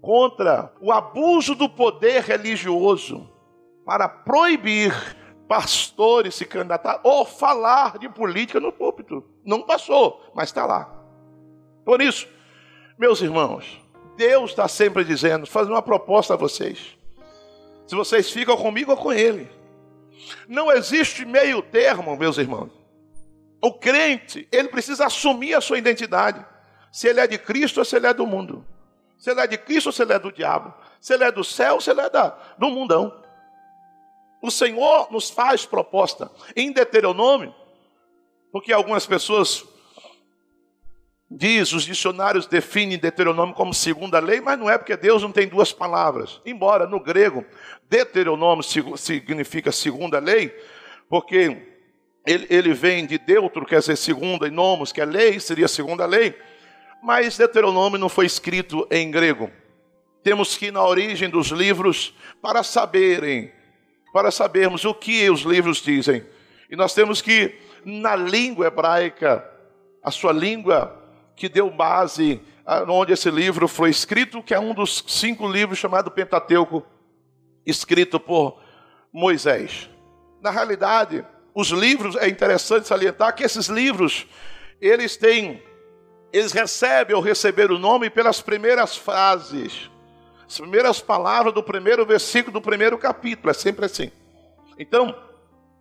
contra 0.00 0.72
o 0.80 0.92
abuso 0.92 1.54
do 1.54 1.68
poder 1.68 2.22
religioso 2.22 3.28
para 3.84 4.08
proibir 4.08 4.92
pastores 5.48 6.34
se 6.34 6.44
candidatar 6.44 7.00
ou 7.02 7.24
falar 7.24 7.98
de 7.98 8.08
política 8.08 8.60
no 8.60 8.72
púlpito. 8.72 9.24
Não 9.44 9.62
passou, 9.62 10.30
mas 10.34 10.48
está 10.48 10.66
lá. 10.66 10.90
Por 11.84 12.02
isso, 12.02 12.28
meus 12.98 13.20
irmãos, 13.20 13.80
Deus 14.16 14.50
está 14.50 14.66
sempre 14.66 15.04
dizendo, 15.04 15.46
fazendo 15.46 15.74
uma 15.74 15.82
proposta 15.82 16.34
a 16.34 16.36
vocês. 16.36 16.96
Se 17.86 17.94
vocês 17.94 18.30
ficam 18.30 18.56
comigo 18.56 18.90
ou 18.90 18.96
com 18.96 19.12
Ele. 19.12 19.48
Não 20.48 20.72
existe 20.72 21.24
meio 21.24 21.62
termo, 21.62 22.16
meus 22.16 22.38
irmãos. 22.38 22.70
O 23.60 23.72
crente, 23.72 24.46
ele 24.52 24.68
precisa 24.68 25.06
assumir 25.06 25.54
a 25.54 25.60
sua 25.60 25.78
identidade. 25.78 26.44
Se 26.92 27.08
ele 27.08 27.20
é 27.20 27.26
de 27.26 27.38
Cristo 27.38 27.78
ou 27.78 27.84
se 27.84 27.96
ele 27.96 28.06
é 28.06 28.14
do 28.14 28.26
mundo. 28.26 28.64
Se 29.18 29.30
ele 29.30 29.40
é 29.40 29.46
de 29.46 29.58
Cristo 29.58 29.86
ou 29.86 29.92
se 29.92 30.02
ele 30.02 30.12
é 30.12 30.18
do 30.18 30.32
diabo. 30.32 30.74
Se 31.00 31.14
ele 31.14 31.24
é 31.24 31.32
do 31.32 31.44
céu 31.44 31.74
ou 31.74 31.80
se 31.80 31.90
ele 31.90 32.00
é 32.00 32.10
da, 32.10 32.36
do 32.58 32.70
mundão. 32.70 33.22
O 34.46 34.50
Senhor 34.52 35.08
nos 35.10 35.28
faz 35.28 35.66
proposta 35.66 36.30
em 36.54 36.70
Deuteronômio, 36.70 37.52
porque 38.52 38.72
algumas 38.72 39.04
pessoas 39.04 39.64
diz, 41.28 41.72
os 41.72 41.82
dicionários 41.82 42.46
definem 42.46 42.96
Deuteronômio 42.96 43.56
como 43.56 43.74
segunda 43.74 44.20
lei, 44.20 44.40
mas 44.40 44.56
não 44.56 44.70
é 44.70 44.78
porque 44.78 44.96
Deus 44.96 45.20
não 45.20 45.32
tem 45.32 45.48
duas 45.48 45.72
palavras. 45.72 46.40
Embora 46.46 46.86
no 46.86 47.00
grego 47.00 47.44
Deuteronômio 47.90 48.62
significa 48.96 49.72
segunda 49.72 50.20
lei, 50.20 50.56
porque 51.08 51.56
ele, 52.24 52.46
ele 52.48 52.72
vem 52.72 53.04
de 53.04 53.18
Deutero, 53.18 53.66
quer 53.66 53.80
dizer 53.80 53.96
segunda, 53.96 54.46
e 54.46 54.50
nomos, 54.52 54.92
que 54.92 55.00
é 55.00 55.04
lei, 55.04 55.40
seria 55.40 55.66
segunda 55.66 56.06
lei. 56.06 56.38
Mas 57.02 57.36
Deuteronômio 57.36 57.98
não 57.98 58.08
foi 58.08 58.26
escrito 58.26 58.86
em 58.92 59.10
grego. 59.10 59.50
Temos 60.22 60.56
que 60.56 60.66
ir 60.66 60.72
na 60.72 60.86
origem 60.86 61.28
dos 61.28 61.48
livros 61.48 62.14
para 62.40 62.62
saberem 62.62 63.55
para 64.16 64.30
sabermos 64.30 64.86
o 64.86 64.94
que 64.94 65.28
os 65.28 65.42
livros 65.42 65.76
dizem. 65.82 66.24
E 66.70 66.74
nós 66.74 66.94
temos 66.94 67.20
que, 67.20 67.54
na 67.84 68.16
língua 68.16 68.68
hebraica, 68.68 69.46
a 70.02 70.10
sua 70.10 70.32
língua 70.32 70.98
que 71.36 71.50
deu 71.50 71.68
base 71.68 72.40
onde 72.88 73.12
esse 73.12 73.30
livro 73.30 73.68
foi 73.68 73.90
escrito, 73.90 74.42
que 74.42 74.54
é 74.54 74.58
um 74.58 74.72
dos 74.72 75.04
cinco 75.06 75.46
livros 75.46 75.78
chamado 75.78 76.10
Pentateuco, 76.10 76.82
escrito 77.66 78.18
por 78.18 78.58
Moisés. 79.12 79.90
Na 80.40 80.50
realidade, 80.50 81.22
os 81.54 81.68
livros, 81.68 82.16
é 82.16 82.26
interessante 82.26 82.88
salientar 82.88 83.34
que 83.34 83.44
esses 83.44 83.66
livros, 83.66 84.26
eles 84.80 85.18
têm, 85.18 85.62
eles 86.32 86.52
recebem 86.52 87.14
ou 87.14 87.20
receberam 87.20 87.74
o 87.74 87.78
nome 87.78 88.08
pelas 88.08 88.40
primeiras 88.40 88.96
frases 88.96 89.90
as 90.46 90.58
primeiras 90.58 91.00
palavras 91.00 91.52
do 91.52 91.62
primeiro 91.62 92.06
versículo 92.06 92.52
do 92.52 92.60
primeiro 92.60 92.96
capítulo, 92.96 93.50
é 93.50 93.54
sempre 93.54 93.84
assim. 93.84 94.10
Então, 94.78 95.14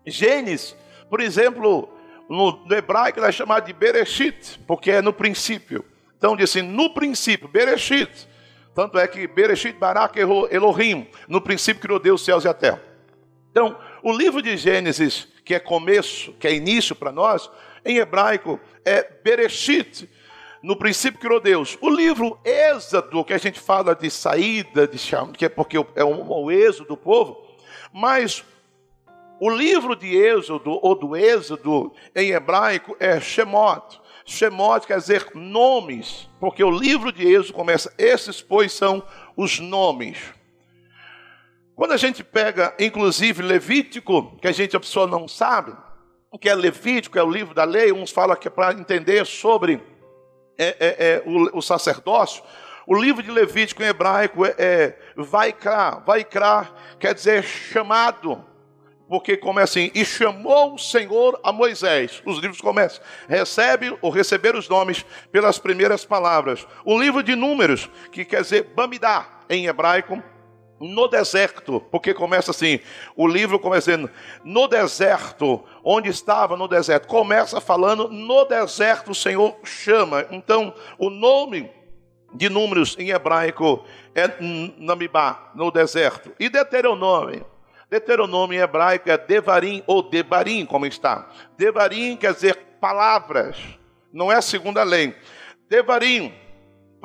Gênesis, 0.06 0.76
por 1.10 1.20
exemplo, 1.20 1.90
no, 2.30 2.66
hebraico 2.72 3.24
é 3.24 3.32
chamado 3.32 3.66
de 3.66 3.74
Bereshit, 3.74 4.60
porque 4.66 4.92
é 4.92 5.02
no 5.02 5.14
princípio. 5.14 5.86
Então 6.18 6.36
diz 6.36 6.50
assim, 6.50 6.62
no 6.62 6.94
princípio, 6.94 7.48
Bereshit. 7.48 8.28
Tanto 8.74 8.98
é 8.98 9.08
que 9.08 9.28
Bereshit 9.28 9.78
Barak 9.78 10.20
Elohim, 10.20 11.08
no 11.28 11.40
princípio 11.40 11.82
criou 11.82 12.00
Deus 12.00 12.22
os 12.22 12.26
céus 12.26 12.44
e 12.44 12.48
a 12.48 12.54
terra. 12.54 12.82
Então, 13.52 13.78
o 14.04 14.12
livro 14.12 14.42
de 14.42 14.58
Gênesis, 14.58 15.28
que 15.46 15.54
é 15.54 15.60
começo, 15.60 16.34
que 16.34 16.48
é 16.48 16.54
início 16.54 16.94
para 16.94 17.12
nós, 17.12 17.50
em 17.86 17.98
hebraico 17.98 18.60
é 18.84 19.04
Bereshit, 19.24 20.10
no 20.62 20.76
princípio 20.76 21.20
criou 21.20 21.40
Deus. 21.40 21.78
O 21.82 21.90
livro 21.90 22.40
Êxodo, 22.44 23.24
que 23.24 23.34
a 23.34 23.38
gente 23.38 23.60
fala 23.60 23.96
de 23.96 24.10
saída, 24.10 24.88
de 24.88 24.98
que 25.38 25.46
é 25.46 25.50
porque 25.50 25.78
é 25.96 26.04
o, 26.04 26.44
o 26.44 26.52
êxodo 26.52 26.90
do 26.90 26.98
povo, 26.98 27.42
mas 27.94 28.44
o 29.40 29.50
livro 29.50 29.96
de 29.96 30.16
Êxodo, 30.16 30.80
ou 30.82 30.96
do 30.96 31.16
Êxodo, 31.16 31.92
em 32.16 32.32
hebraico, 32.32 32.96
é 33.00 33.20
Shemot. 33.20 34.00
Shemot 34.26 34.88
quer 34.88 34.98
dizer 34.98 35.28
nomes, 35.36 36.30
porque 36.40 36.64
o 36.64 36.72
livro 36.72 37.12
de 37.12 37.28
Êxodo 37.28 37.54
começa, 37.54 37.94
esses, 37.98 38.42
pois, 38.42 38.72
são 38.72 39.04
os 39.36 39.60
nomes. 39.60 40.18
Quando 41.76 41.92
a 41.92 41.98
gente 41.98 42.24
pega, 42.24 42.74
inclusive, 42.80 43.44
Levítico, 43.44 44.38
que 44.42 44.48
a 44.48 44.52
gente, 44.52 44.78
a 44.78 44.80
pessoa 44.80 45.06
não 45.06 45.28
sabe, 45.28 45.76
o 46.32 46.40
que 46.40 46.50
é 46.50 46.56
Levítico, 46.56 47.20
é 47.20 47.24
o 47.24 47.30
livro 47.30 47.54
da 47.54 47.66
lei, 47.66 47.92
uns 47.92 48.12
falam 48.12 48.36
que 48.38 48.48
é 48.48 48.52
para 48.52 48.74
entender 48.74 49.26
sobre 49.26 49.82
é, 50.58 50.76
é, 50.80 50.96
é 51.08 51.24
o, 51.26 51.58
o, 51.58 51.62
sacerdócio, 51.62 52.44
o 52.88 52.96
livro 52.96 53.24
de 53.24 53.32
Levítico 53.32 53.82
em 53.84 53.88
hebraico 53.88 54.46
é, 54.46 54.56
é 54.58 54.96
Vaikra. 55.16 56.04
Vaikra 56.06 56.70
quer 57.00 57.14
dizer 57.14 57.44
chamado, 57.44 58.44
porque 59.08 59.38
começa 59.38 59.80
assim, 59.80 59.92
e 59.94 60.06
chamou 60.06 60.76
o 60.76 60.78
Senhor 60.78 61.40
a 61.44 61.52
Moisés. 61.52 62.22
Os 62.26 62.38
livros 62.38 62.62
começam, 62.62 63.04
recebe 63.28 63.98
ou 64.02 64.12
receber 64.12 64.56
os 64.56 64.70
nomes 64.70 65.06
pelas 65.32 65.58
primeiras 65.58 66.06
palavras. 66.06 66.66
O 66.84 67.00
livro 67.00 67.24
de 67.24 67.36
Números, 67.36 67.90
que 68.12 68.24
quer 68.24 68.42
dizer 68.42 68.72
Bamidá 68.76 69.28
em 69.50 69.66
hebraico, 69.66 70.22
no 70.80 71.08
deserto, 71.08 71.80
porque 71.92 72.14
começa 72.14 72.52
assim, 72.52 72.80
o 73.16 73.28
livro 73.28 73.60
começa 73.60 73.92
dizendo, 73.92 74.10
no 74.44 74.68
deserto, 74.68 75.64
onde 75.84 76.10
estava 76.10 76.58
no 76.58 76.68
deserto, 76.68 77.08
começa 77.08 77.62
falando, 77.62 78.10
no 78.10 78.46
deserto 78.46 79.12
o 79.12 79.16
Senhor 79.16 79.56
chama. 79.64 80.26
Então, 80.32 80.74
o 80.98 81.10
nome 81.10 81.72
de 82.34 82.50
números 82.50 82.96
em 83.00 83.10
hebraico 83.10 83.86
é 84.14 84.30
Namibá, 84.78 85.52
no 85.56 85.72
deserto. 85.72 86.32
E 86.40 86.50
Deuteronômio, 86.50 87.46
Deuteronômio 87.90 88.58
em 88.58 88.62
hebraico 88.62 89.10
é 89.10 89.18
Devarim 89.18 89.82
ou 89.88 90.02
Debarim, 90.02 90.66
como 90.66 90.86
está. 90.86 91.30
Devarim 91.58 92.18
quer 92.18 92.34
dizer 92.34 92.56
palavras, 92.82 93.58
não 94.12 94.32
é 94.32 94.36
a 94.36 94.42
segunda 94.42 94.84
lei. 94.84 95.16
Devarim 95.70 96.34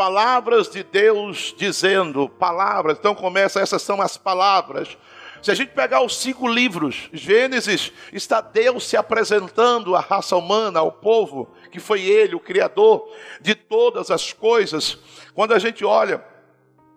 palavras 0.00 0.70
de 0.70 0.82
Deus 0.82 1.54
dizendo, 1.58 2.26
palavras, 2.26 2.96
então 2.98 3.14
começa, 3.14 3.60
essas 3.60 3.82
são 3.82 4.00
as 4.00 4.16
palavras. 4.16 4.96
Se 5.42 5.50
a 5.50 5.54
gente 5.54 5.72
pegar 5.72 6.00
os 6.00 6.16
cinco 6.16 6.48
livros, 6.48 7.10
Gênesis, 7.12 7.92
está 8.10 8.40
Deus 8.40 8.88
se 8.88 8.96
apresentando 8.96 9.94
à 9.94 10.00
raça 10.00 10.34
humana, 10.34 10.80
ao 10.80 10.90
povo, 10.90 11.50
que 11.70 11.78
foi 11.78 12.00
Ele, 12.00 12.34
o 12.34 12.40
Criador 12.40 13.12
de 13.42 13.54
todas 13.54 14.10
as 14.10 14.32
coisas. 14.32 14.96
Quando 15.34 15.52
a 15.52 15.58
gente 15.58 15.84
olha 15.84 16.24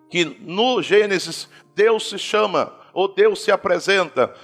que 0.08 0.24
no 0.40 0.80
Gênesis 0.80 1.46
Deus 1.74 2.08
se 2.08 2.18
chama, 2.18 2.72
ou 2.94 3.06
Deus 3.06 3.44
se 3.44 3.52
apresenta, 3.52 4.34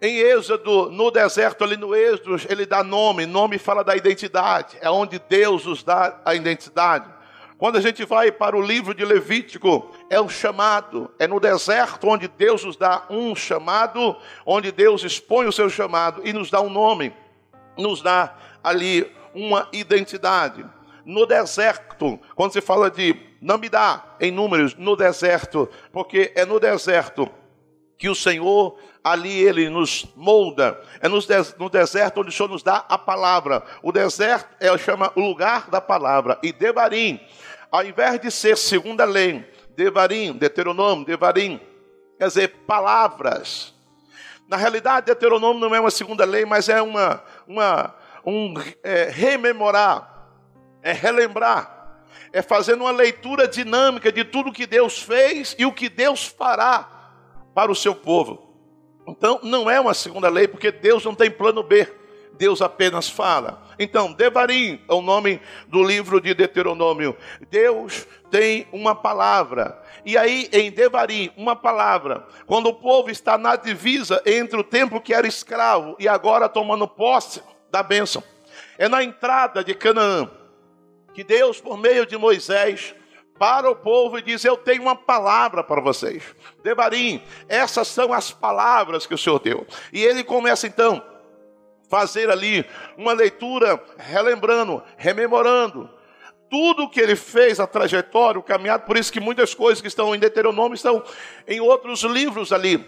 em 0.00 0.18
Êxodo, 0.18 0.88
no 0.88 1.10
deserto, 1.10 1.64
ali 1.64 1.76
no 1.76 1.96
Êxodo, 1.96 2.36
ele 2.48 2.64
dá 2.64 2.84
nome, 2.84 3.26
nome 3.26 3.58
fala 3.58 3.82
da 3.82 3.96
identidade, 3.96 4.78
é 4.80 4.88
onde 4.88 5.18
Deus 5.28 5.66
nos 5.66 5.82
dá 5.82 6.20
a 6.24 6.32
identidade. 6.32 7.21
Quando 7.62 7.76
a 7.76 7.80
gente 7.80 8.04
vai 8.04 8.32
para 8.32 8.56
o 8.56 8.60
livro 8.60 8.92
de 8.92 9.04
Levítico, 9.04 9.88
é 10.10 10.20
o 10.20 10.28
chamado, 10.28 11.08
é 11.16 11.28
no 11.28 11.38
deserto 11.38 12.08
onde 12.08 12.26
Deus 12.26 12.64
nos 12.64 12.76
dá 12.76 13.06
um 13.08 13.36
chamado, 13.36 14.16
onde 14.44 14.72
Deus 14.72 15.04
expõe 15.04 15.46
o 15.46 15.52
seu 15.52 15.70
chamado 15.70 16.22
e 16.24 16.32
nos 16.32 16.50
dá 16.50 16.60
um 16.60 16.68
nome, 16.68 17.14
nos 17.78 18.02
dá 18.02 18.36
ali 18.64 19.08
uma 19.32 19.68
identidade. 19.72 20.66
No 21.04 21.24
deserto, 21.24 22.18
quando 22.34 22.52
se 22.52 22.60
fala 22.60 22.90
de 22.90 23.14
não 23.40 23.58
me 23.58 23.68
dá 23.68 24.06
em 24.20 24.32
números, 24.32 24.74
no 24.74 24.96
deserto, 24.96 25.68
porque 25.92 26.32
é 26.34 26.44
no 26.44 26.58
deserto 26.58 27.30
que 27.96 28.08
o 28.08 28.14
Senhor 28.16 28.76
ali 29.04 29.40
ele 29.40 29.70
nos 29.70 30.04
molda. 30.16 30.80
É 31.00 31.08
no 31.08 31.70
deserto 31.70 32.20
onde 32.20 32.30
o 32.30 32.32
Senhor 32.32 32.48
nos 32.48 32.64
dá 32.64 32.84
a 32.88 32.98
palavra. 32.98 33.62
O 33.80 33.92
deserto 33.92 34.56
é 34.58 34.76
chama 34.76 35.12
o 35.14 35.20
lugar 35.20 35.70
da 35.70 35.80
palavra. 35.80 36.36
E 36.42 36.52
Devarim 36.52 37.20
ao 37.72 37.82
invés 37.82 38.20
de 38.20 38.30
ser 38.30 38.58
segunda 38.58 39.06
lei, 39.06 39.50
Devarim, 39.74 40.34
Deuteronômio, 40.34 41.06
Devarim, 41.06 41.58
quer 42.18 42.26
dizer, 42.28 42.48
palavras. 42.66 43.74
Na 44.46 44.58
realidade, 44.58 45.06
Deuteronômio 45.06 45.58
não 45.58 45.74
é 45.74 45.80
uma 45.80 45.90
segunda 45.90 46.26
lei, 46.26 46.44
mas 46.44 46.68
é 46.68 46.82
uma, 46.82 47.24
uma 47.48 47.94
um 48.26 48.52
é, 48.82 49.04
rememorar, 49.04 50.28
é 50.82 50.92
relembrar, 50.92 52.04
é 52.30 52.42
fazer 52.42 52.74
uma 52.74 52.90
leitura 52.90 53.48
dinâmica 53.48 54.12
de 54.12 54.22
tudo 54.22 54.52
que 54.52 54.66
Deus 54.66 54.98
fez 54.98 55.56
e 55.58 55.64
o 55.64 55.72
que 55.72 55.88
Deus 55.88 56.26
fará 56.26 56.86
para 57.54 57.72
o 57.72 57.74
seu 57.74 57.94
povo. 57.94 58.52
Então, 59.08 59.40
não 59.42 59.70
é 59.70 59.80
uma 59.80 59.94
segunda 59.94 60.28
lei, 60.28 60.46
porque 60.46 60.70
Deus 60.70 61.02
não 61.06 61.14
tem 61.14 61.30
plano 61.30 61.62
B. 61.62 61.88
Deus 62.38 62.62
apenas 62.62 63.08
fala. 63.08 63.62
Então, 63.78 64.12
Devarim 64.12 64.80
é 64.88 64.94
o 64.94 65.02
nome 65.02 65.40
do 65.68 65.82
livro 65.82 66.20
de 66.20 66.34
Deuteronômio. 66.34 67.16
Deus 67.50 68.06
tem 68.30 68.66
uma 68.72 68.94
palavra. 68.94 69.80
E 70.04 70.16
aí, 70.16 70.48
em 70.52 70.70
Devarim, 70.70 71.30
uma 71.36 71.54
palavra. 71.54 72.26
Quando 72.46 72.68
o 72.68 72.74
povo 72.74 73.10
está 73.10 73.36
na 73.38 73.56
divisa 73.56 74.22
entre 74.26 74.58
o 74.58 74.64
tempo 74.64 75.00
que 75.00 75.14
era 75.14 75.26
escravo 75.26 75.96
e 75.98 76.08
agora 76.08 76.48
tomando 76.48 76.88
posse 76.88 77.42
da 77.70 77.82
bênção. 77.82 78.22
É 78.78 78.88
na 78.88 79.02
entrada 79.02 79.62
de 79.62 79.74
Canaã 79.74 80.28
que 81.12 81.22
Deus, 81.22 81.60
por 81.60 81.76
meio 81.76 82.06
de 82.06 82.16
Moisés, 82.16 82.94
para 83.38 83.70
o 83.70 83.76
povo 83.76 84.18
e 84.18 84.22
diz: 84.22 84.44
Eu 84.44 84.56
tenho 84.56 84.82
uma 84.82 84.96
palavra 84.96 85.62
para 85.62 85.80
vocês. 85.80 86.22
Devarim, 86.62 87.22
essas 87.48 87.88
são 87.88 88.12
as 88.12 88.30
palavras 88.30 89.06
que 89.06 89.14
o 89.14 89.18
Senhor 89.18 89.38
deu. 89.38 89.66
E 89.92 90.02
ele 90.02 90.24
começa 90.24 90.66
então 90.66 91.02
fazer 91.92 92.30
ali 92.30 92.64
uma 92.96 93.12
leitura, 93.12 93.78
relembrando, 93.98 94.82
rememorando 94.96 95.90
tudo 96.48 96.88
que 96.88 96.98
ele 96.98 97.14
fez, 97.14 97.60
a 97.60 97.66
trajetória, 97.66 98.40
o 98.40 98.42
caminhado, 98.42 98.86
por 98.86 98.96
isso 98.96 99.12
que 99.12 99.20
muitas 99.20 99.52
coisas 99.52 99.82
que 99.82 99.88
estão 99.88 100.14
em 100.14 100.18
Deuteronômio 100.18 100.74
estão 100.74 101.04
em 101.46 101.60
outros 101.60 102.02
livros 102.02 102.50
ali 102.50 102.82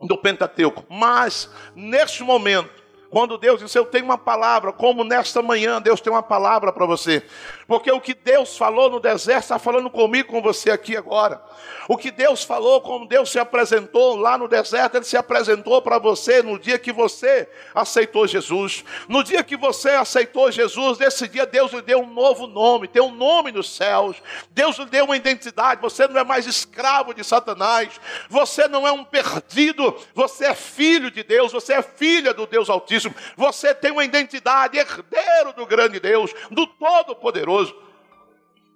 do 0.00 0.16
Pentateuco. 0.16 0.86
Mas, 0.88 1.50
neste 1.76 2.22
momento, 2.22 2.81
quando 3.12 3.36
Deus 3.36 3.60
disse, 3.60 3.78
eu 3.78 3.84
tenho 3.84 4.06
uma 4.06 4.16
palavra, 4.16 4.72
como 4.72 5.04
nesta 5.04 5.42
manhã 5.42 5.82
Deus 5.82 6.00
tem 6.00 6.10
uma 6.10 6.22
palavra 6.22 6.72
para 6.72 6.86
você. 6.86 7.22
Porque 7.66 7.92
o 7.92 8.00
que 8.00 8.14
Deus 8.14 8.56
falou 8.56 8.88
no 8.88 8.98
deserto 8.98 9.42
está 9.42 9.58
falando 9.58 9.90
comigo, 9.90 10.30
com 10.30 10.40
você 10.40 10.70
aqui 10.70 10.96
agora. 10.96 11.42
O 11.88 11.96
que 11.98 12.10
Deus 12.10 12.42
falou, 12.42 12.80
como 12.80 13.06
Deus 13.06 13.30
se 13.30 13.38
apresentou 13.38 14.16
lá 14.16 14.38
no 14.38 14.48
deserto, 14.48 14.96
Ele 14.96 15.04
se 15.04 15.16
apresentou 15.16 15.82
para 15.82 15.98
você 15.98 16.42
no 16.42 16.58
dia 16.58 16.78
que 16.78 16.90
você 16.90 17.46
aceitou 17.74 18.26
Jesus. 18.26 18.82
No 19.08 19.22
dia 19.22 19.44
que 19.44 19.58
você 19.58 19.90
aceitou 19.90 20.50
Jesus, 20.50 20.98
nesse 20.98 21.28
dia 21.28 21.44
Deus 21.44 21.70
lhe 21.72 21.82
deu 21.82 22.00
um 22.00 22.10
novo 22.10 22.46
nome, 22.46 22.88
tem 22.88 23.02
um 23.02 23.14
nome 23.14 23.52
nos 23.52 23.74
céus. 23.76 24.16
Deus 24.52 24.78
lhe 24.78 24.86
deu 24.86 25.04
uma 25.04 25.16
identidade. 25.18 25.82
Você 25.82 26.08
não 26.08 26.18
é 26.18 26.24
mais 26.24 26.46
escravo 26.46 27.12
de 27.12 27.22
Satanás. 27.22 28.00
Você 28.30 28.66
não 28.68 28.88
é 28.88 28.92
um 28.92 29.04
perdido. 29.04 29.94
Você 30.14 30.46
é 30.46 30.54
filho 30.54 31.10
de 31.10 31.22
Deus. 31.22 31.52
Você 31.52 31.74
é 31.74 31.82
filha 31.82 32.32
do 32.32 32.46
Deus 32.46 32.70
Altíssimo. 32.70 33.01
Você 33.36 33.74
tem 33.74 33.90
uma 33.90 34.04
identidade, 34.04 34.78
herdeiro 34.78 35.52
do 35.56 35.66
grande 35.66 35.98
Deus, 35.98 36.32
do 36.50 36.66
Todo-Poderoso. 36.66 37.74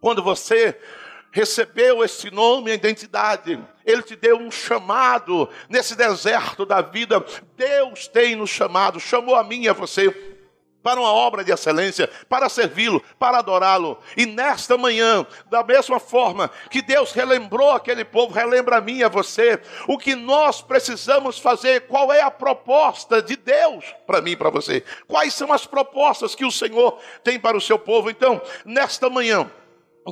Quando 0.01 0.23
você 0.23 0.79
recebeu 1.31 2.03
esse 2.03 2.31
nome, 2.31 2.71
a 2.71 2.75
identidade, 2.75 3.63
Ele 3.85 4.03
te 4.03 4.17
deu 4.17 4.39
um 4.39 4.51
chamado 4.51 5.49
nesse 5.69 5.95
deserto 5.95 6.65
da 6.65 6.81
vida. 6.81 7.25
Deus 7.57 8.09
tem 8.09 8.37
nos 8.37 8.51
chamado, 8.51 8.99
chamou 8.99 9.35
a 9.35 9.45
mim 9.45 9.65
e 9.65 9.69
a 9.69 9.73
você 9.73 10.36
para 10.87 11.01
uma 11.01 11.13
obra 11.13 11.43
de 11.43 11.51
excelência, 11.51 12.09
para 12.29 12.49
servi-lo, 12.49 13.03
para 13.19 13.39
adorá-lo. 13.39 13.99
E 14.17 14.25
nesta 14.25 14.79
manhã, 14.79 15.27
da 15.51 15.65
mesma 15.65 15.99
forma 15.99 16.49
que 16.71 16.81
Deus 16.81 17.11
relembrou 17.11 17.73
aquele 17.73 18.05
povo, 18.05 18.33
relembra 18.33 18.77
a 18.77 18.81
mim 18.81 18.99
e 18.99 19.03
a 19.03 19.09
você, 19.09 19.61
o 19.89 19.99
que 19.99 20.15
nós 20.15 20.63
precisamos 20.63 21.41
fazer, 21.41 21.89
qual 21.89 22.13
é 22.13 22.21
a 22.21 22.31
proposta 22.31 23.21
de 23.21 23.35
Deus 23.35 23.85
para 24.07 24.21
mim 24.21 24.31
e 24.31 24.37
para 24.37 24.49
você, 24.49 24.85
quais 25.09 25.35
são 25.35 25.53
as 25.53 25.67
propostas 25.67 26.37
que 26.37 26.45
o 26.45 26.53
Senhor 26.53 27.01
tem 27.25 27.37
para 27.37 27.57
o 27.57 27.61
seu 27.61 27.81
povo. 27.81 28.09
Então, 28.09 28.41
nesta 28.65 29.11
manhã, 29.11 29.51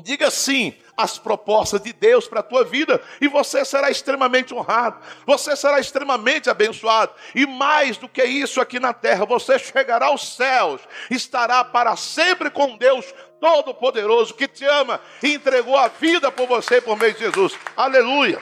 diga 0.03 0.29
sim 0.29 0.75
as 0.97 1.19
propostas 1.19 1.81
de 1.81 1.93
Deus 1.93 2.27
para 2.27 2.41
a 2.41 2.43
tua 2.43 2.65
vida 2.65 3.01
e 3.21 3.29
você 3.29 3.65
será 3.65 3.91
extremamente 3.91 4.53
honrado, 4.53 4.99
você 5.25 5.55
será 5.55 5.79
extremamente 5.79 6.51
abençoado. 6.51 7.13
E 7.33 7.47
mais 7.47 7.97
do 7.97 8.09
que 8.09 8.25
isso 8.25 8.61
aqui 8.61 8.81
na 8.81 8.93
terra, 8.93 9.25
você 9.25 9.57
chegará 9.57 10.07
aos 10.07 10.35
céus, 10.35 10.81
estará 11.09 11.65
para 11.65 11.95
sempre 11.95 12.51
com 12.51 12.77
Deus 12.77 13.15
Todo-Poderoso 13.41 14.35
que 14.35 14.49
te 14.49 14.65
ama 14.65 15.01
e 15.23 15.35
entregou 15.35 15.77
a 15.77 15.87
vida 15.87 16.33
por 16.33 16.49
você 16.49 16.81
por 16.81 16.99
meio 16.99 17.13
de 17.13 17.21
Jesus. 17.21 17.57
Aleluia. 17.77 18.41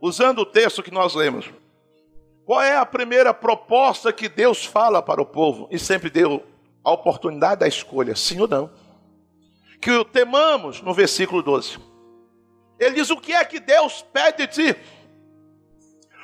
Usando 0.00 0.40
o 0.40 0.46
texto 0.46 0.80
que 0.80 0.92
nós 0.92 1.14
lemos. 1.14 1.50
Qual 2.44 2.62
é 2.62 2.76
a 2.76 2.86
primeira 2.86 3.34
proposta 3.34 4.12
que 4.12 4.28
Deus 4.28 4.64
fala 4.64 5.02
para 5.02 5.20
o 5.20 5.26
povo? 5.26 5.66
E 5.72 5.78
sempre 5.78 6.08
deu 6.08 6.46
a 6.84 6.92
oportunidade 6.92 7.60
da 7.60 7.66
escolha, 7.66 8.14
sim 8.14 8.40
ou 8.40 8.46
não 8.46 8.85
que 9.80 9.90
o 9.90 10.04
temamos 10.04 10.80
no 10.80 10.92
versículo 10.92 11.42
12. 11.42 11.78
Ele 12.78 12.96
diz: 12.96 13.10
O 13.10 13.16
que 13.16 13.32
é 13.32 13.44
que 13.44 13.60
Deus 13.60 14.02
pede 14.12 14.46
de 14.46 14.72
ti? 14.72 14.78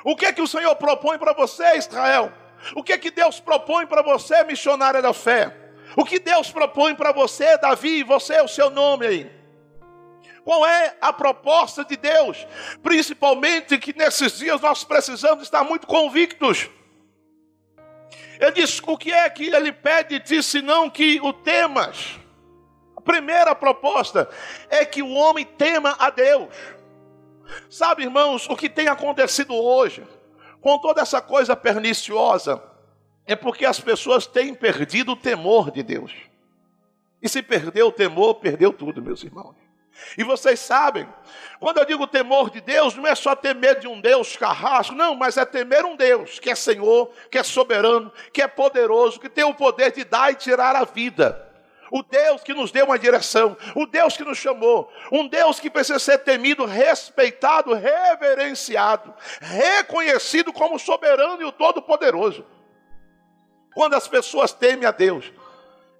O 0.05 0.17
que 0.17 0.27
é 0.27 0.33
que 0.33 0.43
o 0.43 0.47
Senhor 0.47 0.75
propõe 0.77 1.19
para 1.19 1.33
você, 1.33 1.77
Israel? 1.77 2.33
O 2.75 2.83
que 2.83 2.93
é 2.93 2.99
que 2.99 3.11
Deus 3.11 3.41
propõe 3.41 3.87
para 3.87 4.03
você, 4.03 4.43
missionária 4.45 5.03
da 5.03 5.13
fé? 5.13 5.57
O 5.97 6.05
que 6.05 6.19
Deus 6.19 6.51
propõe 6.51 6.95
para 6.95 7.13
você, 7.13 7.59
Davi, 7.59 8.03
você, 8.03 8.41
o 8.41 8.49
seu 8.49 8.71
nome 8.71 9.07
aí? 9.07 9.43
Qual 10.45 10.67
é 10.67 10.97
a 11.01 11.13
proposta 11.13 11.85
de 11.85 11.97
Deus? 11.97 12.47
Principalmente 12.83 13.79
que 13.79 13.97
nesses 13.97 14.39
dias 14.39 14.61
nós 14.61 14.83
precisamos 14.83 15.45
estar 15.45 15.63
muito 15.63 15.87
convictos. 15.87 16.69
Ele 18.41 18.53
diz: 18.53 18.81
o 18.85 18.97
que 18.97 19.13
é 19.13 19.29
que 19.31 19.47
ele 19.47 19.71
pede 19.71 20.19
de 20.19 20.25
ti, 20.25 20.43
senão 20.43 20.91
que 20.91 21.21
o 21.21 21.33
temas? 21.33 22.19
Primeira 23.05 23.55
proposta 23.55 24.29
é 24.69 24.85
que 24.85 25.03
o 25.03 25.13
homem 25.13 25.45
tema 25.45 25.97
a 25.99 26.11
Deus. 26.11 26.55
Sabe, 27.69 28.05
irmãos, 28.05 28.49
o 28.49 28.57
que 28.57 28.69
tem 28.69 28.89
acontecido 28.89 29.55
hoje, 29.55 30.07
com 30.61 30.79
toda 30.79 31.03
essa 31.03 31.21
coisa 31.21 31.55
perniciosa, 31.55 32.63
é 33.27 33.37
porque 33.37 33.65
as 33.65 33.81
pessoas 33.81 34.27
têm 34.27 34.55
perdido 34.55 35.13
o 35.13 35.17
temor 35.17 35.71
de 35.71 35.83
Deus. 35.83 36.13
E 37.21 37.29
se 37.29 37.43
perdeu 37.43 37.89
o 37.89 37.93
temor, 37.93 38.37
perdeu 38.37 38.73
tudo, 38.73 39.03
meus 39.03 39.23
irmãos. 39.23 39.55
E 40.17 40.25
vocês 40.25 40.59
sabem, 40.59 41.07
quando 41.61 41.79
eu 41.79 41.85
digo 41.85 42.07
temor 42.07 42.51
de 42.51 42.61
Deus, 42.61 42.97
não 42.97 43.07
é 43.07 43.15
só 43.15 43.37
ter 43.37 43.55
medo 43.55 43.83
de 43.83 43.87
um 43.87 44.01
Deus 44.01 44.37
carrasco, 44.37 44.95
não, 44.95 45.15
mas 45.15 45.37
é 45.37 45.45
temer 45.45 45.85
um 45.85 45.95
Deus 45.95 46.39
que 46.39 46.51
é 46.51 46.55
Senhor, 46.55 47.13
que 47.31 47.39
é 47.39 47.43
soberano, 47.43 48.11
que 48.33 48.41
é 48.41 48.49
poderoso, 48.49 49.21
que 49.21 49.29
tem 49.29 49.45
o 49.45 49.55
poder 49.55 49.93
de 49.93 50.03
dar 50.03 50.33
e 50.33 50.35
tirar 50.35 50.75
a 50.75 50.85
vida 50.85 51.52
o 51.93 52.03
Deus 52.03 52.43
que 52.43 52.55
nos 52.55 52.73
deu 52.73 52.87
uma 52.87 52.99
direção, 52.99 53.55
o 53.77 53.85
Deus 53.85 54.17
que 54.17 54.25
nos 54.25 54.39
chamou, 54.39 54.91
um 55.13 55.29
Deus 55.29 55.61
que 55.61 55.69
precisa 55.69 55.99
ser 55.99 56.19
temido, 56.19 56.65
respeitado, 56.65 57.75
reverenciado, 57.75 59.13
reconhecido 59.43 60.55
como 60.55 60.79
soberano 60.79 61.43
e 61.43 61.45
o 61.45 61.53
todo-poderoso. 61.53 62.47
Quando 63.75 63.93
as 63.93 64.09
pessoas 64.09 64.55
temem 64.55 64.87
a 64.87 64.91
Deus, 64.91 65.31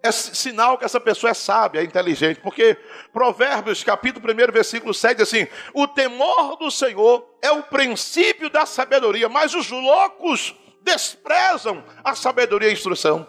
é 0.03 0.11
sinal 0.11 0.79
que 0.79 0.85
essa 0.87 0.99
pessoa 0.99 1.31
é 1.31 1.35
sábia, 1.35 1.81
é 1.81 1.85
inteligente, 1.85 2.41
porque 2.41 2.75
Provérbios, 3.13 3.85
capítulo 3.85 4.27
1, 4.33 4.51
versículo 4.51 4.95
7, 4.95 5.19
diz 5.19 5.29
assim: 5.29 5.47
O 5.75 5.87
temor 5.87 6.57
do 6.57 6.71
Senhor 6.71 7.37
é 7.43 7.51
o 7.51 7.65
princípio 7.65 8.49
da 8.49 8.65
sabedoria, 8.65 9.29
mas 9.29 9.55
os 9.55 9.71
loucos 9.71 10.55
desprezam 10.81 11.85
a 12.03 12.15
sabedoria 12.15 12.69
e 12.69 12.71
a 12.71 12.75
instrução. 12.75 13.29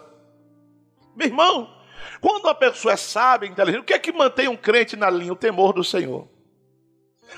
Meu 1.14 1.28
irmão, 1.28 1.83
quando 2.20 2.48
a 2.48 2.54
pessoa 2.54 2.94
é 2.94 2.96
sábia, 2.96 3.48
inteligente, 3.48 3.82
o 3.82 3.84
que 3.84 3.94
é 3.94 3.98
que 3.98 4.12
mantém 4.12 4.48
um 4.48 4.56
crente 4.56 4.96
na 4.96 5.10
linha? 5.10 5.32
O 5.32 5.36
temor 5.36 5.72
do 5.72 5.84
Senhor. 5.84 6.28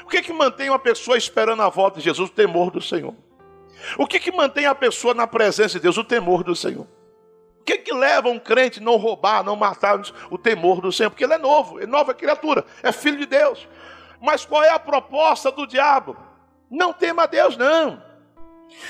O 0.05 0.09
que 0.09 0.19
é 0.19 0.23
que 0.23 0.33
mantém 0.33 0.69
uma 0.69 0.79
pessoa 0.79 1.17
esperando 1.17 1.63
a 1.63 1.69
volta 1.69 1.99
de 1.99 2.05
Jesus? 2.05 2.31
O 2.31 2.33
temor 2.33 2.71
do 2.71 2.81
Senhor. 2.81 3.15
O 3.99 4.07
que 4.07 4.17
é 4.17 4.21
que 4.21 4.33
mantém 4.33 4.67
a 4.67 4.75
pessoa 4.75 5.15
na 5.15 5.27
presença 5.27 5.75
de 5.75 5.81
Deus? 5.81 5.97
O 5.97 6.05
temor 6.05 6.43
do 6.43 6.55
Senhor. 6.55 6.87
O 7.61 7.65
que 7.65 7.75
é 7.75 7.79
que 7.79 7.93
leva 7.93 8.29
um 8.29 8.39
crente 8.39 8.81
não 8.81 8.97
roubar, 8.97 9.43
não 9.43 9.57
matar? 9.57 10.01
O 10.31 10.39
temor 10.39 10.81
do 10.81 10.93
Senhor. 10.93 11.11
Porque 11.11 11.25
ele 11.25 11.35
é 11.35 11.39
novo, 11.39 11.81
é 11.81 11.87
nova 11.87 12.15
criatura, 12.15 12.65
é 12.83 12.93
filho 12.93 13.19
de 13.19 13.27
Deus. 13.27 13.69
Mas 14.21 14.45
qual 14.45 14.63
é 14.63 14.71
a 14.71 14.79
proposta 14.79 15.51
do 15.51 15.67
diabo? 15.67 16.17
Não 16.71 16.93
tema 16.93 17.25
a 17.25 17.27
Deus, 17.27 17.57
não. 17.57 18.03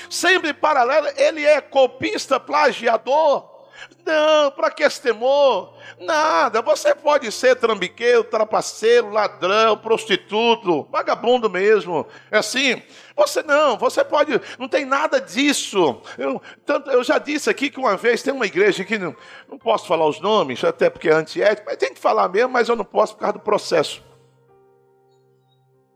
Sempre 0.09 0.53
paralelo, 0.53 1.07
ele 1.15 1.45
é 1.45 1.61
copista, 1.61 2.39
plagiador, 2.39 3.56
não, 4.05 4.51
para 4.51 4.71
que 4.71 4.83
esse 4.83 5.01
temor? 5.01 5.73
Nada. 5.99 6.61
Você 6.61 6.95
pode 6.95 7.31
ser 7.31 7.55
trambiqueiro, 7.55 8.23
trapaceiro, 8.23 9.09
ladrão, 9.09 9.77
prostituto, 9.77 10.87
vagabundo 10.91 11.49
mesmo. 11.49 12.07
É 12.31 12.37
assim. 12.37 12.81
Você 13.15 13.41
não, 13.43 13.77
você 13.77 14.03
pode, 14.03 14.39
não 14.59 14.67
tem 14.67 14.85
nada 14.85 15.19
disso. 15.19 16.01
Eu, 16.17 16.41
tanto, 16.65 16.89
eu 16.91 17.03
já 17.03 17.17
disse 17.17 17.49
aqui 17.49 17.69
que 17.69 17.79
uma 17.79 17.97
vez 17.97 18.21
tem 18.21 18.33
uma 18.33 18.45
igreja 18.45 18.85
que 18.85 18.97
não, 18.97 19.15
não 19.49 19.57
posso 19.57 19.87
falar 19.87 20.07
os 20.07 20.19
nomes, 20.19 20.63
até 20.63 20.89
porque 20.89 21.09
é 21.09 21.13
antiético, 21.13 21.67
mas 21.67 21.77
tem 21.77 21.93
que 21.93 21.99
falar 21.99 22.29
mesmo, 22.29 22.49
mas 22.49 22.69
eu 22.69 22.75
não 22.75 22.85
posso 22.85 23.15
por 23.15 23.21
causa 23.21 23.33
do 23.33 23.39
processo. 23.39 24.03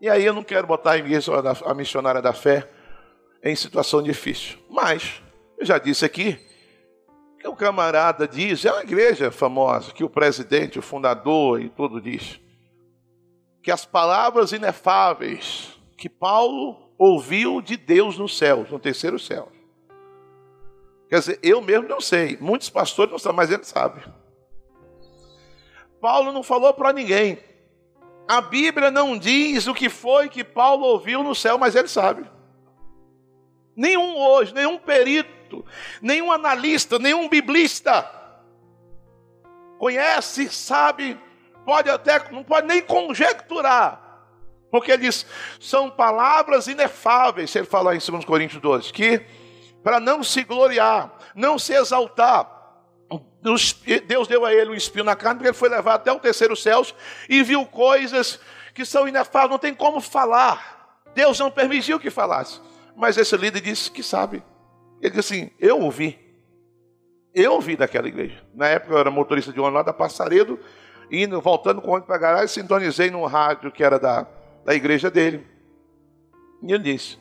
E 0.02 0.10
aí 0.10 0.26
eu 0.26 0.34
não 0.34 0.44
quero 0.44 0.66
botar 0.66 0.94
a 0.94 0.98
igreja, 0.98 1.32
a 1.64 1.74
missionária 1.76 2.22
da 2.22 2.34
fé, 2.34 2.68
em 3.44 3.56
situação 3.56 4.02
difícil. 4.02 4.58
Mas, 4.68 5.22
eu 5.60 5.66
já 5.66 5.78
disse 5.78 6.04
aqui, 6.04 6.40
que 7.42 7.48
o 7.48 7.56
camarada 7.56 8.28
diz, 8.28 8.64
é 8.64 8.72
uma 8.72 8.84
igreja 8.84 9.32
famosa, 9.32 9.92
que 9.92 10.04
o 10.04 10.10
presidente, 10.10 10.80
o 10.80 10.82
fundador 10.82 11.60
e 11.60 11.70
tudo 11.70 12.00
diz, 12.00 12.40
que 13.62 13.72
as 13.72 13.84
palavras 13.86 14.52
inefáveis 14.52 15.80
que 15.98 16.08
Paulo 16.08 16.92
ouviu 16.98 17.62
de 17.62 17.76
Deus 17.76 18.18
nos 18.18 18.38
céus, 18.38 18.70
no 18.70 18.80
terceiro 18.80 19.20
céu, 19.20 19.52
Quer 21.12 21.20
dizer, 21.20 21.40
eu 21.44 21.62
mesmo 21.62 21.90
não 21.90 22.00
sei. 22.00 22.38
Muitos 22.40 22.70
pastores 22.70 23.12
não 23.12 23.20
sabem, 23.20 23.36
mas 23.36 23.52
ele 23.52 23.66
sabe. 23.66 24.02
Paulo 26.00 26.32
não 26.32 26.42
falou 26.42 26.74
para 26.74 26.94
ninguém. 26.94 27.38
A 28.26 28.40
Bíblia 28.40 28.90
não 28.90 29.18
diz 29.18 29.68
o 29.68 29.74
que 29.74 29.90
foi 29.90 30.30
que 30.30 30.42
Paulo 30.42 30.86
ouviu 30.86 31.22
no 31.22 31.36
céu, 31.36 31.58
mas 31.58 31.76
ele 31.76 31.90
sabe. 31.90 32.24
Nenhum 33.76 34.18
hoje, 34.18 34.54
nenhum 34.54 34.78
perito, 34.78 35.30
nenhum 36.02 36.32
analista, 36.32 36.98
nenhum 37.00 37.28
biblista 37.28 38.10
conhece, 39.78 40.50
sabe, 40.50 41.20
pode 41.66 41.90
até, 41.90 42.32
não 42.32 42.44
pode 42.44 42.68
nem 42.68 42.82
conjecturar, 42.82 44.00
porque 44.70 44.92
ele 44.92 45.06
diz, 45.06 45.26
são 45.60 45.90
palavras 45.90 46.68
inefáveis, 46.68 47.50
se 47.50 47.58
ele 47.58 47.68
falar 47.68 47.96
em 47.96 48.00
2 48.00 48.26
Coríntios 48.26 48.62
12, 48.62 48.94
que 48.94 49.26
para 49.84 50.00
não 50.00 50.24
se 50.24 50.44
gloriar, 50.44 51.12
não 51.36 51.58
se 51.58 51.74
exaltar, 51.74 52.62
Deus 53.42 54.28
deu 54.28 54.46
a 54.46 54.54
ele 54.54 54.70
um 54.70 54.76
espinho 54.76 55.04
na 55.04 55.16
carne, 55.16 55.40
porque 55.40 55.50
ele 55.50 55.58
foi 55.58 55.70
levado 55.70 56.02
até 56.02 56.12
o 56.12 56.20
terceiro 56.20 56.56
céu 56.56 56.86
e 57.28 57.42
viu 57.42 57.66
coisas 57.66 58.40
que 58.74 58.86
são 58.86 59.08
inefáveis, 59.08 59.52
não 59.52 59.58
tem 59.58 59.74
como 59.74 60.00
falar. 60.00 61.02
Deus 61.14 61.40
não 61.40 61.52
permitiu 61.52 62.00
que 62.00 62.10
falasse. 62.10 62.62
Mas 62.96 63.18
esse 63.18 63.36
líder 63.36 63.62
disse 63.62 63.90
que 63.90 64.04
sabe. 64.04 64.44
Ele 65.02 65.10
disse 65.10 65.34
assim: 65.34 65.52
Eu 65.60 65.80
ouvi. 65.80 66.20
Eu 67.34 67.54
ouvi 67.54 67.76
daquela 67.76 68.08
igreja. 68.08 68.44
Na 68.54 68.68
época 68.68 68.94
eu 68.94 68.98
era 68.98 69.10
motorista 69.10 69.52
de 69.52 69.60
ônibus 69.60 69.76
lá 69.78 69.84
da 69.84 69.94
Passaredo, 69.94 70.60
indo, 71.10 71.42
voltando 71.42 71.82
com 71.82 71.88
o 71.88 71.92
ônibus 71.92 72.08
para 72.08 72.16
a 72.16 72.20
garagem, 72.20 72.48
sintonizei 72.48 73.10
num 73.10 73.26
rádio 73.26 73.72
que 73.72 73.84
era 73.84 73.98
da, 73.98 74.28
da 74.66 74.76
igreja 74.76 75.10
dele. 75.10 75.48
E 76.62 76.72
ele 76.72 76.84
disse: 76.84 77.18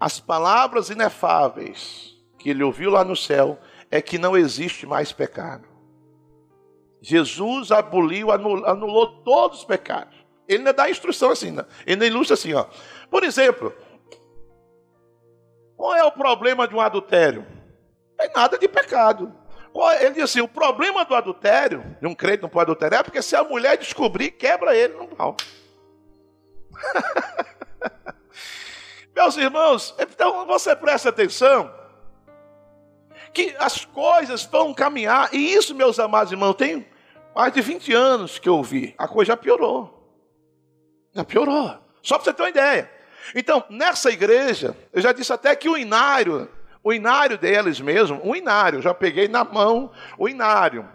As 0.00 0.18
palavras 0.18 0.90
inefáveis 0.90 2.16
que 2.38 2.50
ele 2.50 2.62
ouviu 2.62 2.90
lá 2.90 3.04
no 3.04 3.16
céu 3.16 3.58
é 3.90 4.00
que 4.00 4.16
não 4.16 4.36
existe 4.36 4.86
mais 4.86 5.12
pecado. 5.12 5.66
Jesus 7.00 7.70
aboliu, 7.70 8.30
anulou, 8.30 8.66
anulou 8.66 9.06
todos 9.22 9.58
os 9.58 9.64
pecados. 9.64 10.16
Ele 10.48 10.58
ainda 10.58 10.72
dá 10.72 10.90
instrução 10.90 11.30
assim, 11.30 11.50
né? 11.50 11.64
ele 11.84 11.94
ainda 11.94 12.06
ilustra 12.06 12.34
assim, 12.34 12.54
ó. 12.54 12.66
Por 13.10 13.22
exemplo, 13.22 13.72
qual 15.78 15.94
é 15.94 16.02
o 16.02 16.10
problema 16.10 16.66
de 16.66 16.74
um 16.74 16.80
adultério? 16.80 17.46
Não 18.18 18.26
tem 18.26 18.34
nada 18.34 18.58
de 18.58 18.66
pecado. 18.66 19.32
É? 19.92 20.06
Ele 20.06 20.14
diz 20.14 20.24
assim: 20.24 20.40
o 20.40 20.48
problema 20.48 21.04
do 21.04 21.14
adultério, 21.14 21.96
de 22.00 22.06
um 22.08 22.16
crente 22.16 22.42
não 22.42 22.48
pode 22.48 22.64
adulterar, 22.64 23.00
é 23.00 23.02
porque 23.04 23.22
se 23.22 23.36
a 23.36 23.44
mulher 23.44 23.78
descobrir, 23.78 24.32
quebra 24.32 24.76
ele 24.76 24.94
no 24.94 25.06
pau. 25.06 25.36
Meus 29.14 29.36
irmãos, 29.36 29.94
então 30.00 30.44
você 30.46 30.74
presta 30.74 31.10
atenção 31.10 31.72
que 33.32 33.54
as 33.60 33.84
coisas 33.84 34.44
vão 34.44 34.74
caminhar, 34.74 35.32
e 35.32 35.54
isso, 35.54 35.72
meus 35.74 36.00
amados 36.00 36.32
irmãos, 36.32 36.54
tem 36.54 36.88
mais 37.34 37.52
de 37.52 37.60
20 37.60 37.92
anos 37.92 38.38
que 38.38 38.48
eu 38.48 38.56
ouvi, 38.56 38.94
a 38.96 39.06
coisa 39.06 39.32
já 39.32 39.36
piorou. 39.36 39.94
Já 41.12 41.24
piorou. 41.24 41.78
Só 42.02 42.16
para 42.16 42.24
você 42.24 42.32
ter 42.32 42.42
uma 42.42 42.48
ideia. 42.48 42.97
Então, 43.34 43.64
nessa 43.68 44.10
igreja, 44.10 44.76
eu 44.92 45.00
já 45.00 45.12
disse 45.12 45.32
até 45.32 45.54
que 45.54 45.68
o 45.68 45.76
inário, 45.76 46.48
o 46.82 46.92
inário 46.92 47.36
deles 47.38 47.80
mesmo, 47.80 48.20
o 48.24 48.34
inário, 48.34 48.82
já 48.82 48.94
peguei 48.94 49.28
na 49.28 49.44
mão 49.44 49.90
o 50.16 50.28
inário, 50.28 50.88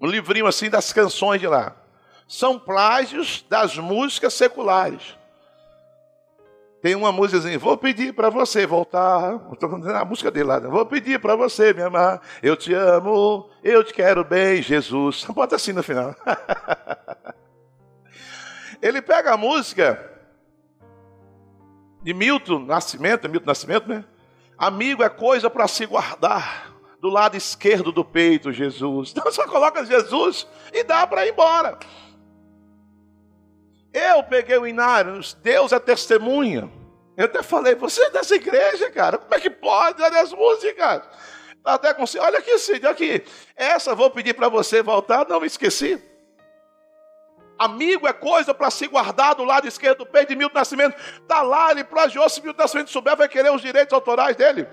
um 0.00 0.06
livrinho 0.06 0.46
assim 0.46 0.70
das 0.70 0.92
canções 0.92 1.40
de 1.40 1.46
lá. 1.46 1.74
São 2.26 2.58
plágios 2.58 3.44
das 3.48 3.76
músicas 3.76 4.34
seculares. 4.34 5.18
Tem 6.80 6.94
uma 6.94 7.10
música 7.10 7.38
assim, 7.38 7.56
vou 7.56 7.76
pedir 7.76 8.12
para 8.14 8.30
você 8.30 8.64
voltar. 8.64 9.34
Estou 9.52 9.68
cantando 9.68 9.96
a 9.96 10.04
música 10.04 10.30
dele 10.30 10.46
lá. 10.46 10.60
Né? 10.60 10.68
Vou 10.68 10.86
pedir 10.86 11.18
para 11.20 11.34
você 11.34 11.72
me 11.72 11.82
amar. 11.82 12.20
Eu 12.40 12.56
te 12.56 12.72
amo, 12.72 13.50
eu 13.64 13.82
te 13.82 13.92
quero 13.92 14.24
bem, 14.24 14.62
Jesus. 14.62 15.24
Bota 15.34 15.56
assim 15.56 15.72
no 15.72 15.82
final. 15.82 16.14
Ele 18.80 19.02
pega 19.02 19.32
a 19.32 19.36
música 19.36 20.17
de 22.02 22.14
Milton 22.14 22.60
Nascimento, 22.60 23.26
é 23.26 23.28
Milton 23.28 23.46
Nascimento, 23.46 23.88
né? 23.88 24.04
Amigo 24.56 25.02
é 25.02 25.08
coisa 25.08 25.48
para 25.48 25.68
se 25.68 25.86
guardar 25.86 26.72
do 27.00 27.08
lado 27.08 27.36
esquerdo 27.36 27.92
do 27.92 28.04
peito, 28.04 28.52
Jesus. 28.52 29.12
Então 29.16 29.30
só 29.30 29.46
coloca 29.46 29.84
Jesus 29.84 30.46
e 30.72 30.82
dá 30.82 31.06
para 31.06 31.26
ir 31.26 31.30
embora. 31.30 31.78
Eu 33.92 34.22
peguei 34.24 34.58
o 34.58 34.66
inário, 34.66 35.20
Deus 35.42 35.72
é 35.72 35.78
testemunha. 35.78 36.70
Eu 37.16 37.24
até 37.24 37.42
falei, 37.42 37.74
você 37.74 38.02
é 38.02 38.10
dessa 38.10 38.34
igreja, 38.34 38.90
cara, 38.90 39.18
como 39.18 39.34
é 39.34 39.40
que 39.40 39.50
pode 39.50 39.98
dar 39.98 40.14
as 40.20 40.32
músicas? 40.32 41.02
Até 41.64 41.92
com 41.92 42.04
olha 42.20 42.38
aqui, 42.38 42.58
Cid, 42.58 42.86
aqui. 42.86 43.24
Essa 43.56 43.94
vou 43.94 44.10
pedir 44.10 44.34
para 44.34 44.48
você 44.48 44.82
voltar, 44.82 45.28
não 45.28 45.40
me 45.40 45.46
esqueci. 45.46 46.00
Amigo 47.58 48.06
é 48.06 48.12
coisa 48.12 48.54
para 48.54 48.70
se 48.70 48.86
guardar 48.86 49.34
do 49.34 49.44
lado 49.44 49.66
esquerdo 49.66 49.98
do 49.98 50.06
peito 50.06 50.28
de 50.28 50.36
Milton 50.36 50.58
Nascimento. 50.58 50.96
Está 51.20 51.42
lá, 51.42 51.72
ele 51.72 51.82
plagiou, 51.82 52.28
se 52.28 52.40
Milton 52.40 52.62
Nascimento 52.62 52.90
souber, 52.90 53.16
vai 53.16 53.28
querer 53.28 53.50
os 53.50 53.60
direitos 53.60 53.92
autorais 53.92 54.36
dele. 54.36 54.68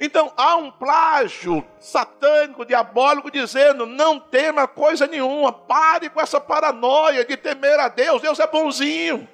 Então 0.00 0.32
há 0.36 0.56
um 0.56 0.70
plágio 0.70 1.64
satânico, 1.80 2.64
diabólico, 2.64 3.30
dizendo: 3.30 3.84
não 3.84 4.18
tema 4.18 4.66
coisa 4.68 5.06
nenhuma, 5.06 5.52
pare 5.52 6.08
com 6.08 6.20
essa 6.20 6.40
paranoia 6.40 7.24
de 7.24 7.36
temer 7.36 7.78
a 7.80 7.88
Deus, 7.88 8.22
Deus 8.22 8.38
é 8.38 8.46
bonzinho. 8.46 9.28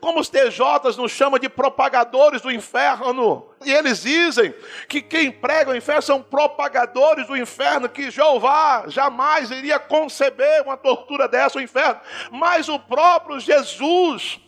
Como 0.00 0.18
os 0.18 0.30
TJs 0.30 0.96
nos 0.96 1.12
chamam 1.12 1.38
de 1.38 1.48
propagadores 1.48 2.40
do 2.40 2.50
inferno. 2.50 3.46
E 3.64 3.70
eles 3.70 4.02
dizem 4.02 4.54
que 4.88 5.02
quem 5.02 5.30
prega 5.30 5.70
o 5.70 5.76
inferno 5.76 6.00
são 6.00 6.22
propagadores 6.22 7.26
do 7.26 7.36
inferno, 7.36 7.88
que 7.88 8.10
Jeová 8.10 8.84
jamais 8.86 9.50
iria 9.50 9.78
conceber 9.78 10.62
uma 10.62 10.76
tortura 10.76 11.28
dessa, 11.28 11.58
o 11.58 11.62
inferno. 11.62 12.00
Mas 12.30 12.68
o 12.68 12.78
próprio 12.78 13.38
Jesus 13.38 14.40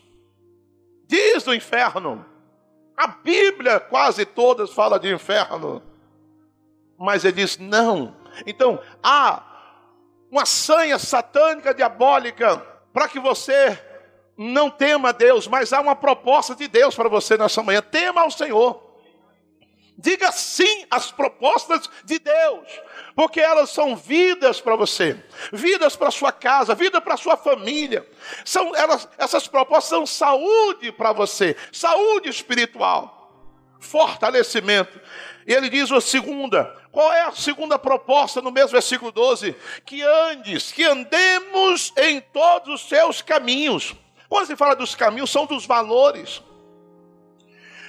diz 1.07 1.43
do 1.43 1.55
inferno. 1.55 2.25
A 2.97 3.07
Bíblia 3.07 3.79
quase 3.79 4.25
todas 4.25 4.73
fala 4.73 4.99
de 4.99 5.13
inferno. 5.13 5.83
Mas 6.99 7.25
ele 7.25 7.35
diz 7.35 7.59
não. 7.59 8.17
Então, 8.47 8.81
há 9.03 9.43
uma 10.31 10.47
sanha 10.47 10.99
satânica 10.99 11.75
diabólica 11.75 12.57
para 12.93 13.09
que 13.09 13.19
você 13.19 13.79
não 14.37 14.71
tema 14.71 15.13
Deus, 15.13 15.47
mas 15.47 15.73
há 15.73 15.81
uma 15.81 15.95
proposta 15.95 16.55
de 16.55 16.67
Deus 16.69 16.95
para 16.95 17.09
você 17.09 17.37
nessa 17.37 17.63
manhã. 17.63 17.83
Tema 17.83 18.23
ao 18.23 18.31
Senhor. 18.31 18.93
Diga 19.97 20.33
sim 20.33 20.87
às 20.91 21.11
propostas 21.13 21.89
de 22.05 22.19
Deus, 22.19 22.67
porque 23.15 23.39
elas 23.39 23.71
são 23.71 23.95
vidas 23.95 24.61
para 24.61 24.75
você, 24.75 25.23
vidas 25.53 25.95
para 25.95 26.11
sua 26.11 26.33
casa, 26.33 26.75
vida 26.75 27.01
para 27.01 27.17
sua 27.17 27.37
família. 27.37 28.09
São 28.45 28.75
elas, 28.75 29.07
essas 29.19 29.47
propostas 29.47 29.91
são 29.91 30.07
saúde 30.07 30.91
para 30.91 31.13
você, 31.13 31.55
saúde 31.71 32.31
espiritual, 32.31 33.31
fortalecimento. 33.79 34.99
E 35.47 35.53
ele 35.53 35.69
diz 35.69 35.93
a 35.93 36.01
segunda, 36.01 36.75
qual 36.91 37.13
é 37.13 37.23
a 37.23 37.33
segunda 37.33 37.79
proposta 37.79 38.41
no 38.41 38.51
mesmo 38.51 38.71
versículo 38.71 39.13
12? 39.13 39.55
Que 39.85 40.03
andes, 40.03 40.73
que 40.73 40.85
andemos 40.85 41.93
em 41.97 42.21
todos 42.21 42.83
os 42.83 42.89
seus 42.89 43.21
caminhos. 43.21 43.95
Quando 44.33 44.47
se 44.47 44.57
fala 44.57 44.75
dos 44.75 44.95
caminhos, 44.95 45.31
são 45.31 45.45
dos 45.45 45.67
valores 45.67 46.43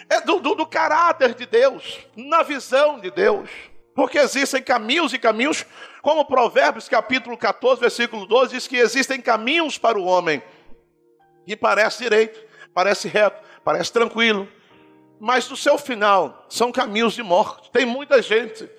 é 0.09 0.19
do, 0.19 0.41
do, 0.41 0.55
do 0.55 0.65
caráter 0.65 1.33
de 1.35 1.45
Deus, 1.45 1.99
na 2.17 2.43
visão 2.43 2.99
de 2.99 3.09
Deus. 3.09 3.49
Porque 3.95 4.17
existem 4.19 4.61
caminhos 4.61 5.13
e 5.13 5.17
caminhos, 5.17 5.65
como 6.01 6.25
Provérbios 6.25 6.89
capítulo 6.89 7.37
14, 7.37 7.79
versículo 7.79 8.25
12, 8.25 8.55
diz 8.55 8.67
que 8.67 8.75
existem 8.75 9.21
caminhos 9.21 9.77
para 9.77 9.97
o 9.97 10.03
homem 10.03 10.43
que 11.45 11.55
parece 11.55 12.03
direito, 12.03 12.37
parece 12.73 13.07
reto, 13.07 13.41
parece 13.63 13.93
tranquilo, 13.93 14.45
mas 15.21 15.49
no 15.49 15.55
seu 15.55 15.77
final 15.77 16.45
são 16.49 16.73
caminhos 16.73 17.13
de 17.13 17.23
morte. 17.23 17.71
Tem 17.71 17.85
muita 17.85 18.21
gente 18.21 18.69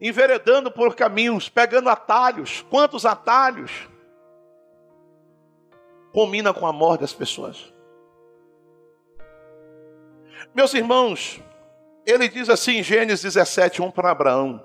enveredando 0.00 0.70
por 0.70 0.94
caminhos, 0.94 1.48
pegando 1.48 1.88
atalhos. 1.88 2.64
Quantos 2.70 3.04
atalhos? 3.04 3.72
Combina 6.18 6.52
com 6.52 6.66
a 6.66 6.72
morte 6.72 7.02
das 7.02 7.12
pessoas. 7.12 7.72
Meus 10.52 10.74
irmãos, 10.74 11.40
ele 12.04 12.28
diz 12.28 12.50
assim 12.50 12.78
em 12.78 12.82
Gênesis 12.82 13.22
17, 13.22 13.80
1 13.80 13.92
para 13.92 14.10
Abraão. 14.10 14.60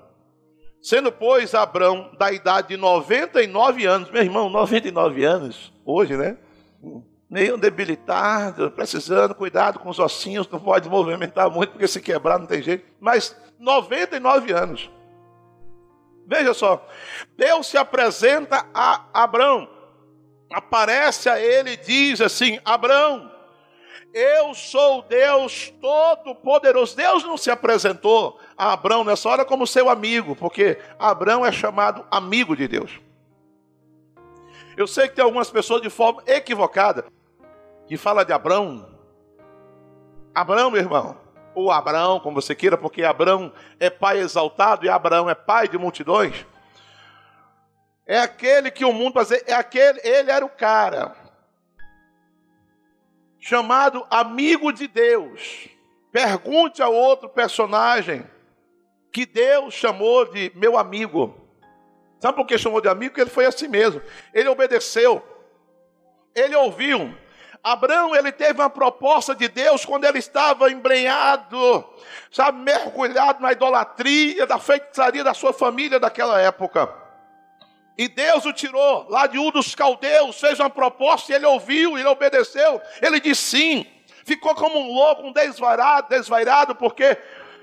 Sendo, 0.82 1.12
pois, 1.12 1.54
Abraão 1.54 2.10
da 2.18 2.32
idade 2.32 2.70
de 2.70 2.76
99 2.76 3.86
anos, 3.86 4.10
meu 4.10 4.24
irmão, 4.24 4.50
99 4.50 5.22
anos, 5.22 5.72
hoje, 5.86 6.16
né? 6.16 6.36
Meio 7.30 7.56
debilitado, 7.56 8.72
precisando, 8.72 9.32
cuidado 9.32 9.78
com 9.78 9.88
os 9.88 10.00
ossinhos, 10.00 10.48
não 10.48 10.58
pode 10.58 10.88
movimentar 10.88 11.48
muito, 11.48 11.70
porque 11.70 11.86
se 11.86 12.00
quebrar 12.00 12.40
não 12.40 12.46
tem 12.46 12.62
jeito. 12.62 12.84
Mas 12.98 13.40
99 13.60 14.52
anos. 14.52 14.90
Veja 16.26 16.52
só, 16.52 16.84
Deus 17.36 17.68
se 17.68 17.78
apresenta 17.78 18.66
a 18.74 19.04
Abraão, 19.14 19.68
aparece 20.54 21.28
a 21.28 21.40
ele 21.40 21.72
e 21.72 21.76
diz 21.76 22.20
assim: 22.20 22.60
Abraão, 22.64 23.30
Eu 24.12 24.54
sou 24.54 25.02
Deus 25.02 25.72
Todo-Poderoso. 25.80 26.96
Deus 26.96 27.24
não 27.24 27.36
se 27.36 27.50
apresentou 27.50 28.38
a 28.56 28.72
Abraão 28.72 29.02
nessa 29.02 29.28
hora 29.28 29.44
como 29.44 29.66
seu 29.66 29.90
amigo, 29.90 30.36
porque 30.36 30.78
Abraão 30.98 31.44
é 31.44 31.50
chamado 31.50 32.06
amigo 32.10 32.56
de 32.56 32.68
Deus. 32.68 33.00
Eu 34.76 34.86
sei 34.86 35.08
que 35.08 35.16
tem 35.16 35.24
algumas 35.24 35.50
pessoas 35.50 35.82
de 35.82 35.90
forma 35.90 36.22
equivocada 36.26 37.06
que 37.86 37.96
fala 37.96 38.24
de 38.24 38.32
Abraão. 38.32 38.88
Abraão, 40.32 40.70
meu 40.70 40.80
irmão, 40.80 41.16
ou 41.54 41.70
Abraão, 41.70 42.20
como 42.20 42.40
você 42.40 42.54
queira, 42.54 42.76
porque 42.76 43.02
Abraão 43.02 43.52
é 43.78 43.90
pai 43.90 44.18
exaltado 44.18 44.84
e 44.84 44.88
Abraão 44.88 45.28
é 45.28 45.34
pai 45.34 45.68
de 45.68 45.78
multidões. 45.78 46.46
É 48.06 48.18
aquele 48.18 48.70
que 48.70 48.84
o 48.84 48.92
mundo 48.92 49.18
é 49.46 49.54
aquele, 49.54 50.00
ele 50.02 50.30
era 50.30 50.44
o 50.44 50.50
cara 50.50 51.24
chamado 53.44 54.06
amigo 54.10 54.72
de 54.72 54.88
Deus. 54.88 55.68
Pergunte 56.10 56.82
a 56.82 56.88
outro 56.88 57.28
personagem 57.28 58.26
que 59.12 59.26
Deus 59.26 59.74
chamou 59.74 60.24
de 60.24 60.50
meu 60.54 60.78
amigo. 60.78 61.34
Sabe 62.18 62.36
por 62.36 62.46
que 62.46 62.56
chamou 62.56 62.80
de 62.80 62.88
amigo? 62.88 63.10
Porque 63.10 63.20
ele 63.20 63.30
foi 63.30 63.44
assim 63.44 63.68
mesmo. 63.68 64.00
Ele 64.32 64.48
obedeceu. 64.48 65.22
Ele 66.34 66.56
ouviu. 66.56 67.14
Abraão, 67.62 68.16
ele 68.16 68.32
teve 68.32 68.60
uma 68.60 68.70
proposta 68.70 69.34
de 69.34 69.46
Deus 69.46 69.84
quando 69.84 70.04
ele 70.04 70.18
estava 70.18 70.70
embrenhado, 70.70 71.84
sabe, 72.30 72.58
mergulhado 72.58 73.42
na 73.42 73.52
idolatria, 73.52 74.46
da 74.46 74.58
feitiçaria 74.58 75.24
da 75.24 75.32
sua 75.34 75.52
família 75.52 76.00
daquela 76.00 76.40
época. 76.40 77.03
E 77.96 78.08
Deus 78.08 78.44
o 78.44 78.52
tirou 78.52 79.06
lá 79.08 79.26
de 79.26 79.38
um 79.38 79.50
dos 79.50 79.74
caldeus, 79.74 80.40
fez 80.40 80.58
uma 80.58 80.70
proposta 80.70 81.32
e 81.32 81.34
ele 81.36 81.46
ouviu, 81.46 81.96
ele 81.96 82.08
obedeceu. 82.08 82.80
Ele 83.00 83.20
disse 83.20 83.42
sim. 83.42 83.86
Ficou 84.24 84.54
como 84.54 84.78
um 84.78 84.92
louco, 84.92 85.22
um 85.22 85.32
desvairado, 85.32 86.08
desvairado, 86.08 86.74
porque 86.74 87.16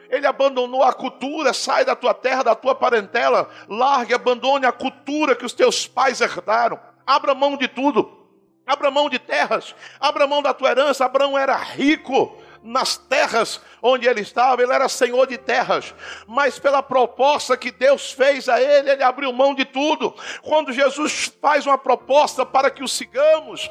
ele 0.09 0.27
abandonou 0.27 0.84
a 0.84 0.93
cultura, 0.93 1.53
sai 1.53 1.84
da 1.84 1.95
tua 1.95 2.13
terra, 2.13 2.43
da 2.43 2.55
tua 2.55 2.75
parentela, 2.75 3.49
largue, 3.67 4.13
abandone 4.13 4.65
a 4.65 4.71
cultura 4.71 5.36
que 5.36 5.45
os 5.45 5.53
teus 5.53 5.88
pais 5.88 6.21
herdaram. 6.21 6.79
Abra 7.05 7.34
mão 7.34 7.57
de 7.57 7.67
tudo. 7.67 8.21
Abra 8.65 8.91
mão 8.91 9.09
de 9.09 9.17
terras, 9.17 9.75
abra 9.99 10.27
mão 10.27 10.41
da 10.41 10.53
tua 10.53 10.69
herança. 10.69 11.03
Abraão 11.03 11.38
era 11.38 11.57
rico, 11.57 12.38
nas 12.63 12.95
terras 12.95 13.59
onde 13.82 14.07
ele 14.07 14.21
estava, 14.21 14.61
ele 14.61 14.73
era 14.73 14.88
senhor 14.88 15.25
de 15.27 15.38
terras, 15.38 15.93
mas 16.27 16.59
pela 16.59 16.84
proposta 16.84 17.57
que 17.57 17.71
Deus 17.71 18.11
fez 18.11 18.47
a 18.47 18.61
ele, 18.61 18.91
ele 18.91 19.03
abriu 19.03 19.34
mão 19.34 19.55
de 19.55 19.65
tudo. 19.65 20.13
Quando 20.41 20.71
Jesus 20.71 21.32
faz 21.41 21.65
uma 21.65 21.77
proposta 21.77 22.45
para 22.45 22.69
que 22.69 22.84
o 22.84 22.88
sigamos, 22.88 23.69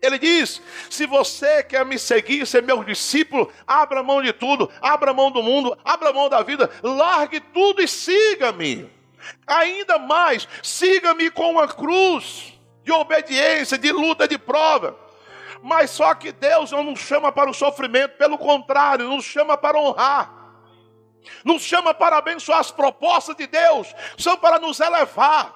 ele 0.00 0.18
diz: 0.18 0.62
se 0.88 1.06
você 1.06 1.62
quer 1.62 1.84
me 1.84 1.98
seguir, 1.98 2.46
ser 2.46 2.62
meu 2.62 2.84
discípulo, 2.84 3.52
abra 3.66 4.02
mão 4.02 4.22
de 4.22 4.32
tudo, 4.32 4.70
abra 4.80 5.12
mão 5.12 5.30
do 5.30 5.42
mundo, 5.42 5.76
abra 5.84 6.12
mão 6.12 6.28
da 6.28 6.42
vida, 6.42 6.70
largue 6.82 7.40
tudo 7.40 7.82
e 7.82 7.88
siga-me. 7.88 8.90
Ainda 9.46 9.98
mais, 9.98 10.48
siga-me 10.62 11.30
com 11.30 11.50
uma 11.50 11.66
cruz 11.66 12.54
de 12.84 12.92
obediência, 12.92 13.76
de 13.76 13.90
luta, 13.92 14.26
de 14.28 14.38
prova. 14.38 15.07
Mas 15.62 15.90
só 15.90 16.14
que 16.14 16.32
Deus 16.32 16.70
não 16.70 16.82
nos 16.82 17.00
chama 17.00 17.32
para 17.32 17.50
o 17.50 17.54
sofrimento, 17.54 18.16
pelo 18.16 18.38
contrário, 18.38 19.08
nos 19.08 19.24
chama 19.24 19.56
para 19.56 19.78
honrar. 19.78 20.34
Nos 21.44 21.62
chama 21.62 21.92
para 21.92 22.18
abençoar 22.18 22.60
as 22.60 22.70
propostas 22.70 23.36
de 23.36 23.46
Deus, 23.46 23.94
são 24.16 24.36
para 24.36 24.58
nos 24.58 24.80
elevar. 24.80 25.54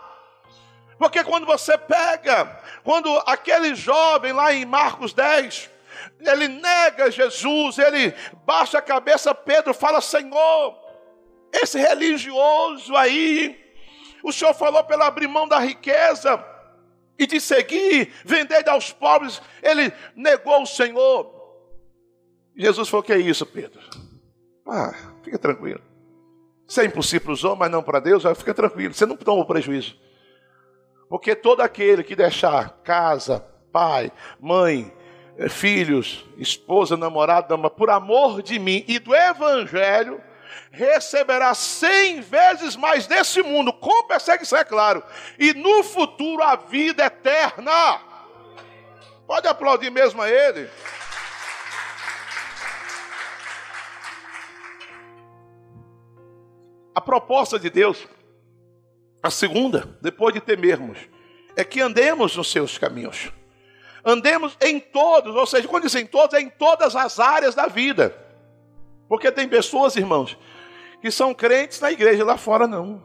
Porque 0.99 1.25
quando 1.25 1.47
você 1.47 1.77
pega, 1.79 2.61
quando 2.85 3.11
aquele 3.27 3.75
jovem 3.75 4.33
lá 4.33 4.53
em 4.53 4.65
Marcos 4.65 5.13
10, 5.13 5.71
ele 6.21 6.49
nega 6.49 7.11
Jesus, 7.11 7.79
ele 7.79 8.15
baixa 8.45 8.79
a 8.79 8.83
cabeça, 8.83 9.35
Pedro 9.35 9.75
fala: 9.75 10.01
Senhor, 10.01 10.79
esse 11.53 11.79
religioso 11.79 12.97
aí, 12.97 13.61
o 14.23 14.33
Senhor 14.33 14.55
falou 14.55 14.85
pela 14.85 15.07
abrir 15.07 15.27
mão 15.27 15.49
da 15.49 15.59
riqueza, 15.59 16.37
e 17.23 17.27
de 17.27 17.41
seguir, 17.41 18.13
vender 18.25 18.69
aos 18.69 18.93
pobres, 18.93 19.41
ele 19.63 19.93
negou 20.15 20.63
o 20.63 20.67
Senhor. 20.67 21.33
Jesus 22.57 22.89
falou: 22.89 23.03
Que 23.03 23.13
é 23.13 23.19
isso, 23.19 23.47
Pedro? 23.47 23.81
Ah, 24.67 24.95
fica 25.23 25.39
tranquilo. 25.39 25.81
Isso 26.69 26.81
é 26.81 26.85
impossível 26.85 27.21
para 27.21 27.33
os 27.33 27.45
homens, 27.45 27.59
mas 27.59 27.71
não 27.71 27.83
para 27.83 28.01
Deus, 28.01 28.25
fica 28.37 28.55
tranquilo, 28.55 28.95
você 28.95 29.05
não 29.05 29.17
toma 29.17 29.45
prejuízo. 29.47 29.97
Porque 31.09 31.35
todo 31.35 31.61
aquele 31.61 32.03
que 32.03 32.17
deixar 32.17 32.81
casa, 32.83 33.41
pai, 33.71 34.11
mãe, 34.41 34.91
eh, 35.37 35.49
filhos, 35.49 36.25
esposa, 36.39 36.97
namorado, 36.97 37.59
por 37.71 37.91
amor 37.91 38.43
de 38.43 38.59
mim 38.59 38.85
e 38.89 38.99
do 38.99 39.15
evangelho, 39.15 40.21
receberá 40.71 41.55
cem 41.55 42.21
vezes 42.21 42.77
mais 42.77 43.07
nesse 43.07 43.43
mundo, 43.43 43.73
com 43.73 44.07
perseguição, 44.07 44.59
é 44.59 44.65
claro, 44.65 45.03
e 45.39 45.53
no 45.55 45.83
futuro 45.83 46.43
a 46.43 46.57
vida 46.57 47.05
eterna. 47.05 48.01
Pode 49.27 49.47
aplaudir 49.49 49.91
mesmo 49.91 50.21
a 50.21 50.31
ele. 50.31 50.69
A 56.95 57.01
proposta 57.01 57.59
de 57.59 57.71
Deus, 57.71 58.07
a 59.23 59.31
segunda, 59.31 59.97
depois 60.03 60.35
de 60.35 60.41
temermos, 60.41 60.99
é 61.57 61.65
que 61.65 61.81
andemos 61.81 62.37
nos 62.37 62.51
seus 62.51 62.77
caminhos. 62.77 63.33
Andemos 64.05 64.57
em 64.61 64.81
todos, 64.81 65.35
ou 65.35 65.47
seja, 65.47 65.69
quando 65.69 65.85
dizem 65.85 66.05
todos, 66.05 66.35
é 66.35 66.41
em 66.41 66.51
todas 66.51 66.97
as 66.97 67.19
áreas 67.19 67.55
da 67.55 67.67
vida. 67.67 68.22
Porque 69.13 69.31
tem 69.31 69.47
pessoas, 69.47 69.95
irmãos, 69.95 70.39
que 71.03 71.11
são 71.11 71.35
crentes 71.35 71.79
na 71.83 71.93
igreja, 71.93 72.25
lá 72.25 72.39
fora 72.39 72.67
não. 72.67 73.03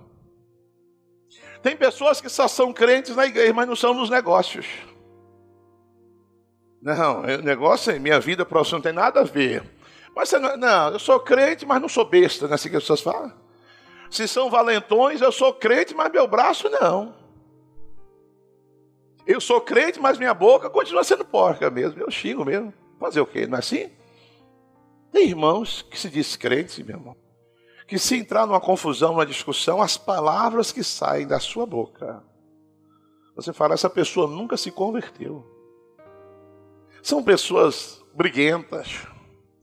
Tem 1.61 1.75
pessoas 1.75 2.21
que 2.21 2.29
só 2.29 2.47
são 2.47 2.71
crentes 2.71 3.13
na 3.13 3.25
igreja, 3.25 3.51
mas 3.53 3.67
não 3.67 3.75
são 3.75 3.93
nos 3.93 4.09
negócios. 4.09 4.65
Não, 6.81 7.23
o 7.23 7.41
negócio 7.41 7.91
é 7.91 7.99
minha 7.99 8.21
vida 8.21 8.45
próxima 8.45 8.77
não 8.77 8.83
tem 8.83 8.93
nada 8.93 9.19
a 9.19 9.23
ver. 9.25 9.69
Mas 10.15 10.31
não, 10.31 10.55
não, 10.55 10.91
eu 10.91 10.99
sou 10.99 11.19
crente, 11.19 11.65
mas 11.65 11.81
não 11.81 11.89
sou 11.89 12.05
besta, 12.05 12.45
não 12.45 12.53
é 12.53 12.55
assim 12.55 12.69
que 12.69 12.77
as 12.77 12.83
pessoas 12.83 13.01
falam? 13.01 13.33
Se 14.09 14.29
são 14.29 14.49
valentões, 14.49 15.19
eu 15.19 15.33
sou 15.33 15.53
crente, 15.53 15.93
mas 15.93 16.09
meu 16.09 16.25
braço 16.25 16.69
não. 16.69 17.13
Eu 19.25 19.41
sou 19.41 19.59
crente, 19.59 19.99
mas 19.99 20.17
minha 20.17 20.33
boca 20.33 20.69
continua 20.69 21.03
sendo 21.03 21.25
porca 21.25 21.69
mesmo. 21.69 21.99
Eu 21.99 22.09
xingo 22.09 22.45
mesmo. 22.45 22.73
Fazer 22.97 23.19
o 23.19 23.25
quê? 23.25 23.45
Não 23.45 23.57
é 23.57 23.59
assim? 23.59 23.91
Tem 25.17 25.29
irmãos 25.29 25.81
que 25.81 25.99
se 25.99 26.11
diz 26.11 26.35
crentes, 26.35 26.77
meu 26.77 26.95
irmão, 26.95 27.15
que 27.87 27.97
se 27.97 28.15
entrar 28.15 28.45
numa 28.45 28.61
confusão, 28.61 29.13
numa 29.13 29.25
discussão, 29.25 29.81
as 29.81 29.97
palavras 29.97 30.71
que 30.71 30.83
saem 30.83 31.25
da 31.25 31.39
sua 31.39 31.65
boca, 31.65 32.23
você 33.35 33.51
fala, 33.51 33.73
essa 33.73 33.89
pessoa 33.89 34.27
nunca 34.27 34.55
se 34.55 34.69
converteu. 34.69 35.43
São 37.01 37.23
pessoas 37.23 37.99
briguentas, 38.13 39.07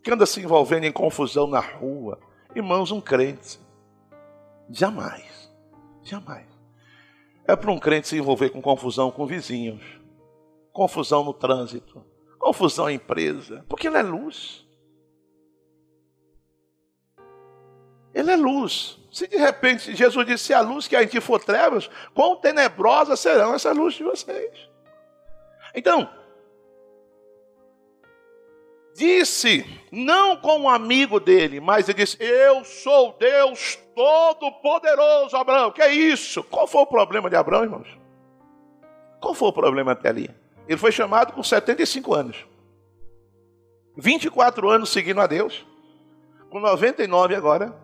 que 0.02 0.11
andam 0.11 0.26
se 0.26 0.40
envolvendo 0.40 0.86
em 0.86 0.92
confusão 0.92 1.46
na 1.46 1.61
rua. 1.61 2.18
Irmãos, 2.52 2.90
um 2.90 3.00
crente, 3.00 3.61
jamais, 4.68 5.55
jamais. 6.02 6.48
É 7.46 7.55
para 7.55 7.70
um 7.70 7.78
crente 7.78 8.09
se 8.09 8.18
envolver 8.18 8.50
com 8.50 8.61
confusão 8.61 9.09
com 9.09 9.24
vizinhos, 9.24 9.84
confusão 10.72 11.22
no 11.22 11.32
trânsito, 11.32 12.05
confusão 12.40 12.90
em 12.90 12.96
empresa, 12.96 13.64
porque 13.68 13.86
ele 13.86 13.98
é 13.98 14.02
luz. 14.02 14.63
Ele 18.14 18.30
é 18.30 18.36
luz. 18.36 18.98
Se 19.10 19.26
de 19.26 19.36
repente 19.36 19.94
Jesus 19.94 20.26
disse 20.26 20.54
a 20.54 20.60
luz 20.60 20.86
que 20.86 20.96
a 20.96 21.02
gente 21.02 21.20
for 21.20 21.42
trevas, 21.42 21.90
quão 22.14 22.36
tenebrosas 22.36 23.20
serão 23.20 23.54
essas 23.54 23.76
luzes 23.76 23.98
de 23.98 24.04
vocês. 24.04 24.68
Então, 25.74 26.08
disse, 28.94 29.66
não 29.90 30.36
com 30.36 30.60
um 30.60 30.68
amigo 30.68 31.18
dele, 31.18 31.60
mas 31.60 31.88
ele 31.88 32.04
disse: 32.04 32.16
Eu 32.20 32.64
sou 32.64 33.16
Deus 33.18 33.78
Todo-Poderoso, 33.94 35.36
Abraão. 35.36 35.72
Que 35.72 35.82
é 35.82 35.92
isso? 35.92 36.42
Qual 36.44 36.66
foi 36.66 36.82
o 36.82 36.86
problema 36.86 37.28
de 37.28 37.36
Abraão, 37.36 37.64
irmãos? 37.64 37.88
Qual 39.20 39.34
foi 39.34 39.48
o 39.48 39.52
problema 39.52 39.92
até 39.92 40.08
ali? 40.08 40.30
Ele 40.68 40.78
foi 40.78 40.92
chamado 40.92 41.32
com 41.32 41.42
75 41.42 42.14
anos, 42.14 42.46
24 43.96 44.68
anos 44.68 44.90
seguindo 44.90 45.20
a 45.20 45.26
Deus, 45.26 45.64
com 46.50 46.58
99 46.60 47.34
agora, 47.34 47.84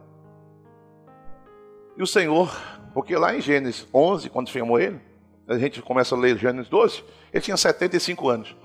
e 2.01 2.03
o 2.03 2.07
Senhor, 2.07 2.51
porque 2.95 3.15
lá 3.15 3.37
em 3.37 3.43
Gênesis 3.43 3.87
11, 3.93 4.31
quando 4.31 4.49
chamou 4.49 4.81
ele, 4.81 4.99
a 5.47 5.59
gente 5.59 5.83
começa 5.83 6.15
a 6.15 6.19
ler 6.19 6.39
Gênesis 6.39 6.67
12, 6.71 7.05
ele 7.31 7.43
tinha 7.43 7.59
75 7.59 8.27
anos. 8.27 8.57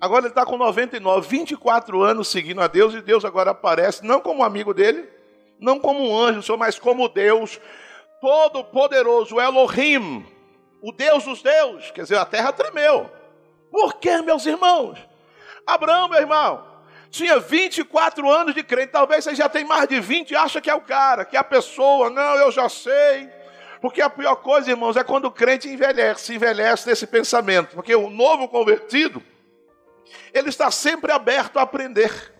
Agora 0.00 0.22
ele 0.22 0.32
está 0.32 0.44
com 0.44 0.58
99, 0.58 1.28
24 1.28 2.02
anos 2.02 2.26
seguindo 2.26 2.60
a 2.60 2.66
Deus, 2.66 2.92
e 2.92 3.00
Deus 3.00 3.24
agora 3.24 3.52
aparece, 3.52 4.04
não 4.04 4.20
como 4.20 4.42
amigo 4.42 4.74
dele, 4.74 5.08
não 5.60 5.78
como 5.78 6.10
um 6.10 6.18
anjo, 6.18 6.56
mas 6.58 6.76
como 6.76 7.08
Deus 7.08 7.60
Todo-Poderoso, 8.20 9.40
Elohim, 9.40 10.26
o 10.82 10.90
Deus 10.90 11.22
dos 11.22 11.40
deuses, 11.40 11.92
quer 11.92 12.02
dizer, 12.02 12.18
a 12.18 12.24
terra 12.24 12.52
tremeu. 12.52 13.08
Por 13.70 13.94
que, 13.94 14.20
meus 14.22 14.44
irmãos? 14.44 14.98
Abraão, 15.64 16.08
meu 16.08 16.18
irmão, 16.18 16.71
tinha 17.12 17.38
24 17.38 18.28
anos 18.28 18.54
de 18.54 18.62
crente. 18.64 18.88
Talvez 18.88 19.22
você 19.22 19.34
já 19.34 19.48
tem 19.48 19.64
mais 19.64 19.86
de 19.86 20.00
20 20.00 20.30
e 20.30 20.36
acha 20.36 20.60
que 20.60 20.70
é 20.70 20.74
o 20.74 20.80
cara, 20.80 21.26
que 21.26 21.36
é 21.36 21.38
a 21.38 21.44
pessoa. 21.44 22.08
Não, 22.08 22.36
eu 22.36 22.50
já 22.50 22.68
sei. 22.70 23.28
Porque 23.82 24.00
a 24.00 24.08
pior 24.08 24.36
coisa, 24.36 24.70
irmãos, 24.70 24.96
é 24.96 25.04
quando 25.04 25.26
o 25.26 25.30
crente 25.30 25.68
envelhece, 25.68 26.34
envelhece 26.34 26.88
nesse 26.88 27.06
pensamento. 27.06 27.74
Porque 27.74 27.94
o 27.94 28.08
novo 28.08 28.48
convertido, 28.48 29.22
ele 30.32 30.48
está 30.48 30.70
sempre 30.70 31.12
aberto 31.12 31.58
a 31.58 31.62
aprender. 31.62 32.32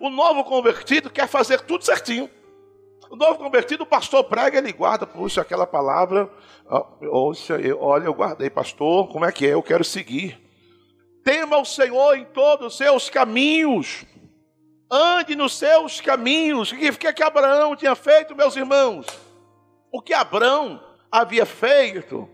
O 0.00 0.08
novo 0.08 0.42
convertido 0.44 1.10
quer 1.10 1.28
fazer 1.28 1.60
tudo 1.60 1.84
certinho. 1.84 2.30
O 3.10 3.16
novo 3.16 3.38
convertido, 3.38 3.82
o 3.82 3.86
pastor 3.86 4.24
prega, 4.24 4.56
ele 4.58 4.72
guarda, 4.72 5.06
puxa, 5.06 5.42
aquela 5.42 5.66
palavra, 5.66 6.28
olha, 6.70 8.04
eu 8.06 8.14
guardei, 8.14 8.48
pastor, 8.48 9.08
como 9.08 9.24
é 9.24 9.30
que 9.30 9.46
é? 9.46 9.50
Eu 9.50 9.62
quero 9.62 9.84
seguir. 9.84 10.40
Tema 11.22 11.58
o 11.58 11.64
Senhor 11.64 12.16
em 12.16 12.24
todos 12.24 12.66
os 12.68 12.76
seus 12.76 13.10
caminhos 13.10 14.04
ande 14.90 15.34
nos 15.34 15.56
seus 15.56 16.00
caminhos. 16.00 16.72
O 16.72 16.76
que, 16.76 17.12
que 17.12 17.22
Abraão 17.22 17.76
tinha 17.76 17.94
feito, 17.94 18.34
meus 18.36 18.56
irmãos? 18.56 19.06
O 19.90 20.00
que 20.00 20.12
Abraão 20.12 20.82
havia 21.10 21.46
feito 21.46 22.28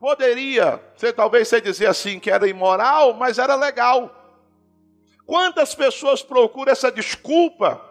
poderia 0.00 0.82
ser, 0.96 1.12
talvez 1.12 1.48
você 1.48 1.60
dizer 1.60 1.86
assim, 1.86 2.18
que 2.20 2.30
era 2.30 2.48
imoral, 2.48 3.14
mas 3.14 3.38
era 3.38 3.54
legal. 3.54 4.14
Quantas 5.26 5.74
pessoas 5.74 6.22
procuram 6.22 6.72
essa 6.72 6.90
desculpa 6.90 7.84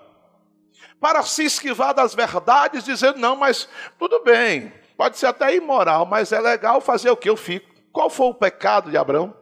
para 1.00 1.22
se 1.24 1.44
esquivar 1.44 1.94
das 1.94 2.16
verdades, 2.16 2.84
dizendo, 2.84 3.20
não, 3.20 3.36
mas 3.36 3.70
tudo 4.00 4.24
bem, 4.24 4.74
pode 4.96 5.18
ser 5.18 5.28
até 5.28 5.56
imoral, 5.56 6.06
mas 6.06 6.32
é 6.32 6.40
legal 6.40 6.82
fazer 6.82 7.12
o 7.12 7.18
que 7.18 7.30
eu 7.30 7.38
fico. 7.38 7.70
Qual 7.92 8.10
foi 8.10 8.28
o 8.28 8.34
pecado 8.34 8.90
de 8.90 8.98
Abraão? 8.98 9.36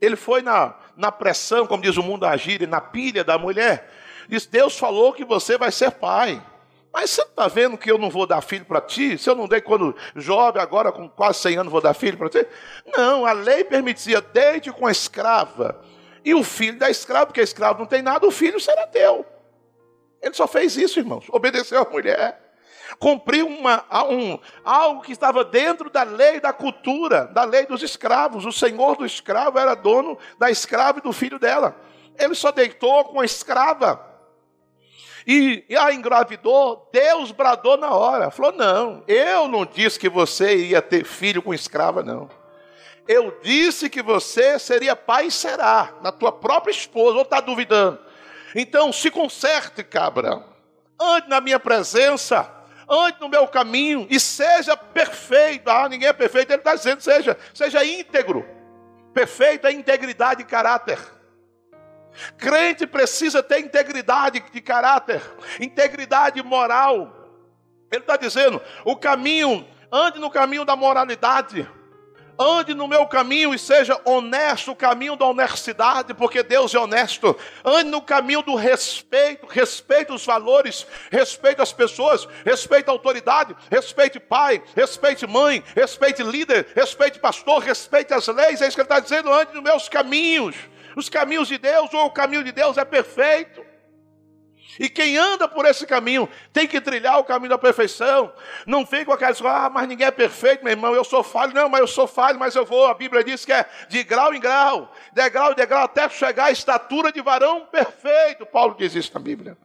Ele 0.00 0.16
foi 0.16 0.42
na, 0.42 0.74
na 0.96 1.12
pressão, 1.12 1.66
como 1.66 1.82
diz 1.82 1.96
o 1.96 2.02
mundo 2.02 2.24
agir, 2.24 2.66
na 2.66 2.80
pilha 2.80 3.22
da 3.22 3.38
mulher. 3.38 3.90
Diz: 4.28 4.46
Deus 4.46 4.78
falou 4.78 5.12
que 5.12 5.24
você 5.24 5.58
vai 5.58 5.70
ser 5.70 5.90
pai. 5.92 6.42
Mas 6.92 7.10
você 7.10 7.22
está 7.22 7.46
vendo 7.46 7.76
que 7.76 7.90
eu 7.90 7.98
não 7.98 8.08
vou 8.08 8.26
dar 8.26 8.40
filho 8.40 8.64
para 8.64 8.80
ti? 8.80 9.18
Se 9.18 9.28
eu 9.28 9.34
não 9.34 9.46
dei 9.46 9.60
quando 9.60 9.94
jovem, 10.14 10.62
agora 10.62 10.90
com 10.90 11.06
quase 11.06 11.40
100 11.40 11.58
anos 11.58 11.72
vou 11.72 11.82
dar 11.82 11.92
filho 11.92 12.16
para 12.16 12.30
ti? 12.30 12.46
Não, 12.96 13.26
a 13.26 13.32
lei 13.32 13.64
permitia, 13.64 14.20
deite 14.20 14.72
com 14.72 14.86
a 14.86 14.90
escrava. 14.90 15.78
E 16.24 16.34
o 16.34 16.42
filho 16.42 16.78
da 16.78 16.88
escrava, 16.88 17.26
porque 17.26 17.40
a 17.40 17.44
escrava 17.44 17.78
não 17.78 17.86
tem 17.86 18.00
nada, 18.00 18.26
o 18.26 18.30
filho 18.30 18.58
será 18.58 18.86
teu. 18.86 19.26
Ele 20.22 20.32
só 20.32 20.46
fez 20.46 20.74
isso, 20.76 20.98
irmãos. 20.98 21.26
Obedeceu 21.28 21.82
à 21.82 21.84
mulher 21.84 22.45
cumpriu 22.98 23.46
uma, 23.46 23.84
um, 24.10 24.38
algo 24.64 25.02
que 25.02 25.12
estava 25.12 25.44
dentro 25.44 25.90
da 25.90 26.02
lei 26.02 26.40
da 26.40 26.52
cultura, 26.52 27.26
da 27.26 27.44
lei 27.44 27.66
dos 27.66 27.82
escravos. 27.82 28.44
O 28.44 28.52
senhor 28.52 28.96
do 28.96 29.04
escravo 29.04 29.58
era 29.58 29.74
dono 29.74 30.18
da 30.38 30.50
escrava 30.50 30.98
e 30.98 31.02
do 31.02 31.12
filho 31.12 31.38
dela. 31.38 31.76
Ele 32.18 32.34
só 32.34 32.50
deitou 32.50 33.04
com 33.04 33.20
a 33.20 33.24
escrava. 33.24 34.04
E, 35.26 35.64
e 35.68 35.76
a 35.76 35.92
engravidou, 35.92 36.88
Deus 36.92 37.32
bradou 37.32 37.76
na 37.76 37.90
hora. 37.90 38.30
Falou: 38.30 38.52
Não, 38.52 39.02
eu 39.08 39.48
não 39.48 39.66
disse 39.66 39.98
que 39.98 40.08
você 40.08 40.56
ia 40.56 40.80
ter 40.80 41.04
filho 41.04 41.42
com 41.42 41.52
escrava, 41.52 42.02
não. 42.02 42.28
Eu 43.08 43.38
disse 43.42 43.88
que 43.88 44.02
você 44.02 44.58
seria 44.58 44.96
pai 44.96 45.26
e 45.26 45.30
será, 45.30 45.94
na 46.02 46.10
tua 46.10 46.32
própria 46.32 46.72
esposa, 46.72 47.16
ou 47.16 47.22
está 47.22 47.40
duvidando? 47.40 47.98
Então 48.54 48.92
se 48.92 49.10
conserte, 49.10 49.84
cabra. 49.84 50.44
Ande 50.98 51.28
na 51.28 51.40
minha 51.40 51.60
presença 51.60 52.55
ande 52.88 53.20
no 53.20 53.28
meu 53.28 53.46
caminho 53.48 54.06
e 54.10 54.18
seja 54.20 54.76
perfeito. 54.76 55.68
Ah, 55.68 55.88
ninguém 55.88 56.08
é 56.08 56.12
perfeito, 56.12 56.50
ele 56.50 56.60
está 56.60 56.74
dizendo, 56.74 57.00
seja, 57.00 57.36
seja 57.52 57.84
íntegro. 57.84 58.46
Perfeito 59.12 59.66
é 59.66 59.72
integridade 59.72 60.42
de 60.42 60.48
caráter. 60.48 60.98
Crente 62.38 62.86
precisa 62.86 63.42
ter 63.42 63.60
integridade 63.60 64.42
de 64.52 64.60
caráter, 64.60 65.22
integridade 65.60 66.42
moral. 66.42 67.12
Ele 67.90 68.00
está 68.00 68.16
dizendo: 68.16 68.60
o 68.84 68.96
caminho, 68.96 69.66
ande 69.92 70.18
no 70.18 70.30
caminho 70.30 70.64
da 70.64 70.74
moralidade 70.74 71.68
ande 72.38 72.74
no 72.74 72.88
meu 72.88 73.06
caminho 73.06 73.54
e 73.54 73.58
seja 73.58 74.00
honesto, 74.04 74.72
o 74.72 74.76
caminho 74.76 75.16
da 75.16 75.26
honestidade, 75.26 76.14
porque 76.14 76.42
Deus 76.42 76.74
é 76.74 76.78
honesto. 76.78 77.36
Ande 77.64 77.90
no 77.90 78.02
caminho 78.02 78.42
do 78.42 78.54
respeito, 78.54 79.46
respeite 79.46 80.12
os 80.12 80.24
valores, 80.24 80.86
respeite 81.10 81.60
as 81.60 81.72
pessoas, 81.72 82.28
respeite 82.44 82.88
a 82.88 82.92
autoridade, 82.92 83.56
respeite 83.70 84.20
pai, 84.20 84.62
respeite 84.74 85.26
mãe, 85.26 85.62
respeite 85.74 86.22
líder, 86.22 86.68
respeite 86.74 87.18
pastor, 87.18 87.62
respeite 87.62 88.12
as 88.12 88.26
leis. 88.28 88.60
É 88.60 88.68
isso 88.68 88.76
que 88.76 88.80
ele 88.80 88.86
está 88.86 89.00
dizendo, 89.00 89.32
ande 89.32 89.54
nos 89.54 89.62
meus 89.62 89.88
caminhos. 89.88 90.56
Os 90.96 91.08
caminhos 91.08 91.48
de 91.48 91.58
Deus, 91.58 91.92
ou 91.92 92.06
o 92.06 92.10
caminho 92.10 92.42
de 92.42 92.52
Deus 92.52 92.78
é 92.78 92.84
perfeito. 92.84 93.75
E 94.78 94.88
quem 94.88 95.16
anda 95.16 95.48
por 95.48 95.64
esse 95.64 95.86
caminho 95.86 96.28
tem 96.52 96.66
que 96.66 96.80
trilhar 96.80 97.18
o 97.18 97.24
caminho 97.24 97.50
da 97.50 97.58
perfeição. 97.58 98.32
Não 98.66 98.84
vem 98.84 99.04
com 99.04 99.16
coisas, 99.16 99.40
ah, 99.44 99.70
mas 99.70 99.88
ninguém 99.88 100.06
é 100.06 100.10
perfeito, 100.10 100.64
meu 100.64 100.72
irmão, 100.72 100.94
eu 100.94 101.04
sou 101.04 101.22
falho. 101.22 101.54
Não, 101.54 101.68
mas 101.68 101.80
eu 101.80 101.86
sou 101.86 102.06
falho, 102.06 102.38
mas 102.38 102.54
eu 102.54 102.64
vou. 102.64 102.86
A 102.86 102.94
Bíblia 102.94 103.24
diz 103.24 103.44
que 103.44 103.52
é 103.52 103.64
de 103.88 104.02
grau 104.02 104.34
em 104.34 104.40
grau, 104.40 104.92
degrau 105.12 105.52
em 105.52 105.54
degrau, 105.54 105.84
até 105.84 106.08
chegar 106.08 106.46
à 106.46 106.50
estatura 106.50 107.10
de 107.10 107.22
varão 107.22 107.66
perfeito. 107.66 108.44
Paulo 108.44 108.74
diz 108.78 108.94
isso 108.94 109.12
na 109.14 109.20
Bíblia. 109.20 109.56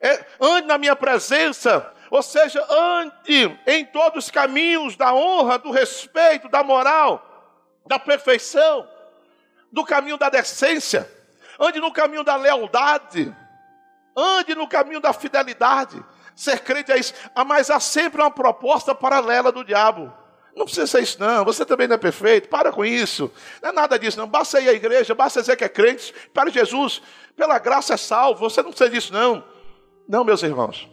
É, 0.00 0.24
ande 0.40 0.66
na 0.66 0.76
minha 0.76 0.96
presença, 0.96 1.92
ou 2.10 2.22
seja, 2.22 2.66
ande 2.70 3.58
em 3.66 3.84
todos 3.86 4.24
os 4.24 4.30
caminhos 4.30 4.96
da 4.96 5.14
honra, 5.14 5.58
do 5.58 5.70
respeito, 5.70 6.48
da 6.48 6.62
moral, 6.62 7.80
da 7.86 7.98
perfeição, 7.98 8.88
do 9.70 9.84
caminho 9.84 10.18
da 10.18 10.28
decência, 10.28 11.10
ande 11.58 11.80
no 11.80 11.92
caminho 11.92 12.24
da 12.24 12.36
lealdade 12.36 13.34
Ande 14.20 14.54
no 14.54 14.68
caminho 14.68 15.00
da 15.00 15.12
fidelidade. 15.12 16.02
Ser 16.36 16.60
crente 16.60 16.92
é 16.92 16.98
isso. 16.98 17.14
Ah, 17.34 17.44
mas 17.44 17.70
há 17.70 17.80
sempre 17.80 18.20
uma 18.20 18.30
proposta 18.30 18.94
paralela 18.94 19.50
do 19.50 19.64
diabo. 19.64 20.12
Não 20.54 20.64
precisa 20.64 20.86
ser 20.86 21.02
isso, 21.02 21.18
não. 21.20 21.44
Você 21.44 21.64
também 21.64 21.88
não 21.88 21.94
é 21.94 21.98
perfeito. 21.98 22.48
Para 22.48 22.72
com 22.72 22.84
isso. 22.84 23.32
Não 23.62 23.70
é 23.70 23.72
nada 23.72 23.98
disso, 23.98 24.18
não. 24.18 24.26
Basta 24.26 24.60
ir 24.60 24.68
à 24.68 24.72
igreja, 24.72 25.14
basta 25.14 25.40
dizer 25.40 25.56
que 25.56 25.64
é 25.64 25.68
crente. 25.68 26.12
Para 26.34 26.50
Jesus, 26.50 27.00
pela 27.36 27.58
graça 27.58 27.94
é 27.94 27.96
salvo. 27.96 28.40
Você 28.40 28.62
não 28.62 28.70
precisa 28.70 28.90
disso, 28.90 29.12
não. 29.12 29.44
Não, 30.08 30.24
meus 30.24 30.42
irmãos. 30.42 30.90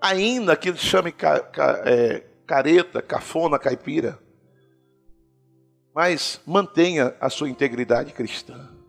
Ainda 0.00 0.56
que 0.56 0.74
chame 0.76 1.12
ca, 1.12 1.40
ca, 1.40 1.82
é, 1.84 2.24
careta, 2.46 3.02
cafona, 3.02 3.58
caipira. 3.58 4.18
Mas 5.94 6.40
mantenha 6.46 7.14
a 7.20 7.28
sua 7.28 7.48
integridade 7.48 8.12
cristã. 8.12 8.79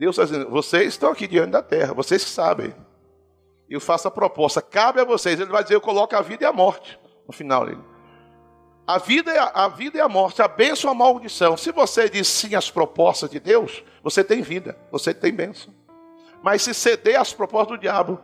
Deus 0.00 0.16
está 0.16 0.24
dizendo, 0.24 0.50
vocês 0.50 0.94
estão 0.94 1.12
aqui 1.12 1.28
diante 1.28 1.50
da 1.50 1.62
terra, 1.62 1.92
vocês 1.92 2.22
sabem. 2.22 2.74
Eu 3.68 3.78
faço 3.82 4.08
a 4.08 4.10
proposta, 4.10 4.62
cabe 4.62 4.98
a 4.98 5.04
vocês. 5.04 5.38
Ele 5.38 5.50
vai 5.50 5.62
dizer, 5.62 5.74
eu 5.74 5.80
coloco 5.80 6.16
a 6.16 6.22
vida 6.22 6.42
e 6.42 6.46
a 6.46 6.52
morte 6.54 6.98
no 7.28 7.34
final 7.34 7.66
dele. 7.66 7.82
A 8.86 8.96
vida, 8.96 9.30
a, 9.54 9.68
vida 9.68 9.98
e 9.98 10.00
a 10.00 10.08
morte, 10.08 10.40
a 10.40 10.48
bênção 10.48 10.90
e 10.90 10.92
a 10.92 10.94
maldição. 10.94 11.54
Se 11.54 11.70
você 11.70 12.08
diz 12.08 12.26
sim 12.28 12.54
às 12.54 12.70
propostas 12.70 13.28
de 13.28 13.38
Deus, 13.38 13.84
você 14.02 14.24
tem 14.24 14.40
vida, 14.40 14.74
você 14.90 15.12
tem 15.12 15.34
bênção. 15.34 15.70
Mas 16.42 16.62
se 16.62 16.72
ceder 16.72 17.20
às 17.20 17.34
propostas 17.34 17.76
do 17.76 17.80
diabo, 17.82 18.18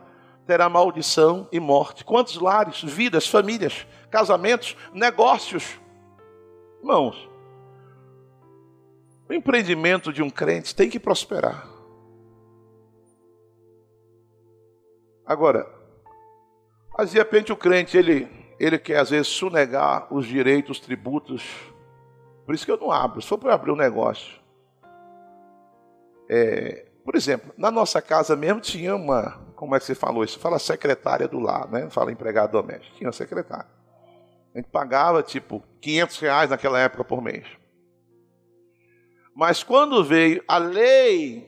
terá 0.47 0.67
maldição 0.67 1.47
e 1.51 1.59
morte. 1.59 2.03
Quantos 2.03 2.37
lares, 2.37 2.81
vidas, 2.81 3.27
famílias, 3.27 3.85
casamentos, 4.09 4.75
negócios? 4.91 5.79
Irmãos, 6.79 7.29
o 9.29 9.33
empreendimento 9.33 10.13
de 10.13 10.21
um 10.23 10.29
crente 10.29 10.75
tem 10.75 10.89
que 10.89 10.99
prosperar. 10.99 11.67
Agora, 15.25 15.67
mas 16.97 17.11
de 17.11 17.17
repente 17.17 17.51
o 17.51 17.57
crente, 17.57 17.97
ele, 17.97 18.27
ele 18.59 18.79
quer 18.79 18.99
às 18.99 19.09
vezes 19.09 19.27
sonegar 19.27 20.11
os 20.11 20.25
direitos, 20.25 20.77
os 20.77 20.83
tributos. 20.83 21.43
Por 22.45 22.55
isso 22.55 22.65
que 22.65 22.71
eu 22.71 22.77
não 22.77 22.91
abro. 22.91 23.21
For 23.21 23.37
para 23.37 23.53
abrir 23.53 23.71
um 23.71 23.75
negócio. 23.75 24.39
É, 26.29 26.87
por 27.03 27.15
exemplo, 27.15 27.53
na 27.57 27.69
nossa 27.69 28.01
casa 28.01 28.35
mesmo 28.35 28.61
tinha 28.61 28.95
uma, 28.95 29.47
como 29.55 29.75
é 29.75 29.79
que 29.79 29.85
você 29.85 29.95
falou 29.95 30.23
isso? 30.23 30.39
Fala 30.39 30.57
secretária 30.59 31.27
do 31.27 31.39
lar, 31.39 31.69
né? 31.69 31.89
Fala 31.89 32.11
empregado 32.11 32.51
doméstico. 32.51 32.95
Tinha 32.95 33.07
uma 33.07 33.13
secretária. 33.13 33.67
A 34.55 34.57
gente 34.57 34.69
pagava 34.69 35.21
tipo 35.21 35.63
500 35.81 36.19
reais 36.19 36.49
naquela 36.49 36.79
época 36.79 37.03
por 37.03 37.21
mês. 37.21 37.45
Mas 39.37 39.61
quando 39.61 40.03
veio 40.03 40.43
a 40.47 40.57
lei 40.57 41.47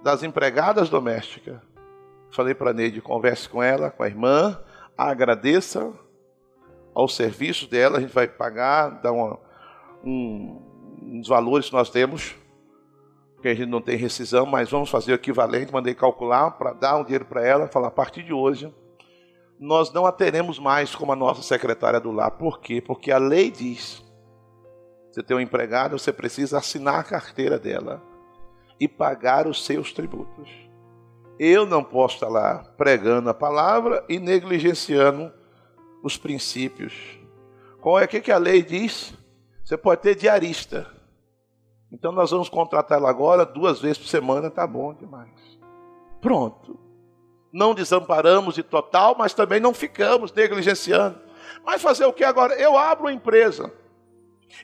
das 0.00 0.22
empregadas 0.22 0.88
domésticas, 0.88 1.58
falei 2.30 2.54
para 2.54 2.70
a 2.70 2.72
Neide, 2.72 3.02
converse 3.02 3.48
com 3.48 3.60
ela, 3.60 3.90
com 3.90 4.04
a 4.04 4.06
irmã, 4.06 4.56
agradeça 4.96 5.92
ao 6.94 7.08
serviço 7.08 7.68
dela, 7.68 7.98
a 7.98 8.00
gente 8.00 8.14
vai 8.14 8.28
pagar, 8.28 9.00
dar 9.02 9.10
uma, 9.10 9.40
um, 10.04 10.62
uns 11.02 11.26
valores 11.26 11.66
que 11.66 11.72
nós 11.72 11.90
temos, 11.90 12.36
que 13.42 13.48
a 13.48 13.54
gente 13.54 13.68
não 13.68 13.80
tem 13.80 13.96
rescisão, 13.96 14.46
mas 14.46 14.70
vamos 14.70 14.88
fazer 14.88 15.10
o 15.10 15.16
equivalente, 15.16 15.72
mandei 15.72 15.96
calcular 15.96 16.52
para 16.52 16.72
dar 16.72 16.96
um 16.96 17.02
dinheiro 17.02 17.24
para 17.24 17.44
ela, 17.44 17.66
falar, 17.66 17.88
a 17.88 17.90
partir 17.90 18.22
de 18.22 18.32
hoje, 18.32 18.72
nós 19.58 19.92
não 19.92 20.06
a 20.06 20.12
teremos 20.12 20.60
mais 20.60 20.94
como 20.94 21.10
a 21.10 21.16
nossa 21.16 21.42
secretária 21.42 21.98
do 21.98 22.12
lar. 22.12 22.30
Por 22.30 22.60
quê? 22.60 22.80
Porque 22.80 23.10
a 23.10 23.18
lei 23.18 23.50
diz 23.50 24.00
Você 25.10 25.22
tem 25.22 25.36
um 25.36 25.40
empregado, 25.40 25.98
você 25.98 26.12
precisa 26.12 26.58
assinar 26.58 27.00
a 27.00 27.04
carteira 27.04 27.58
dela 27.58 28.02
e 28.78 28.86
pagar 28.86 29.46
os 29.46 29.64
seus 29.64 29.92
tributos. 29.92 30.48
Eu 31.38 31.66
não 31.66 31.82
posso 31.82 32.14
estar 32.14 32.28
lá 32.28 32.64
pregando 32.76 33.28
a 33.28 33.34
palavra 33.34 34.04
e 34.08 34.18
negligenciando 34.18 35.32
os 36.02 36.16
princípios. 36.16 37.18
Qual 37.80 37.98
é 37.98 38.06
que 38.06 38.30
a 38.30 38.38
lei 38.38 38.62
diz? 38.62 39.14
Você 39.64 39.76
pode 39.76 40.02
ter 40.02 40.14
diarista. 40.14 40.86
Então 41.92 42.12
nós 42.12 42.30
vamos 42.30 42.48
contratar 42.48 42.98
ela 42.98 43.10
agora 43.10 43.44
duas 43.44 43.80
vezes 43.80 43.98
por 43.98 44.06
semana, 44.06 44.50
tá 44.50 44.66
bom 44.66 44.94
demais. 44.94 45.30
Pronto. 46.20 46.78
Não 47.52 47.74
desamparamos 47.74 48.54
de 48.54 48.62
total, 48.62 49.16
mas 49.18 49.34
também 49.34 49.58
não 49.58 49.74
ficamos 49.74 50.32
negligenciando. 50.32 51.18
Mas 51.64 51.82
fazer 51.82 52.04
o 52.04 52.12
que 52.12 52.22
agora? 52.22 52.54
Eu 52.54 52.76
abro 52.76 53.06
uma 53.06 53.12
empresa. 53.12 53.72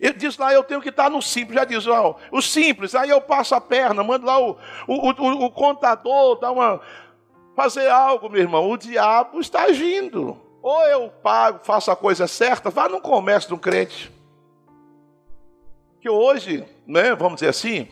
Ele 0.01 0.15
diz 0.15 0.37
lá, 0.37 0.53
eu 0.53 0.65
tenho 0.65 0.81
que 0.81 0.89
estar 0.89 1.11
no 1.11 1.23
simples, 1.23 1.55
já 1.55 1.65
diz, 1.65 1.87
ó, 1.87 2.17
o 2.31 2.43
simples, 2.43 2.95
aí 2.95 3.11
eu 3.11 3.21
passo 3.21 3.55
a 3.55 3.61
perna, 3.61 4.03
mando 4.03 4.27
lá 4.27 4.39
o, 4.39 4.57
o, 4.87 5.11
o, 5.11 5.45
o 5.45 5.51
contador 5.51 6.39
dar 6.39 6.53
uma. 6.53 6.81
fazer 7.55 7.89
algo, 7.89 8.29
meu 8.29 8.41
irmão. 8.41 8.69
O 8.69 8.77
diabo 8.77 9.41
está 9.41 9.65
agindo. 9.65 10.41
Ou 10.63 10.83
eu 10.87 11.09
pago, 11.09 11.61
faço 11.63 11.91
a 11.91 11.97
coisa 11.97 12.27
certa, 12.27 12.71
vá 12.71 12.89
no 12.89 13.01
comércio 13.01 13.51
do 13.51 13.59
crente. 13.59 14.11
Que 16.01 16.11
hoje, 16.11 16.67
né, 16.87 17.15
vamos 17.15 17.37
dizer 17.37 17.49
assim, 17.49 17.89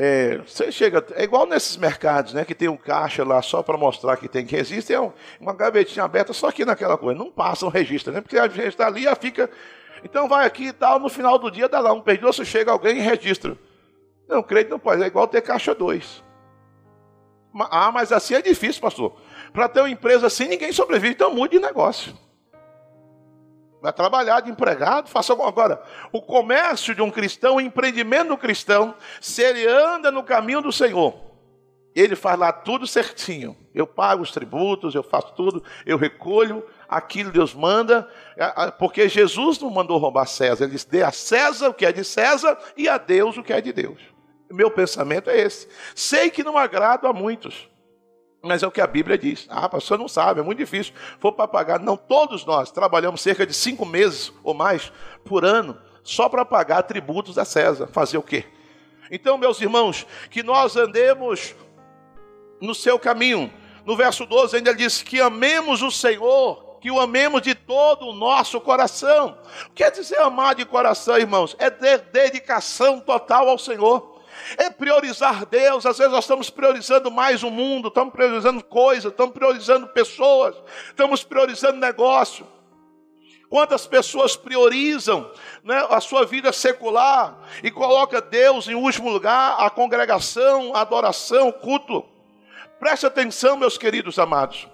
é, 0.00 0.38
você 0.38 0.70
chega, 0.70 1.04
é 1.16 1.24
igual 1.24 1.44
nesses 1.44 1.76
mercados, 1.76 2.32
né, 2.32 2.44
que 2.44 2.54
tem 2.54 2.68
um 2.68 2.76
caixa 2.76 3.24
lá 3.24 3.42
só 3.42 3.64
para 3.64 3.76
mostrar 3.76 4.16
que 4.16 4.28
tem 4.28 4.46
que 4.46 4.54
existe, 4.54 4.94
é 4.94 5.12
uma 5.40 5.52
gavetinha 5.52 6.04
aberta 6.04 6.32
só 6.32 6.50
aqui 6.50 6.64
naquela 6.64 6.96
coisa, 6.96 7.18
não 7.18 7.32
passa 7.32 7.66
um 7.66 7.68
registro, 7.68 8.12
né, 8.12 8.20
porque 8.20 8.38
a 8.38 8.46
gente 8.46 8.68
está 8.68 8.86
ali 8.86 9.08
e 9.08 9.14
fica, 9.16 9.50
então 10.04 10.28
vai 10.28 10.46
aqui 10.46 10.66
e 10.66 10.72
tal, 10.72 10.98
no 10.98 11.08
final 11.08 11.38
do 11.38 11.50
dia 11.50 11.68
dá 11.68 11.80
lá 11.80 11.92
um 11.92 12.00
perdido, 12.00 12.32
você 12.32 12.44
chega 12.44 12.70
alguém 12.70 12.98
e 12.98 13.00
registra. 13.00 13.56
Não, 14.28 14.42
crédito 14.42 14.70
não 14.70 14.78
pode, 14.78 15.02
é 15.02 15.06
igual 15.06 15.26
ter 15.26 15.40
caixa 15.40 15.74
2. 15.74 16.24
Ah, 17.70 17.90
mas 17.90 18.12
assim 18.12 18.34
é 18.34 18.42
difícil, 18.42 18.80
pastor. 18.80 19.16
Para 19.52 19.68
ter 19.68 19.80
uma 19.80 19.90
empresa 19.90 20.26
assim, 20.26 20.46
ninguém 20.46 20.72
sobrevive, 20.72 21.14
então 21.14 21.34
mude 21.34 21.56
de 21.56 21.62
negócio. 21.62 22.14
Vai 23.80 23.92
trabalhar 23.92 24.40
de 24.40 24.50
empregado, 24.50 25.08
faça 25.08 25.32
alguma 25.32 25.48
agora. 25.48 25.82
O 26.12 26.20
comércio 26.20 26.94
de 26.94 27.00
um 27.00 27.10
cristão, 27.10 27.56
o 27.56 27.60
empreendimento 27.60 28.28
do 28.28 28.36
cristão, 28.36 28.94
se 29.20 29.42
ele 29.42 29.66
anda 29.66 30.10
no 30.10 30.22
caminho 30.22 30.60
do 30.60 30.72
Senhor, 30.72 31.14
ele 32.00 32.14
faz 32.14 32.38
lá 32.38 32.52
tudo 32.52 32.86
certinho. 32.86 33.56
Eu 33.74 33.86
pago 33.86 34.22
os 34.22 34.30
tributos, 34.30 34.94
eu 34.94 35.02
faço 35.02 35.32
tudo, 35.34 35.62
eu 35.84 35.96
recolho 35.96 36.64
aquilo 36.88 37.30
Deus 37.30 37.52
manda, 37.52 38.08
porque 38.78 39.08
Jesus 39.08 39.58
não 39.58 39.70
mandou 39.70 39.98
roubar 39.98 40.26
César, 40.26 40.64
ele 40.64 40.72
disse: 40.72 40.88
dê 40.88 41.02
a 41.02 41.12
César 41.12 41.68
o 41.68 41.74
que 41.74 41.84
é 41.84 41.92
de 41.92 42.04
César 42.04 42.58
e 42.76 42.88
a 42.88 42.98
Deus 42.98 43.36
o 43.36 43.42
que 43.42 43.52
é 43.52 43.60
de 43.60 43.72
Deus. 43.72 44.00
Meu 44.50 44.70
pensamento 44.70 45.28
é 45.28 45.38
esse. 45.38 45.68
Sei 45.94 46.30
que 46.30 46.42
não 46.42 46.56
agrado 46.56 47.06
a 47.06 47.12
muitos. 47.12 47.68
Mas 48.42 48.62
é 48.62 48.66
o 48.66 48.70
que 48.70 48.80
a 48.80 48.86
Bíblia 48.86 49.18
diz. 49.18 49.46
Ah, 49.50 49.68
pastor 49.68 49.98
não 49.98 50.08
sabe, 50.08 50.40
é 50.40 50.42
muito 50.42 50.58
difícil. 50.58 50.94
For 51.18 51.32
para 51.32 51.48
pagar. 51.48 51.80
Não, 51.80 51.96
todos 51.96 52.46
nós 52.46 52.70
trabalhamos 52.70 53.20
cerca 53.20 53.44
de 53.44 53.52
cinco 53.52 53.84
meses 53.84 54.32
ou 54.42 54.54
mais 54.54 54.92
por 55.24 55.44
ano 55.44 55.76
só 56.02 56.28
para 56.28 56.44
pagar 56.44 56.82
tributos 56.84 57.36
a 57.36 57.44
César. 57.44 57.88
Fazer 57.88 58.16
o 58.16 58.22
quê? 58.22 58.44
Então, 59.10 59.36
meus 59.36 59.60
irmãos, 59.60 60.06
que 60.30 60.42
nós 60.42 60.76
andemos 60.76 61.54
no 62.60 62.74
seu 62.74 62.98
caminho. 62.98 63.52
No 63.84 63.96
verso 63.96 64.26
12 64.26 64.56
ainda 64.56 64.70
ele 64.70 64.78
diz 64.78 65.02
que 65.02 65.20
amemos 65.20 65.82
o 65.82 65.90
Senhor, 65.90 66.78
que 66.80 66.90
o 66.90 67.00
amemos 67.00 67.42
de 67.42 67.54
todo 67.54 68.06
o 68.06 68.12
nosso 68.12 68.60
coração. 68.60 69.38
O 69.66 69.70
que 69.70 69.82
quer 69.84 69.90
dizer 69.90 70.18
amar 70.20 70.54
de 70.54 70.64
coração, 70.64 71.16
irmãos? 71.16 71.56
É 71.58 71.70
ter 71.70 71.98
dedicação 71.98 73.00
total 73.00 73.48
ao 73.48 73.58
Senhor 73.58 74.18
é 74.56 74.70
priorizar 74.70 75.44
Deus. 75.46 75.84
Às 75.84 75.98
vezes 75.98 76.12
nós 76.12 76.24
estamos 76.24 76.50
priorizando 76.50 77.10
mais 77.10 77.42
o 77.42 77.50
mundo, 77.50 77.88
estamos 77.88 78.12
priorizando 78.12 78.62
coisas, 78.62 79.10
estamos 79.10 79.34
priorizando 79.34 79.88
pessoas, 79.88 80.54
estamos 80.88 81.24
priorizando 81.24 81.78
negócio. 81.78 82.46
Quantas 83.48 83.86
pessoas 83.86 84.36
priorizam 84.36 85.30
né, 85.64 85.86
a 85.88 86.00
sua 86.00 86.26
vida 86.26 86.52
secular 86.52 87.38
e 87.62 87.70
coloca 87.70 88.20
Deus 88.20 88.68
em 88.68 88.74
último 88.74 89.08
lugar, 89.08 89.56
a 89.58 89.70
congregação, 89.70 90.74
a 90.74 90.82
adoração, 90.82 91.48
o 91.48 91.52
culto. 91.52 92.04
Preste 92.78 93.06
atenção, 93.06 93.56
meus 93.56 93.76
queridos 93.76 94.18
amados. 94.18 94.68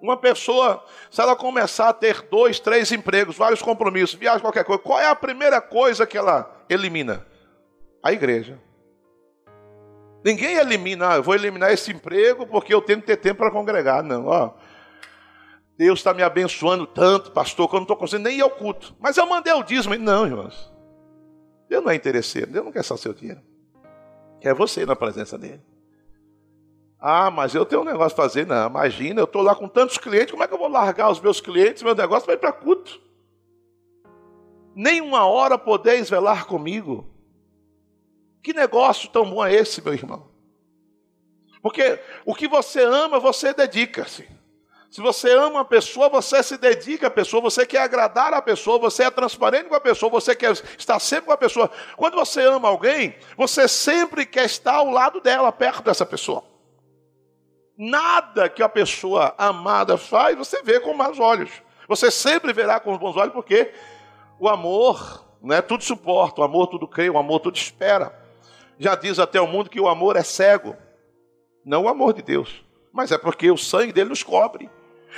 Uma 0.00 0.16
pessoa, 0.16 0.84
se 1.10 1.20
ela 1.20 1.34
começar 1.34 1.88
a 1.88 1.92
ter 1.92 2.22
dois, 2.22 2.60
três 2.60 2.92
empregos, 2.92 3.36
vários 3.36 3.62
compromissos, 3.62 4.14
viagem, 4.14 4.40
qualquer 4.40 4.64
coisa, 4.64 4.82
qual 4.82 5.00
é 5.00 5.06
a 5.06 5.14
primeira 5.14 5.60
coisa 5.60 6.06
que 6.06 6.16
ela 6.16 6.64
elimina? 6.68 7.26
A 8.02 8.12
igreja. 8.12 8.60
Ninguém 10.24 10.56
elimina, 10.56 11.12
ah, 11.12 11.16
eu 11.16 11.22
vou 11.22 11.34
eliminar 11.34 11.72
esse 11.72 11.92
emprego 11.92 12.46
porque 12.46 12.74
eu 12.74 12.82
tenho 12.82 13.00
que 13.00 13.06
ter 13.06 13.16
tempo 13.16 13.38
para 13.38 13.50
congregar. 13.50 14.02
Não, 14.02 14.26
ó. 14.26 14.54
Deus 15.78 15.98
está 15.98 16.12
me 16.12 16.22
abençoando 16.22 16.86
tanto, 16.86 17.30
pastor, 17.32 17.68
que 17.68 17.74
eu 17.74 17.78
não 17.78 17.84
estou 17.84 17.96
conseguindo 17.96 18.28
nem 18.28 18.38
ir 18.38 18.42
ao 18.42 18.50
culto. 18.50 18.94
Mas 18.98 19.16
eu 19.16 19.26
mandei 19.26 19.52
o 19.52 19.62
dízimo. 19.62 19.96
Não, 19.96 20.26
irmãos. 20.26 20.72
Deus 21.68 21.84
não 21.84 21.90
é 21.90 21.94
interesseiro, 21.94 22.50
Deus 22.50 22.64
não 22.64 22.72
quer 22.72 22.82
só 22.82 22.96
seu 22.96 23.12
dinheiro. 23.12 23.40
Quer 24.40 24.54
você 24.54 24.86
na 24.86 24.94
presença 24.96 25.36
dele. 25.36 25.62
Ah, 27.08 27.30
mas 27.30 27.54
eu 27.54 27.64
tenho 27.64 27.82
um 27.82 27.84
negócio 27.84 28.18
a 28.18 28.22
fazer. 28.24 28.44
Não, 28.48 28.66
imagina, 28.66 29.20
eu 29.20 29.26
estou 29.26 29.40
lá 29.40 29.54
com 29.54 29.68
tantos 29.68 29.96
clientes, 29.96 30.32
como 30.32 30.42
é 30.42 30.48
que 30.48 30.52
eu 30.52 30.58
vou 30.58 30.66
largar 30.66 31.08
os 31.08 31.20
meus 31.20 31.40
clientes, 31.40 31.84
meu 31.84 31.94
negócio 31.94 32.26
vai 32.26 32.36
para 32.36 32.50
culto? 32.50 33.00
Nem 34.74 35.00
uma 35.00 35.24
hora 35.24 35.56
podeis 35.56 36.10
velar 36.10 36.46
comigo. 36.46 37.08
Que 38.42 38.52
negócio 38.52 39.08
tão 39.08 39.30
bom 39.30 39.46
é 39.46 39.54
esse, 39.54 39.80
meu 39.80 39.94
irmão? 39.94 40.28
Porque 41.62 42.00
o 42.24 42.34
que 42.34 42.48
você 42.48 42.82
ama, 42.82 43.20
você 43.20 43.54
dedica-se. 43.54 44.28
Se 44.90 45.00
você 45.00 45.30
ama 45.30 45.60
a 45.60 45.64
pessoa, 45.64 46.08
você 46.08 46.42
se 46.42 46.58
dedica 46.58 47.06
à 47.06 47.10
pessoa, 47.10 47.40
você 47.40 47.64
quer 47.64 47.82
agradar 47.82 48.34
a 48.34 48.42
pessoa, 48.42 48.80
você 48.80 49.04
é 49.04 49.10
transparente 49.12 49.68
com 49.68 49.76
a 49.76 49.80
pessoa, 49.80 50.10
você 50.10 50.34
quer 50.34 50.50
estar 50.76 50.98
sempre 50.98 51.26
com 51.26 51.32
a 51.32 51.38
pessoa. 51.38 51.70
Quando 51.96 52.16
você 52.16 52.42
ama 52.42 52.66
alguém, 52.66 53.14
você 53.36 53.68
sempre 53.68 54.26
quer 54.26 54.46
estar 54.46 54.74
ao 54.74 54.90
lado 54.90 55.20
dela, 55.20 55.52
perto 55.52 55.84
dessa 55.84 56.04
pessoa. 56.04 56.55
Nada 57.76 58.48
que 58.48 58.62
a 58.62 58.68
pessoa 58.68 59.34
amada 59.36 59.98
faz, 59.98 60.36
você 60.36 60.62
vê 60.62 60.80
com 60.80 60.94
maus 60.94 61.18
olhos. 61.18 61.50
Você 61.86 62.10
sempre 62.10 62.52
verá 62.52 62.80
com 62.80 62.96
bons 62.96 63.16
olhos, 63.16 63.34
porque 63.34 63.72
o 64.40 64.48
amor, 64.48 65.24
né, 65.42 65.60
tudo 65.60 65.84
suporta, 65.84 66.40
o 66.40 66.44
amor 66.44 66.68
tudo 66.68 66.88
crê, 66.88 67.10
o 67.10 67.18
amor 67.18 67.40
tudo 67.40 67.56
espera. 67.56 68.18
Já 68.78 68.94
diz 68.94 69.18
até 69.18 69.40
o 69.40 69.46
mundo 69.46 69.68
que 69.68 69.80
o 69.80 69.88
amor 69.88 70.16
é 70.16 70.22
cego. 70.22 70.74
Não 71.64 71.84
o 71.84 71.88
amor 71.88 72.14
de 72.14 72.22
Deus, 72.22 72.64
mas 72.92 73.12
é 73.12 73.18
porque 73.18 73.50
o 73.50 73.58
sangue 73.58 73.92
dele 73.92 74.08
nos 74.08 74.22
cobre. 74.22 74.70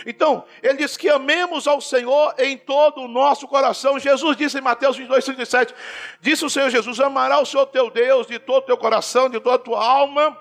Então, 0.06 0.44
ele 0.62 0.78
diz 0.78 0.96
que 0.96 1.08
amemos 1.08 1.66
ao 1.66 1.80
Senhor 1.80 2.34
em 2.38 2.56
todo 2.56 3.02
o 3.02 3.08
nosso 3.08 3.46
coração. 3.46 3.98
Jesus 3.98 4.36
disse 4.36 4.58
em 4.58 4.62
Mateus 4.62 4.96
22, 4.96 5.24
37, 5.24 5.74
disse 6.20 6.44
o 6.44 6.50
Senhor 6.50 6.70
Jesus, 6.70 6.98
amará 7.00 7.38
o 7.40 7.46
Senhor 7.46 7.66
teu 7.66 7.90
Deus 7.90 8.26
de 8.26 8.38
todo 8.38 8.58
o 8.58 8.66
teu 8.66 8.76
coração, 8.76 9.28
de 9.28 9.40
toda 9.40 9.56
a 9.56 9.58
tua 9.58 9.84
alma 9.84 10.36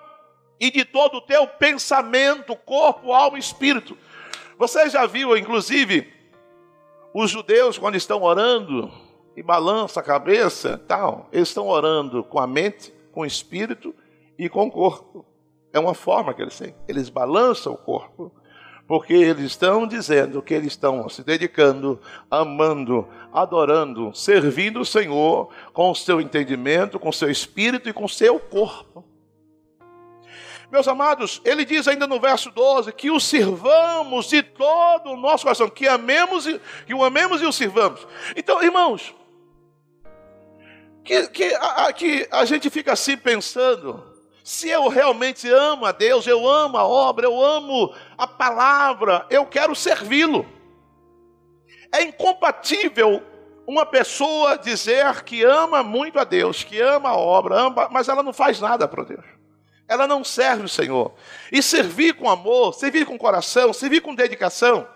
e 0.59 0.71
de 0.71 0.83
todo 0.83 1.17
o 1.17 1.21
teu 1.21 1.47
pensamento, 1.47 2.55
corpo, 2.55 3.13
alma 3.13 3.37
e 3.37 3.39
espírito. 3.39 3.97
Você 4.57 4.89
já 4.89 5.05
viu, 5.05 5.37
inclusive, 5.37 6.11
os 7.13 7.29
judeus 7.29 7.77
quando 7.77 7.95
estão 7.95 8.23
orando 8.23 8.91
e 9.35 9.43
balança 9.43 9.99
a 9.99 10.03
cabeça, 10.03 10.81
tal, 10.87 11.29
eles 11.31 11.49
estão 11.49 11.67
orando 11.67 12.23
com 12.23 12.39
a 12.39 12.47
mente, 12.47 12.93
com 13.11 13.21
o 13.21 13.25
espírito 13.25 13.93
e 14.37 14.49
com 14.49 14.65
o 14.65 14.71
corpo. 14.71 15.25
É 15.71 15.79
uma 15.79 15.93
forma 15.93 16.33
que 16.33 16.41
eles 16.41 16.57
têm. 16.57 16.73
Eles 16.87 17.09
balançam 17.09 17.73
o 17.73 17.77
corpo, 17.77 18.31
porque 18.87 19.13
eles 19.13 19.45
estão 19.45 19.85
dizendo 19.85 20.41
que 20.41 20.53
eles 20.53 20.73
estão 20.73 21.07
se 21.07 21.23
dedicando, 21.23 21.99
amando, 22.31 23.07
adorando, 23.31 24.11
servindo 24.15 24.79
o 24.79 24.85
Senhor 24.85 25.49
com 25.71 25.91
o 25.91 25.95
seu 25.95 26.19
entendimento, 26.19 26.99
com 26.99 27.09
o 27.09 27.13
seu 27.13 27.29
espírito 27.29 27.89
e 27.89 27.93
com 27.93 28.05
o 28.05 28.09
seu 28.09 28.39
corpo. 28.39 29.05
Meus 30.69 30.87
amados, 30.87 31.41
ele 31.45 31.63
diz 31.63 31.87
ainda 31.87 32.05
no 32.05 32.19
verso 32.19 32.51
12 32.51 32.91
que 32.91 33.09
o 33.09 33.19
sirvamos 33.19 34.27
de 34.27 34.43
todo 34.43 35.11
o 35.11 35.17
nosso 35.17 35.43
coração, 35.43 35.69
que 35.69 35.87
amemos 35.87 36.45
e 36.45 36.59
que 36.85 36.93
o 36.93 37.03
amemos 37.03 37.41
e 37.41 37.45
o 37.45 37.53
sirvamos. 37.53 38.05
Então, 38.35 38.61
irmãos, 38.61 39.15
que, 41.05 41.27
que, 41.29 41.55
a, 41.55 41.93
que 41.93 42.27
a 42.29 42.43
gente 42.43 42.69
fica 42.69 42.91
assim 42.91 43.15
pensando, 43.15 44.03
se 44.43 44.67
eu 44.67 44.89
realmente 44.89 45.49
amo 45.49 45.85
a 45.85 45.93
Deus, 45.93 46.27
eu 46.27 46.45
amo 46.45 46.77
a 46.77 46.85
obra, 46.85 47.25
eu 47.25 47.41
amo 47.41 47.95
a 48.17 48.27
palavra, 48.27 49.25
eu 49.29 49.45
quero 49.45 49.73
servi-lo. 49.73 50.45
É 51.93 52.01
incompatível 52.01 53.23
uma 53.65 53.85
pessoa 53.85 54.57
dizer 54.57 55.23
que 55.23 55.43
ama 55.43 55.81
muito 55.81 56.19
a 56.19 56.25
Deus, 56.25 56.61
que 56.61 56.81
ama 56.81 57.09
a 57.09 57.17
obra, 57.17 57.55
ama, 57.55 57.87
mas 57.89 58.09
ela 58.09 58.21
não 58.21 58.33
faz 58.33 58.59
nada 58.59 58.85
para 58.85 59.05
Deus. 59.05 59.36
Ela 59.87 60.07
não 60.07 60.23
serve 60.23 60.65
o 60.65 60.69
Senhor. 60.69 61.13
E 61.51 61.61
servir 61.61 62.13
com 62.13 62.29
amor, 62.29 62.73
servir 62.73 63.05
com 63.05 63.17
coração, 63.17 63.71
servir 63.71 64.01
com 64.01 64.13
dedicação, 64.13 64.87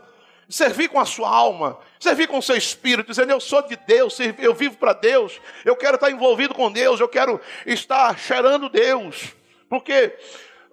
servir 0.50 0.90
com 0.90 1.00
a 1.00 1.06
sua 1.06 1.30
alma, 1.30 1.80
servir 2.00 2.28
com 2.28 2.38
o 2.38 2.42
seu 2.42 2.56
espírito, 2.58 3.08
dizendo: 3.08 3.32
Eu 3.32 3.40
sou 3.40 3.62
de 3.62 3.76
Deus, 3.76 4.18
eu 4.38 4.54
vivo 4.54 4.78
para 4.78 4.94
Deus, 4.94 5.40
eu 5.64 5.76
quero 5.76 5.96
estar 5.96 6.12
envolvido 6.12 6.54
com 6.54 6.72
Deus, 6.72 7.00
eu 7.00 7.08
quero 7.08 7.40
estar 7.66 8.18
cheirando 8.18 8.70
Deus. 8.70 9.34
Porque 9.70 10.14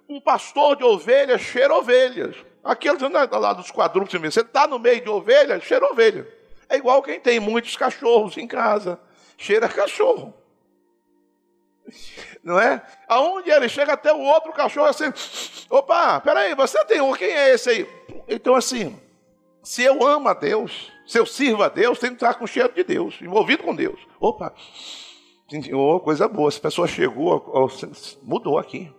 um 0.09 0.19
pastor 0.19 0.75
de 0.75 0.83
ovelhas 0.83 1.41
cheira 1.41 1.73
ovelhas. 1.73 2.35
Aquele 2.61 2.97
lá 3.31 3.53
dos 3.53 3.71
quadrúpedes, 3.71 4.33
você 4.33 4.41
está 4.41 4.67
no 4.67 4.77
meio 4.77 5.01
de 5.01 5.09
ovelhas, 5.09 5.63
cheira 5.63 5.85
ovelha. 5.85 6.27
É 6.67 6.75
igual 6.75 7.01
quem 7.01 7.19
tem 7.19 7.39
muitos 7.39 7.77
cachorros 7.77 8.37
em 8.37 8.45
casa, 8.45 8.99
cheira 9.37 9.69
cachorro. 9.69 10.33
Não 12.43 12.59
é? 12.59 12.81
Aonde 13.07 13.49
ele 13.49 13.69
chega 13.69 13.93
até 13.93 14.13
o 14.13 14.19
outro 14.19 14.51
cachorro 14.53 14.87
assim, 14.87 15.11
opa, 15.69 16.19
peraí, 16.21 16.55
você 16.55 16.83
tem 16.85 17.01
um, 17.01 17.13
quem 17.13 17.29
é 17.29 17.53
esse 17.53 17.69
aí? 17.69 17.89
Então 18.27 18.55
assim, 18.55 18.99
se 19.63 19.83
eu 19.83 20.05
amo 20.05 20.29
a 20.29 20.33
Deus, 20.33 20.91
se 21.05 21.17
eu 21.17 21.25
sirvo 21.25 21.63
a 21.63 21.69
Deus, 21.69 21.99
tem 21.99 22.09
que 22.09 22.15
estar 22.15 22.33
com 22.35 22.47
cheiro 22.47 22.73
de 22.73 22.83
Deus, 22.83 23.21
envolvido 23.21 23.63
com 23.63 23.75
Deus. 23.75 23.99
Opa, 24.19 24.53
oh, 25.73 25.99
coisa 25.99 26.27
boa, 26.27 26.49
essa 26.49 26.59
pessoa 26.59 26.87
chegou, 26.87 27.69
mudou 28.23 28.57
aqui. 28.57 28.93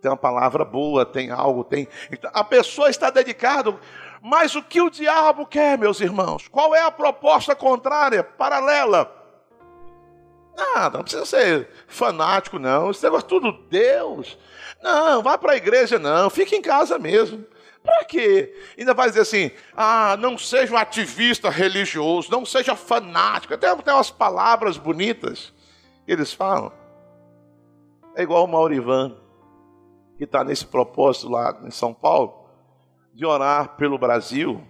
Tem 0.00 0.10
uma 0.10 0.16
palavra 0.16 0.64
boa, 0.64 1.06
tem 1.06 1.30
algo, 1.30 1.62
tem. 1.62 1.86
Então, 2.10 2.28
a 2.34 2.42
pessoa 2.42 2.90
está 2.90 3.08
dedicada, 3.08 3.78
mas 4.20 4.56
o 4.56 4.62
que 4.62 4.80
o 4.80 4.90
diabo 4.90 5.46
quer, 5.46 5.78
meus 5.78 6.00
irmãos? 6.00 6.48
Qual 6.48 6.74
é 6.74 6.82
a 6.82 6.90
proposta 6.90 7.54
contrária, 7.54 8.24
paralela? 8.24 9.21
Não 10.92 11.02
precisa 11.02 11.24
ser 11.24 11.68
fanático, 11.86 12.58
não. 12.58 12.90
Esse 12.90 13.02
negócio 13.02 13.28
tudo 13.28 13.52
Deus. 13.70 14.38
Não, 14.82 15.22
vá 15.22 15.38
para 15.38 15.52
a 15.52 15.56
igreja, 15.56 15.98
não. 15.98 16.28
Fique 16.30 16.56
em 16.56 16.62
casa 16.62 16.98
mesmo. 16.98 17.44
Para 17.82 18.04
quê? 18.04 18.54
Ainda 18.78 18.94
vai 18.94 19.08
dizer 19.08 19.22
assim: 19.22 19.50
ah, 19.76 20.16
não 20.18 20.38
seja 20.38 20.72
um 20.72 20.76
ativista 20.76 21.50
religioso, 21.50 22.30
não 22.30 22.44
seja 22.44 22.76
fanático. 22.76 23.54
Até 23.54 23.74
tem 23.74 23.94
umas 23.94 24.10
palavras 24.10 24.76
bonitas 24.76 25.52
que 26.06 26.12
eles 26.12 26.32
falam. 26.32 26.72
É 28.14 28.22
igual 28.22 28.44
o 28.44 28.48
Maurivan, 28.48 29.16
que 30.18 30.24
está 30.24 30.44
nesse 30.44 30.66
propósito 30.66 31.30
lá 31.30 31.58
em 31.64 31.70
São 31.70 31.92
Paulo, 31.92 32.46
de 33.14 33.24
orar 33.24 33.76
pelo 33.76 33.98
Brasil. 33.98 34.62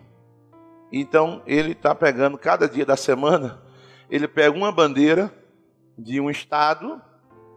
Então, 0.92 1.42
ele 1.46 1.72
está 1.72 1.94
pegando 1.94 2.38
cada 2.38 2.68
dia 2.68 2.84
da 2.84 2.96
semana, 2.96 3.62
ele 4.10 4.28
pega 4.28 4.56
uma 4.56 4.70
bandeira 4.70 5.32
de 5.98 6.20
um 6.20 6.30
estado, 6.30 7.00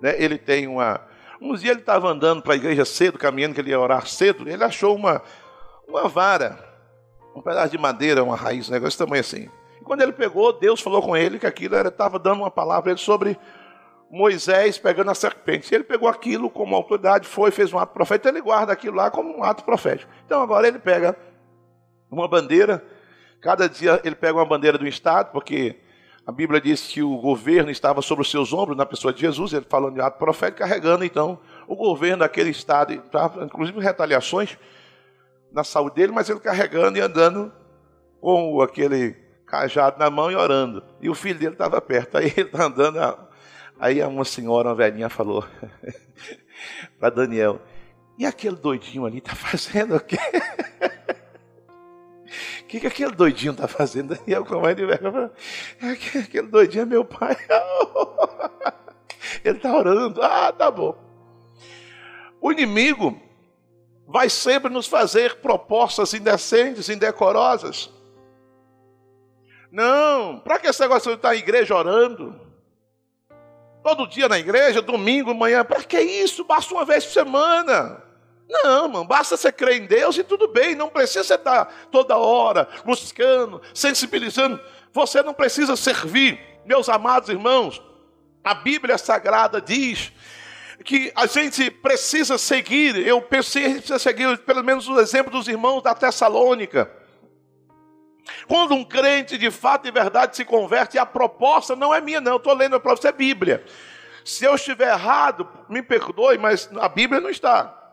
né? 0.01 0.15
ele 0.21 0.38
tem 0.38 0.67
uma. 0.67 1.01
Um 1.41 1.53
dia 1.55 1.71
ele 1.71 1.81
estava 1.81 2.07
andando 2.07 2.41
para 2.41 2.53
a 2.53 2.57
igreja 2.57 2.86
cedo, 2.86 3.17
caminhando, 3.17 3.53
que 3.53 3.61
ele 3.61 3.71
ia 3.71 3.79
orar 3.79 4.07
cedo, 4.07 4.47
ele 4.47 4.63
achou 4.63 4.95
uma, 4.95 5.21
uma 5.88 6.07
vara, 6.07 6.57
um 7.36 7.41
pedaço 7.41 7.71
de 7.71 7.77
madeira, 7.77 8.23
uma 8.23 8.36
raiz, 8.36 8.69
um 8.69 8.71
negócio 8.71 8.97
tamanho 8.97 9.21
assim. 9.21 9.49
E 9.79 9.83
quando 9.83 10.01
ele 10.01 10.13
pegou, 10.13 10.53
Deus 10.53 10.81
falou 10.81 11.01
com 11.01 11.15
ele 11.15 11.38
que 11.38 11.45
aquilo 11.45 11.75
estava 11.75 12.17
dando 12.17 12.39
uma 12.39 12.51
palavra 12.51 12.91
ele 12.91 12.99
sobre 12.99 13.38
Moisés 14.09 14.77
pegando 14.77 15.11
a 15.11 15.15
serpente. 15.15 15.73
Ele 15.73 15.83
pegou 15.83 16.07
aquilo 16.07 16.49
como 16.49 16.75
autoridade, 16.75 17.27
foi, 17.27 17.51
fez 17.51 17.73
um 17.73 17.79
ato 17.79 17.93
profético, 17.93 18.29
ele 18.29 18.41
guarda 18.41 18.71
aquilo 18.71 18.95
lá 18.95 19.11
como 19.11 19.38
um 19.38 19.43
ato 19.43 19.63
profético. 19.63 20.11
Então 20.25 20.41
agora 20.41 20.67
ele 20.67 20.79
pega 20.79 21.17
uma 22.09 22.27
bandeira, 22.27 22.83
cada 23.41 23.67
dia 23.67 23.99
ele 24.03 24.15
pega 24.15 24.38
uma 24.38 24.45
bandeira 24.45 24.77
do 24.77 24.88
Estado, 24.88 25.31
porque 25.31 25.79
a 26.26 26.32
Bíblia 26.32 26.59
diz 26.59 26.88
que 26.88 27.03
o 27.03 27.17
governo 27.17 27.69
estava 27.69 28.01
sobre 28.01 28.23
os 28.23 28.32
seus 28.32 28.51
ombros, 28.51 28.76
na 28.76 28.86
pessoa 28.86 29.13
de 29.13 29.21
Jesus, 29.21 29.53
ele 29.53 29.65
falando 29.69 29.93
de 29.93 30.01
ato 30.01 30.17
profético, 30.17 30.59
carregando 30.59 31.03
então 31.03 31.39
o 31.67 31.76
governo 31.76 32.19
daquele 32.19 32.49
Estado, 32.49 32.93
inclusive 33.43 33.80
retaliações 33.80 34.57
na 35.51 35.63
saúde 35.63 35.95
dele, 35.95 36.11
mas 36.11 36.28
ele 36.30 36.39
carregando 36.39 36.97
e 36.97 37.01
andando 37.01 37.53
com 38.19 38.59
aquele 38.61 39.15
cajado 39.45 39.99
na 39.99 40.09
mão 40.09 40.32
e 40.32 40.36
orando. 40.36 40.84
E 40.99 41.09
o 41.09 41.15
filho 41.15 41.39
dele 41.39 41.53
estava 41.53 41.80
perto. 41.80 42.17
Aí 42.17 42.34
ele 42.36 42.47
está 42.47 42.65
andando. 42.65 42.99
Aí 43.80 44.01
uma 44.03 44.26
senhora, 44.26 44.69
uma 44.69 44.76
velhinha, 44.76 45.09
falou 45.09 45.45
para 46.99 47.09
Daniel: 47.09 47.61
E 48.17 48.26
aquele 48.26 48.55
doidinho 48.55 49.05
ali 49.05 49.19
está 49.19 49.36
fazendo 49.36 49.95
o 49.95 49.99
quê? 49.99 50.17
O 52.61 52.63
que, 52.65 52.79
que 52.79 52.88
aquele 52.88 53.11
doidinho 53.11 53.51
está 53.51 53.67
fazendo? 53.67 54.15
Daniel, 54.15 54.45
com 54.45 54.55
a 54.55 54.61
mãe 54.61 54.75
de 54.75 54.86
velho, 54.86 55.31
aquele 55.81 56.47
doidinho 56.47 56.83
é 56.83 56.86
meu 56.86 57.05
pai. 57.05 57.38
Ele 59.43 59.57
está 59.57 59.75
orando. 59.75 60.21
Ah, 60.21 60.51
tá 60.51 60.69
bom. 60.71 60.95
O 62.41 62.51
inimigo 62.51 63.19
vai 64.07 64.29
sempre 64.29 64.71
nos 64.71 64.88
fazer 64.88 65.38
propostas 65.38 66.13
indecentes, 66.13 66.89
indecorosas. 66.89 67.89
Não, 69.71 70.39
para 70.39 70.59
que 70.59 70.67
esse 70.67 70.79
negócio 70.79 71.11
de 71.11 71.17
estar 71.17 71.36
em 71.36 71.39
igreja 71.39 71.75
orando? 71.75 72.39
Todo 73.83 74.07
dia 74.07 74.29
na 74.29 74.39
igreja, 74.39 74.81
domingo, 74.81 75.33
manhã, 75.33 75.63
para 75.63 75.83
que 75.83 75.99
isso? 75.99 76.43
Basta 76.43 76.73
uma 76.73 76.86
vez 76.86 77.05
por 77.05 77.13
semana. 77.13 78.01
Não, 78.48 78.88
mano, 78.88 79.06
basta 79.06 79.36
você 79.36 79.52
crer 79.52 79.82
em 79.82 79.86
Deus 79.86 80.18
e 80.18 80.24
tudo 80.24 80.48
bem, 80.48 80.76
não 80.76 80.88
precisa 80.88 81.24
você 81.24 81.34
estar 81.34 81.66
toda 81.91 82.16
hora 82.18 82.68
buscando, 82.86 83.62
sensibilizando. 83.74 84.60
Você 84.93 85.24
não 85.24 85.34
precisa 85.34 85.76
servir, 85.76 86.39
meus 86.66 86.88
amados 86.88 87.30
irmãos. 87.30 87.82
A 88.43 88.54
Bíblia 88.54 88.98
Sagrada 88.98 89.60
diz 89.60 90.12
que 90.84 91.12
a 91.16 91.26
gente 91.26 91.72
precisa 91.72 92.38
seguir, 92.38 92.96
eu 92.96 93.22
pensei 93.22 93.66
a 93.66 93.68
gente 93.70 93.78
precisa 93.78 94.00
seguir 94.00 94.38
pelo 94.39 94.64
menos 94.64 94.88
o 94.88 95.00
exemplo 95.00 95.32
dos 95.32 95.48
irmãos 95.48 95.82
da 95.82 95.96
Tessalônica. 95.96 96.91
Quando 98.48 98.76
um 98.76 98.84
crente 98.84 99.38
de 99.38 99.50
fato 99.50 99.88
e 99.88 99.91
verdade 99.91 100.36
se 100.36 100.46
converte, 100.46 100.98
a 100.98 101.06
proposta 101.06 101.76
não 101.76 101.93
é 101.93 102.02
minha, 102.02 102.22
não, 102.22 102.34
eu 102.34 102.38
estou 102.38 102.54
lendo 102.54 102.76
a 102.76 102.80
proposta, 102.80 103.10
é 103.10 103.12
Bíblia. 103.12 103.64
Se 104.24 104.46
eu 104.46 104.56
estiver 104.56 104.91
errado, 104.91 105.48
me 105.70 105.82
perdoe, 105.82 106.38
mas 106.38 106.70
a 106.80 106.89
Bíblia 106.89 107.22
não 107.22 107.30
está. 107.30 107.84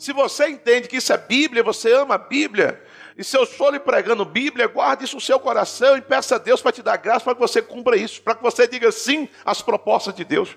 Se 0.00 0.14
você 0.14 0.48
entende 0.48 0.88
que 0.88 0.96
isso 0.96 1.12
é 1.12 1.18
Bíblia, 1.18 1.62
você 1.62 1.92
ama 1.92 2.14
a 2.14 2.18
Bíblia, 2.18 2.82
e 3.18 3.22
se 3.22 3.36
eu 3.36 3.42
estou 3.42 3.70
lhe 3.70 3.78
pregando 3.78 4.24
Bíblia, 4.24 4.66
guarde 4.66 5.04
isso 5.04 5.14
no 5.14 5.20
seu 5.20 5.38
coração 5.38 5.94
e 5.94 6.00
peça 6.00 6.36
a 6.36 6.38
Deus 6.38 6.62
para 6.62 6.72
te 6.72 6.82
dar 6.82 6.96
graça 6.96 7.22
para 7.22 7.34
que 7.34 7.40
você 7.40 7.60
cumpra 7.60 7.98
isso, 7.98 8.22
para 8.22 8.34
que 8.34 8.42
você 8.42 8.66
diga 8.66 8.90
sim 8.90 9.28
às 9.44 9.60
propostas 9.60 10.14
de 10.14 10.24
Deus. 10.24 10.56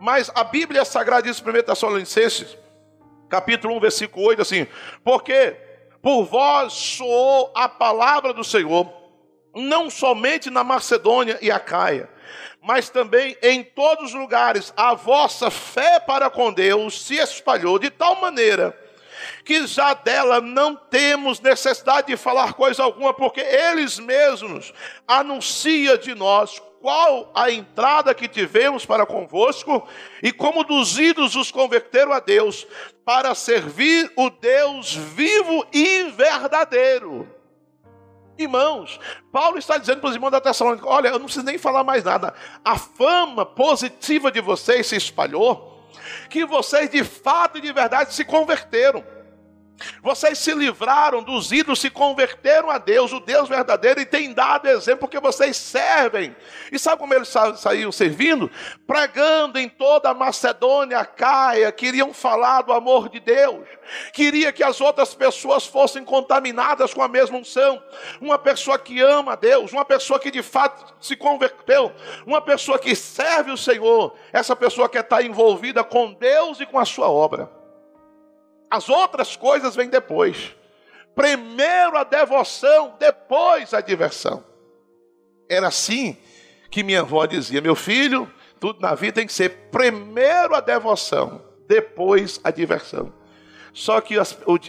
Mas 0.00 0.30
a 0.34 0.42
Bíblia 0.42 0.86
Sagrada 0.86 1.24
diz 1.24 1.38
em 1.38 1.50
1 1.50 1.62
Tessalonicenses, 1.64 2.56
capítulo 3.28 3.76
1, 3.76 3.80
versículo 3.80 4.26
8, 4.28 4.40
assim: 4.40 4.66
Porque 5.04 5.58
por 6.00 6.24
vós 6.24 6.72
soou 6.72 7.52
a 7.54 7.68
palavra 7.68 8.32
do 8.32 8.42
Senhor, 8.42 8.90
não 9.54 9.90
somente 9.90 10.48
na 10.48 10.64
Macedônia 10.64 11.38
e 11.42 11.50
Acaia, 11.50 12.08
mas 12.62 12.90
também 12.90 13.36
em 13.42 13.62
todos 13.62 14.06
os 14.06 14.14
lugares, 14.14 14.72
a 14.76 14.94
vossa 14.94 15.50
fé 15.50 16.00
para 16.00 16.30
com 16.30 16.52
Deus 16.52 17.02
se 17.02 17.16
espalhou 17.16 17.78
de 17.78 17.90
tal 17.90 18.20
maneira 18.20 18.76
que 19.44 19.66
já 19.66 19.94
dela 19.94 20.40
não 20.40 20.74
temos 20.74 21.40
necessidade 21.40 22.08
de 22.08 22.16
falar 22.16 22.54
coisa 22.54 22.82
alguma, 22.82 23.12
porque 23.12 23.40
eles 23.40 23.98
mesmos 23.98 24.72
anunciam 25.06 25.96
de 25.96 26.14
nós 26.14 26.60
qual 26.80 27.30
a 27.34 27.50
entrada 27.50 28.14
que 28.14 28.26
tivemos 28.26 28.86
para 28.86 29.04
convosco 29.04 29.86
e 30.22 30.32
como 30.32 30.64
dos 30.64 30.98
ídolos 30.98 31.36
os 31.36 31.50
converteram 31.50 32.12
a 32.12 32.20
Deus 32.20 32.66
para 33.04 33.34
servir 33.34 34.10
o 34.16 34.30
Deus 34.30 34.94
vivo 34.94 35.66
e 35.72 36.04
verdadeiro. 36.04 37.39
Irmãos, 38.40 38.98
Paulo 39.30 39.58
está 39.58 39.76
dizendo 39.76 40.00
para 40.00 40.08
os 40.08 40.14
irmãos 40.14 40.30
da 40.30 40.40
Tessalônica: 40.40 40.88
olha, 40.88 41.08
eu 41.08 41.18
não 41.18 41.26
preciso 41.26 41.44
nem 41.44 41.58
falar 41.58 41.84
mais 41.84 42.02
nada. 42.02 42.32
A 42.64 42.78
fama 42.78 43.44
positiva 43.44 44.32
de 44.32 44.40
vocês 44.40 44.86
se 44.86 44.96
espalhou, 44.96 45.86
que 46.30 46.46
vocês 46.46 46.88
de 46.90 47.04
fato 47.04 47.58
e 47.58 47.60
de 47.60 47.72
verdade 47.72 48.14
se 48.14 48.24
converteram. 48.24 49.04
Vocês 50.02 50.38
se 50.38 50.52
livraram 50.52 51.22
dos 51.22 51.52
ídolos, 51.52 51.80
se 51.80 51.90
converteram 51.90 52.70
a 52.70 52.78
Deus, 52.78 53.12
o 53.12 53.20
Deus 53.20 53.48
verdadeiro, 53.48 54.00
e 54.00 54.06
têm 54.06 54.32
dado 54.32 54.68
exemplo 54.68 55.00
porque 55.00 55.20
vocês 55.20 55.56
servem. 55.56 56.34
E 56.70 56.78
sabe 56.78 56.98
como 56.98 57.14
eles 57.14 57.28
sa 57.28 57.54
saíram 57.56 57.92
servindo? 57.92 58.50
Pregando 58.86 59.58
em 59.58 59.68
toda 59.68 60.10
a 60.10 60.14
Macedônia, 60.14 60.98
a 60.98 61.04
Caia, 61.04 61.70
queriam 61.72 62.12
falar 62.12 62.62
do 62.62 62.72
amor 62.72 63.08
de 63.08 63.20
Deus, 63.20 63.66
queria 64.12 64.52
que 64.52 64.62
as 64.62 64.80
outras 64.80 65.14
pessoas 65.14 65.66
fossem 65.66 66.04
contaminadas 66.04 66.92
com 66.94 67.02
a 67.02 67.08
mesma 67.08 67.38
unção. 67.38 67.82
Uma 68.20 68.38
pessoa 68.38 68.78
que 68.78 69.00
ama 69.00 69.32
a 69.32 69.36
Deus, 69.36 69.72
uma 69.72 69.84
pessoa 69.84 70.18
que 70.18 70.30
de 70.30 70.42
fato 70.42 70.94
se 71.00 71.16
converteu, 71.16 71.92
uma 72.26 72.40
pessoa 72.40 72.78
que 72.78 72.94
serve 72.94 73.50
o 73.50 73.56
Senhor, 73.56 74.14
essa 74.32 74.54
pessoa 74.54 74.88
quer 74.88 75.00
estar 75.00 75.22
envolvida 75.22 75.82
com 75.82 76.12
Deus 76.12 76.60
e 76.60 76.66
com 76.66 76.78
a 76.78 76.84
sua 76.84 77.08
obra. 77.10 77.59
As 78.70 78.88
outras 78.88 79.34
coisas 79.34 79.74
vêm 79.74 79.88
depois. 79.88 80.54
Primeiro 81.14 81.98
a 81.98 82.04
devoção, 82.04 82.94
depois 82.98 83.74
a 83.74 83.80
diversão. 83.80 84.44
Era 85.48 85.66
assim 85.66 86.16
que 86.70 86.84
minha 86.84 87.00
avó 87.00 87.26
dizia: 87.26 87.60
meu 87.60 87.74
filho, 87.74 88.32
tudo 88.60 88.80
na 88.80 88.94
vida 88.94 89.14
tem 89.14 89.26
que 89.26 89.32
ser 89.32 89.70
primeiro 89.72 90.54
a 90.54 90.60
devoção, 90.60 91.42
depois 91.66 92.40
a 92.44 92.50
diversão. 92.50 93.12
Só 93.72 94.00
que 94.00 94.16
o, 94.18 94.24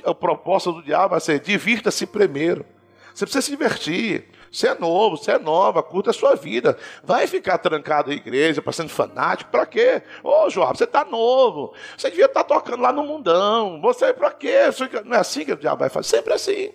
a 0.06 0.16
proposta 0.16 0.72
do 0.72 0.82
diabo 0.82 1.10
vai 1.10 1.20
ser: 1.20 1.39
divirta-se 1.39 2.08
primeiro. 2.08 2.66
Você 3.14 3.26
precisa 3.26 3.41
se 3.41 3.52
divertir. 3.52 4.30
Você 4.52 4.68
é 4.68 4.76
novo, 4.76 5.16
você 5.16 5.32
é 5.32 5.39
nova, 5.39 5.82
curta 5.82 6.10
a 6.10 6.14
sua 6.14 6.36
vida. 6.36 6.78
Vai 7.04 7.26
ficar 7.26 7.58
trancado 7.58 8.10
na 8.10 8.16
igreja, 8.16 8.62
passando 8.62 8.89
fanático, 8.89 9.49
para 9.49 9.66
quê? 9.66 10.04
Ô, 10.22 10.49
João, 10.49 10.68
você 10.76 10.84
está 10.84 11.06
novo. 11.06 11.74
Você 11.97 12.10
devia 12.10 12.26
estar 12.26 12.43
tá 12.43 12.56
tocando 12.56 12.82
lá 12.82 12.91
no 12.91 13.04
mundão. 13.04 13.80
Você 13.82 14.12
para 14.12 14.32
quê? 14.32 14.58
Não 15.06 15.16
é 15.16 15.20
assim 15.20 15.45
que 15.45 15.54
o 15.54 15.58
diabo 15.58 15.80
vai 15.80 15.89
fazer? 15.89 16.10
Sempre 16.18 16.34
assim. 16.34 16.72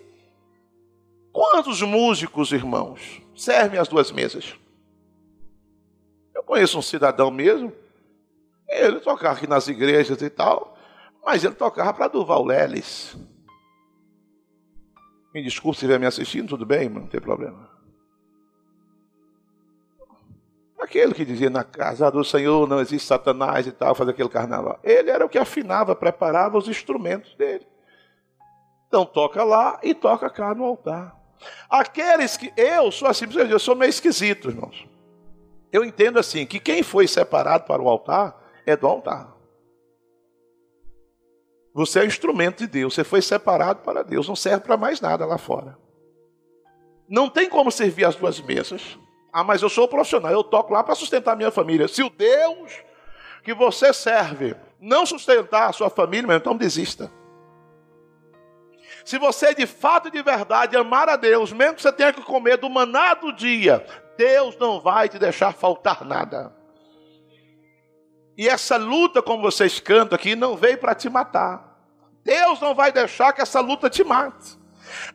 Quantos 1.31 1.83
músicos, 1.83 2.51
irmãos, 2.51 3.21
servem 3.35 3.79
as 3.79 3.87
duas 3.87 4.11
mesas? 4.11 4.55
Eu 6.33 6.41
conheço 6.41 6.79
um 6.79 6.81
cidadão 6.81 7.29
mesmo, 7.29 7.71
ele 8.67 8.99
tocava 8.99 9.37
aqui 9.37 9.45
nas 9.45 9.67
igrejas 9.67 10.19
e 10.21 10.29
tal, 10.31 10.75
mas 11.23 11.43
ele 11.43 11.53
tocava 11.53 11.93
para 11.93 12.07
Duval 12.07 12.43
Leles. 12.43 13.15
Me 15.37 15.43
desculpe 15.43 15.77
se 15.77 15.85
estiver 15.85 15.99
me 15.99 16.07
assistindo, 16.07 16.49
tudo 16.49 16.65
bem, 16.65 16.89
não 16.89 17.05
tem 17.05 17.21
problema. 17.21 17.69
Aquele 20.79 21.13
que 21.13 21.23
dizia 21.23 21.47
na 21.47 21.63
casa 21.63 22.09
do 22.09 22.23
Senhor 22.23 22.67
não 22.67 22.79
existe 22.79 23.05
Satanás 23.05 23.67
e 23.67 23.71
tal, 23.71 23.93
fazer 23.93 24.09
aquele 24.09 24.29
carnaval. 24.29 24.79
Ele 24.83 25.11
era 25.11 25.23
o 25.23 25.29
que 25.29 25.37
afinava, 25.37 25.95
preparava 25.95 26.57
os 26.57 26.67
instrumentos 26.67 27.35
dele. 27.35 27.67
Então 28.87 29.05
toca 29.05 29.43
lá 29.43 29.79
e 29.83 29.93
toca 29.93 30.27
cá 30.27 30.55
no 30.55 30.63
altar. 30.63 31.15
Aqueles 31.69 32.35
que. 32.35 32.51
Eu 32.57 32.91
sou 32.91 33.07
assim, 33.07 33.25
eu 33.31 33.59
sou 33.59 33.75
meio 33.75 33.91
esquisito, 33.91 34.49
irmãos. 34.49 34.87
Eu 35.71 35.85
entendo 35.85 36.17
assim, 36.17 36.47
que 36.47 36.59
quem 36.59 36.81
foi 36.81 37.07
separado 37.07 37.65
para 37.65 37.79
o 37.79 37.87
altar 37.87 38.35
é 38.65 38.75
do 38.75 38.87
altar. 38.87 39.36
Você 41.77 41.99
é 41.99 42.05
instrumento 42.07 42.57
de 42.57 42.65
Deus, 42.65 42.95
você 42.95 43.03
foi 43.03 43.21
separado 43.21 43.81
para 43.83 44.01
Deus, 44.01 44.27
não 44.27 44.35
serve 44.35 44.61
para 44.61 44.75
mais 44.75 44.99
nada 44.99 45.27
lá 45.27 45.37
fora. 45.37 45.77
Não 47.07 47.29
tem 47.29 47.47
como 47.47 47.71
servir 47.71 48.03
as 48.03 48.15
duas 48.15 48.41
mesas. 48.41 48.97
Ah, 49.31 49.43
mas 49.43 49.61
eu 49.61 49.69
sou 49.69 49.87
profissional, 49.87 50.31
eu 50.31 50.43
toco 50.43 50.73
lá 50.73 50.83
para 50.83 50.95
sustentar 50.95 51.33
a 51.33 51.35
minha 51.35 51.51
família. 51.51 51.87
Se 51.87 52.01
o 52.01 52.09
Deus 52.09 52.83
que 53.43 53.53
você 53.53 53.93
serve 53.93 54.55
não 54.81 55.05
sustentar 55.05 55.69
a 55.69 55.71
sua 55.71 55.87
família, 55.87 56.35
então 56.35 56.57
desista. 56.57 57.11
Se 59.05 59.19
você 59.19 59.53
de 59.53 59.67
fato 59.67 60.07
e 60.07 60.11
de 60.11 60.23
verdade 60.23 60.75
amar 60.75 61.07
a 61.07 61.15
Deus, 61.15 61.53
mesmo 61.53 61.75
que 61.75 61.83
você 61.83 61.93
tenha 61.93 62.11
que 62.11 62.23
comer 62.23 62.57
do 62.57 62.71
maná 62.71 63.13
do 63.13 63.31
dia, 63.31 63.85
Deus 64.17 64.57
não 64.57 64.81
vai 64.81 65.07
te 65.09 65.19
deixar 65.19 65.53
faltar 65.53 66.03
nada. 66.03 66.51
E 68.35 68.49
essa 68.49 68.77
luta, 68.77 69.21
como 69.21 69.43
vocês 69.43 69.79
cantam 69.79 70.15
aqui, 70.15 70.35
não 70.35 70.57
veio 70.57 70.79
para 70.79 70.95
te 70.95 71.07
matar. 71.07 71.66
Deus 72.27 72.59
não 72.59 72.75
vai 72.75 72.91
deixar 72.91 73.31
que 73.31 73.41
essa 73.41 73.61
luta 73.61 73.89
te 73.89 74.03
mate. 74.03 74.57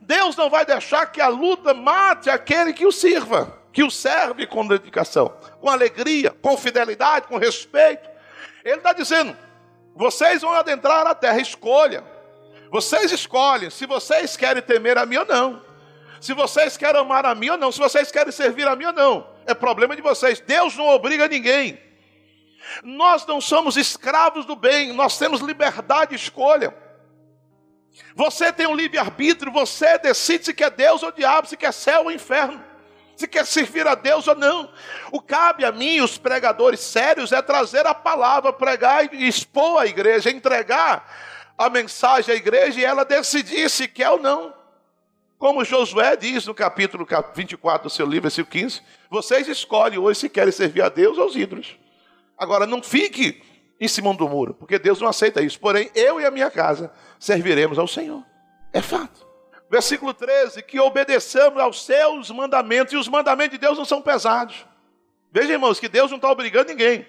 Deus 0.01 0.35
não 0.35 0.49
vai 0.49 0.65
deixar 0.65 1.05
que 1.05 1.21
a 1.21 1.27
luta 1.27 1.71
mate 1.71 2.27
aquele 2.27 2.73
que 2.73 2.87
o 2.87 2.91
sirva, 2.91 3.55
que 3.71 3.83
o 3.83 3.91
serve 3.91 4.47
com 4.47 4.65
dedicação, 4.65 5.31
com 5.61 5.69
alegria, 5.69 6.31
com 6.41 6.57
fidelidade, 6.57 7.27
com 7.27 7.37
respeito. 7.37 8.09
Ele 8.65 8.77
está 8.77 8.93
dizendo: 8.93 9.37
vocês 9.95 10.41
vão 10.41 10.53
adentrar 10.53 11.05
a 11.05 11.13
terra, 11.13 11.39
escolha. 11.39 12.03
Vocês 12.71 13.11
escolhem 13.11 13.69
se 13.69 13.85
vocês 13.85 14.35
querem 14.35 14.63
temer 14.63 14.97
a 14.97 15.05
mim 15.05 15.17
ou 15.17 15.25
não. 15.25 15.61
Se 16.19 16.33
vocês 16.33 16.75
querem 16.77 16.99
amar 16.99 17.27
a 17.27 17.35
mim 17.35 17.49
ou 17.49 17.57
não. 17.57 17.71
Se 17.71 17.77
vocês 17.77 18.11
querem 18.11 18.31
servir 18.31 18.67
a 18.67 18.75
mim 18.75 18.85
ou 18.85 18.93
não. 18.93 19.27
É 19.45 19.53
problema 19.53 19.95
de 19.95 20.01
vocês. 20.01 20.39
Deus 20.39 20.75
não 20.75 20.87
obriga 20.87 21.27
ninguém. 21.27 21.79
Nós 22.81 23.23
não 23.27 23.39
somos 23.39 23.77
escravos 23.77 24.45
do 24.45 24.55
bem, 24.55 24.93
nós 24.93 25.19
temos 25.19 25.41
liberdade 25.41 26.15
de 26.15 26.23
escolha. 26.23 26.82
Você 28.15 28.51
tem 28.51 28.67
um 28.67 28.75
livre-arbítrio, 28.75 29.51
você 29.51 29.97
decide 29.97 30.45
se 30.45 30.53
quer 30.53 30.71
Deus 30.71 31.03
ou 31.03 31.11
diabo, 31.11 31.47
se 31.47 31.57
quer 31.57 31.73
céu 31.73 32.03
ou 32.03 32.11
inferno, 32.11 32.63
se 33.15 33.27
quer 33.27 33.45
servir 33.45 33.87
a 33.87 33.95
Deus 33.95 34.27
ou 34.27 34.35
não. 34.35 34.71
O 35.11 35.21
cabe 35.21 35.63
a 35.63 35.71
mim, 35.71 36.01
os 36.01 36.17
pregadores 36.17 36.79
sérios, 36.79 37.31
é 37.31 37.41
trazer 37.41 37.85
a 37.85 37.93
palavra, 37.93 38.51
pregar 38.51 39.13
e 39.13 39.27
expor 39.27 39.81
a 39.81 39.85
igreja, 39.85 40.31
entregar 40.31 41.53
a 41.57 41.69
mensagem 41.69 42.33
à 42.33 42.37
igreja 42.37 42.79
e 42.79 42.85
ela 42.85 43.05
decidir 43.05 43.69
se 43.69 43.87
quer 43.87 44.09
ou 44.09 44.19
não. 44.19 44.53
Como 45.37 45.65
Josué 45.65 46.15
diz 46.15 46.47
no 46.47 46.55
capítulo 46.55 47.05
24 47.35 47.89
do 47.89 47.93
seu 47.93 48.05
livro, 48.05 48.23
versículo 48.23 48.51
15: 48.51 48.81
vocês 49.09 49.47
escolhem 49.47 49.99
hoje 49.99 50.21
se 50.21 50.29
querem 50.29 50.51
servir 50.51 50.81
a 50.81 50.89
Deus 50.89 51.17
ou 51.17 51.25
aos 51.25 51.35
ídolos. 51.35 51.77
Agora, 52.37 52.65
não 52.65 52.81
fique 52.81 53.43
em 53.83 53.87
cima 53.89 54.13
do 54.13 54.29
muro, 54.29 54.53
porque 54.53 54.79
Deus 54.79 55.01
não 55.01 55.09
aceita 55.09 55.41
isso. 55.41 55.59
Porém, 55.59 55.91
eu 55.93 56.21
e 56.21 56.25
a 56.25 56.31
minha 56.31 56.49
casa 56.49 56.89
serviremos 57.19 57.77
ao 57.77 57.85
Senhor. 57.85 58.23
É 58.71 58.81
fato. 58.81 59.27
Versículo 59.69 60.13
13: 60.13 60.63
que 60.63 60.79
obedeçamos 60.79 61.61
aos 61.61 61.83
seus 61.83 62.31
mandamentos, 62.31 62.93
e 62.93 62.97
os 62.97 63.09
mandamentos 63.09 63.51
de 63.51 63.57
Deus 63.57 63.77
não 63.77 63.83
são 63.83 64.01
pesados. 64.01 64.65
Veja, 65.33 65.51
irmãos, 65.51 65.81
que 65.81 65.89
Deus 65.89 66.09
não 66.09 66.15
está 66.15 66.31
obrigando 66.31 66.69
ninguém. 66.69 67.05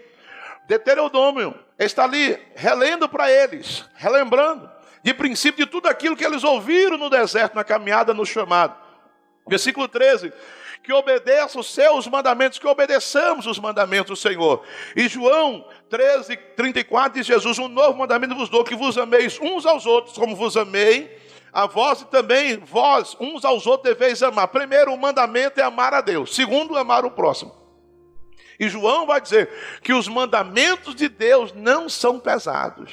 Deuteronômio 0.66 1.55
está 1.79 2.05
ali 2.05 2.37
relendo 2.57 3.09
para 3.09 3.31
eles, 3.31 3.85
relembrando 3.95 4.68
de 5.03 5.14
princípio 5.14 5.64
de 5.64 5.70
tudo 5.70 5.87
aquilo 5.87 6.16
que 6.16 6.25
eles 6.25 6.43
ouviram 6.43 6.99
no 6.99 7.09
deserto, 7.09 7.55
na 7.55 7.62
caminhada, 7.62 8.12
no 8.12 8.27
chamado. 8.27 8.75
Versículo 9.47 9.87
13: 9.87 10.33
que 10.85 10.93
obedeça 10.93 11.59
os 11.59 11.72
seus 11.72 12.07
mandamentos, 12.07 12.59
que 12.59 12.66
obedeçamos 12.66 13.47
os 13.47 13.59
mandamentos 13.59 14.11
do 14.11 14.16
Senhor. 14.16 14.62
E 14.95 15.09
João 15.09 15.66
13, 15.89 16.37
34 16.57 17.18
diz 17.18 17.26
Jesus: 17.26 17.59
Um 17.59 17.68
novo 17.68 17.99
mandamento 17.99 18.35
vos 18.35 18.49
dou, 18.49 18.64
que 18.64 18.74
vos 18.74 18.97
ameis 18.99 19.39
uns 19.41 19.66
aos 19.66 19.87
outros, 19.87 20.16
como 20.16 20.35
vos 20.35 20.57
amei. 20.57 21.22
A 21.53 21.66
vós 21.66 22.01
e 22.01 22.07
também 22.07 22.57
vós, 22.57 23.16
uns 23.20 23.45
aos 23.45 23.64
outros, 23.64 23.93
deveis 23.93 24.24
amar. 24.24 24.49
Primeiro, 24.49 24.93
o 24.93 24.99
mandamento 24.99 25.61
é 25.61 25.62
amar 25.62 25.95
a 25.95 26.01
Deus. 26.01 26.35
Segundo, 26.35 26.76
amar 26.76 27.05
o 27.05 27.12
próximo. 27.12 27.55
E 28.59 28.68
João 28.68 29.07
vai 29.07 29.20
dizer 29.20 29.49
que 29.80 29.93
os 29.93 30.09
mandamentos 30.09 30.97
de 30.97 31.09
Deus 31.09 31.53
não 31.53 31.89
são 31.89 32.18
pesados. 32.18 32.93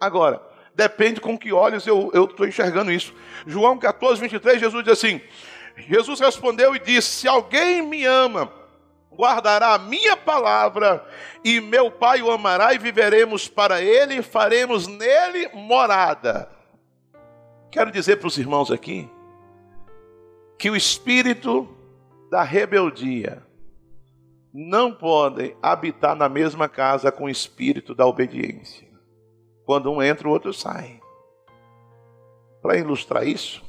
Agora, 0.00 0.40
depende 0.74 1.20
com 1.20 1.36
que 1.36 1.52
olhos 1.52 1.86
eu 1.86 2.10
estou 2.14 2.46
enxergando 2.46 2.90
isso. 2.90 3.14
João 3.46 3.78
14, 3.78 4.20
23, 4.20 4.60
Jesus 4.60 4.82
diz 4.82 4.92
assim: 4.94 5.20
Jesus 5.76 6.20
respondeu 6.20 6.74
e 6.74 6.78
disse: 6.78 7.08
Se 7.08 7.28
alguém 7.28 7.82
me 7.82 8.04
ama, 8.04 8.50
guardará 9.16 9.74
a 9.74 9.78
minha 9.78 10.16
palavra, 10.16 11.04
e 11.44 11.60
meu 11.60 11.90
Pai 11.90 12.22
o 12.22 12.30
amará, 12.30 12.74
e 12.74 12.78
viveremos 12.78 13.48
para 13.48 13.82
ele, 13.82 14.16
e 14.16 14.22
faremos 14.22 14.86
nele 14.86 15.48
morada. 15.54 16.48
Quero 17.70 17.90
dizer 17.90 18.16
para 18.16 18.28
os 18.28 18.38
irmãos 18.38 18.70
aqui 18.70 19.10
que 20.58 20.70
o 20.70 20.76
espírito 20.76 21.68
da 22.30 22.42
rebeldia 22.42 23.42
não 24.52 24.92
pode 24.92 25.56
habitar 25.60 26.14
na 26.14 26.28
mesma 26.28 26.68
casa 26.68 27.10
com 27.10 27.24
o 27.24 27.30
espírito 27.30 27.94
da 27.94 28.06
obediência. 28.06 28.88
Quando 29.64 29.90
um 29.90 30.02
entra, 30.02 30.28
o 30.28 30.30
outro 30.30 30.52
sai. 30.52 31.00
Para 32.62 32.76
ilustrar 32.76 33.26
isso, 33.26 33.62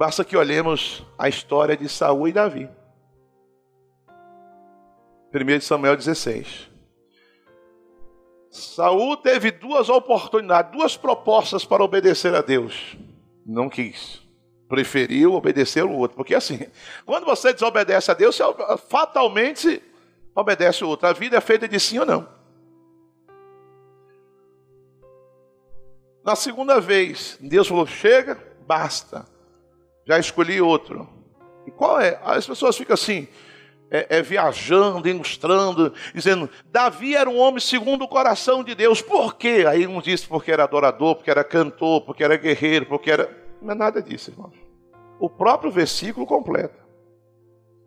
Basta 0.00 0.24
que 0.24 0.34
olhemos 0.34 1.04
a 1.18 1.28
história 1.28 1.76
de 1.76 1.86
Saul 1.86 2.26
e 2.26 2.32
Davi. 2.32 2.70
1 5.32 5.60
Samuel 5.60 5.96
16. 5.96 6.68
Saul 8.50 9.16
teve 9.16 9.50
duas 9.50 9.88
oportunidades, 9.88 10.72
duas 10.72 10.96
propostas 10.96 11.64
para 11.64 11.84
obedecer 11.84 12.34
a 12.34 12.42
Deus. 12.42 12.96
Não 13.46 13.68
quis. 13.68 14.20
Preferiu 14.68 15.34
obedecer 15.34 15.84
o 15.84 15.92
outro. 15.92 16.16
Porque 16.16 16.34
assim, 16.34 16.66
quando 17.06 17.24
você 17.24 17.52
desobedece 17.52 18.10
a 18.10 18.14
Deus, 18.14 18.36
você 18.36 18.44
fatalmente 18.88 19.82
obedece 20.34 20.84
o 20.84 20.88
outro. 20.88 21.06
A 21.06 21.12
vida 21.12 21.36
é 21.36 21.40
feita 21.40 21.68
de 21.68 21.78
sim 21.78 21.98
ou 21.98 22.06
não. 22.06 22.28
Na 26.24 26.34
segunda 26.34 26.80
vez, 26.80 27.38
Deus 27.40 27.68
falou: 27.68 27.86
chega, 27.86 28.36
basta 28.66 29.26
já 30.10 30.18
escolhi 30.18 30.60
outro. 30.60 31.08
E 31.66 31.70
qual 31.70 32.00
é? 32.00 32.20
As 32.24 32.44
pessoas 32.46 32.76
ficam 32.76 32.94
assim, 32.94 33.28
é, 33.90 34.18
é, 34.18 34.22
viajando, 34.22 35.08
ilustrando, 35.08 35.92
dizendo: 36.14 36.48
Davi 36.66 37.16
era 37.16 37.28
um 37.28 37.38
homem 37.38 37.60
segundo 37.60 38.04
o 38.04 38.08
coração 38.08 38.62
de 38.62 38.74
Deus. 38.74 39.02
Por 39.02 39.34
quê? 39.34 39.64
Aí 39.68 39.86
um 39.86 40.00
disse 40.00 40.26
porque 40.26 40.52
era 40.52 40.64
adorador, 40.64 41.16
porque 41.16 41.30
era 41.30 41.42
cantor, 41.42 42.02
porque 42.02 42.22
era 42.22 42.36
guerreiro, 42.36 42.86
porque 42.86 43.10
era. 43.10 43.28
Não 43.60 43.72
é 43.72 43.74
nada 43.74 44.00
disso, 44.00 44.30
irmãos. 44.30 44.54
O 45.18 45.28
próprio 45.28 45.70
versículo 45.70 46.24
completa. 46.26 46.78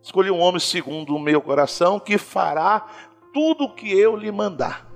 Escolhi 0.02 0.30
um 0.30 0.38
homem 0.38 0.60
segundo 0.60 1.16
o 1.16 1.18
meu 1.18 1.40
coração 1.40 1.98
que 1.98 2.18
fará 2.18 2.86
tudo 3.32 3.64
o 3.64 3.74
que 3.74 3.90
eu 3.98 4.14
lhe 4.14 4.30
mandar. 4.30 4.86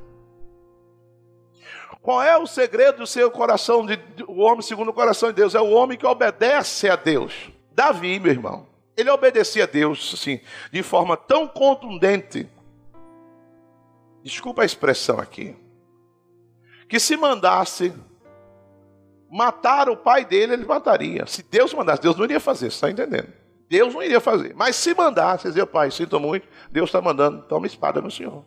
Qual 2.03 2.23
é 2.23 2.37
o 2.37 2.47
segredo 2.47 2.99
do 2.99 3.07
seu 3.07 3.31
coração, 3.31 3.85
de, 3.85 3.99
o 4.27 4.41
homem 4.41 4.63
segundo 4.63 4.89
o 4.89 4.95
coração 4.95 5.31
de 5.31 5.37
Deus? 5.37 5.55
É 5.55 5.61
o 5.61 5.71
homem 5.71 5.99
que 5.99 6.07
obedece 6.07 6.89
a 6.89 6.95
Deus. 6.95 7.51
Davi, 7.73 8.21
meu 8.21 8.33
irmão, 8.33 8.67
ele 8.99 9.11
obedecia 9.11 9.63
a 9.63 9.67
Deus, 9.67 10.13
assim, 10.13 10.41
de 10.73 10.83
forma 10.83 11.17
tão 11.17 11.47
contundente. 11.47 12.49
Desculpa 14.25 14.63
a 14.63 14.65
expressão 14.65 15.21
aqui. 15.21 15.57
Que 16.89 16.99
se 16.99 17.17
mandasse 17.17 17.95
matar 19.31 19.89
o 19.89 19.97
pai 19.97 20.25
dele, 20.25 20.55
ele 20.55 20.65
mataria. 20.65 21.27
Se 21.27 21.45
Deus 21.45 21.73
mandasse, 21.73 22.03
Deus 22.03 22.17
não 22.17 22.25
iria 22.25 22.41
fazer, 22.41 22.71
você 22.71 22.75
está 22.75 22.91
entendendo? 22.91 23.33
Deus 23.69 23.95
não 23.95 24.03
iria 24.03 24.21
fazer. 24.21 24.53
Mas 24.57 24.75
se 24.75 24.93
mandasse, 24.95 25.47
dizia, 25.47 25.65
pai, 25.65 25.93
sinto 25.93 26.19
muito, 26.19 26.49
Deus 26.69 26.89
está 26.89 27.01
mandando, 27.01 27.43
toma 27.43 27.69
espada 27.69 28.01
no 28.01 28.11
Senhor. 28.11 28.45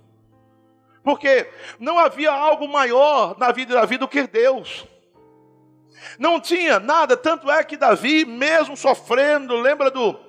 Porque 1.02 1.50
não 1.80 1.98
havia 1.98 2.32
algo 2.32 2.68
maior 2.68 3.38
na 3.40 3.54
vida 3.54 3.74
de 3.74 3.80
Davi 3.80 3.98
do 3.98 4.08
que 4.08 4.28
Deus. 4.28 4.86
Não 6.20 6.42
tinha 6.42 6.78
nada, 6.80 7.16
tanto 7.16 7.50
é 7.50 7.64
que 7.64 7.78
Davi, 7.78 8.26
mesmo 8.26 8.76
sofrendo, 8.76 9.56
lembra 9.56 9.90
do, 9.90 10.20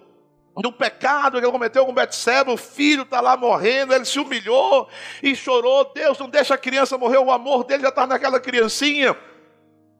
do 0.56 0.70
pecado 0.70 1.38
que 1.38 1.44
ele 1.44 1.52
cometeu 1.52 1.86
com 1.86 1.94
Betseba, 1.94 2.52
o 2.52 2.56
filho 2.56 3.02
está 3.02 3.20
lá 3.20 3.36
morrendo, 3.36 3.94
ele 3.94 4.04
se 4.04 4.18
humilhou 4.18 4.88
e 5.22 5.34
chorou. 5.34 5.90
Deus 5.94 6.18
não 6.18 6.28
deixa 6.28 6.54
a 6.54 6.58
criança 6.58 6.98
morrer, 6.98 7.18
o 7.18 7.32
amor 7.32 7.64
dele 7.64 7.82
já 7.82 7.88
está 7.88 8.06
naquela 8.06 8.38
criancinha. 8.38 9.16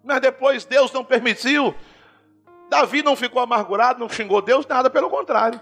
Mas 0.05 0.21
depois 0.21 0.65
Deus 0.65 0.93
não 0.93 1.05
permitiu. 1.05 1.75
Davi 2.69 3.03
não 3.03 3.17
ficou 3.17 3.41
amargurado, 3.41 4.01
não 4.01 4.09
xingou 4.09 4.43
Deus, 4.43 4.67
nada, 4.67 4.91
pelo 4.91 5.09
contrário. 5.09 5.61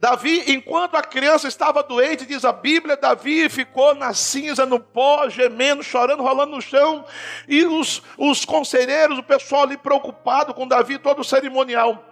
Davi, 0.00 0.44
enquanto 0.52 0.94
a 0.94 1.02
criança 1.02 1.48
estava 1.48 1.82
doente, 1.82 2.24
diz 2.24 2.44
a 2.44 2.52
Bíblia, 2.52 2.96
Davi 2.96 3.48
ficou 3.48 3.94
na 3.94 4.14
cinza, 4.14 4.64
no 4.64 4.78
pó, 4.78 5.28
gemendo, 5.28 5.82
chorando, 5.82 6.22
rolando 6.22 6.54
no 6.54 6.62
chão. 6.62 7.04
E 7.48 7.64
os, 7.64 8.02
os 8.16 8.44
conselheiros, 8.44 9.18
o 9.18 9.22
pessoal 9.22 9.62
ali 9.62 9.76
preocupado 9.76 10.54
com 10.54 10.68
Davi, 10.68 10.98
todo 10.98 11.24
cerimonial. 11.24 12.07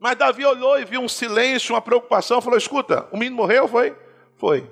Mas 0.00 0.16
Davi 0.16 0.46
olhou 0.46 0.78
e 0.80 0.84
viu 0.86 1.02
um 1.02 1.08
silêncio, 1.08 1.74
uma 1.74 1.82
preocupação, 1.82 2.40
falou: 2.40 2.58
Escuta, 2.58 3.06
o 3.12 3.18
menino 3.18 3.36
morreu? 3.36 3.68
Foi? 3.68 3.94
Foi. 4.34 4.68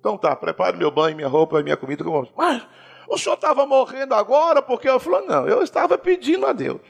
Então 0.00 0.18
tá, 0.18 0.34
prepare 0.34 0.76
meu 0.76 0.90
banho, 0.90 1.14
minha 1.14 1.28
roupa, 1.28 1.62
minha 1.62 1.76
comida. 1.76 2.04
Mas 2.36 2.66
o 3.08 3.16
senhor 3.16 3.36
estava 3.36 3.64
morrendo 3.64 4.12
agora? 4.12 4.60
Porque 4.60 4.88
eu 4.88 4.98
falei: 4.98 5.28
Não, 5.28 5.46
eu 5.46 5.62
estava 5.62 5.96
pedindo 5.96 6.46
a 6.46 6.52
Deus. 6.52 6.80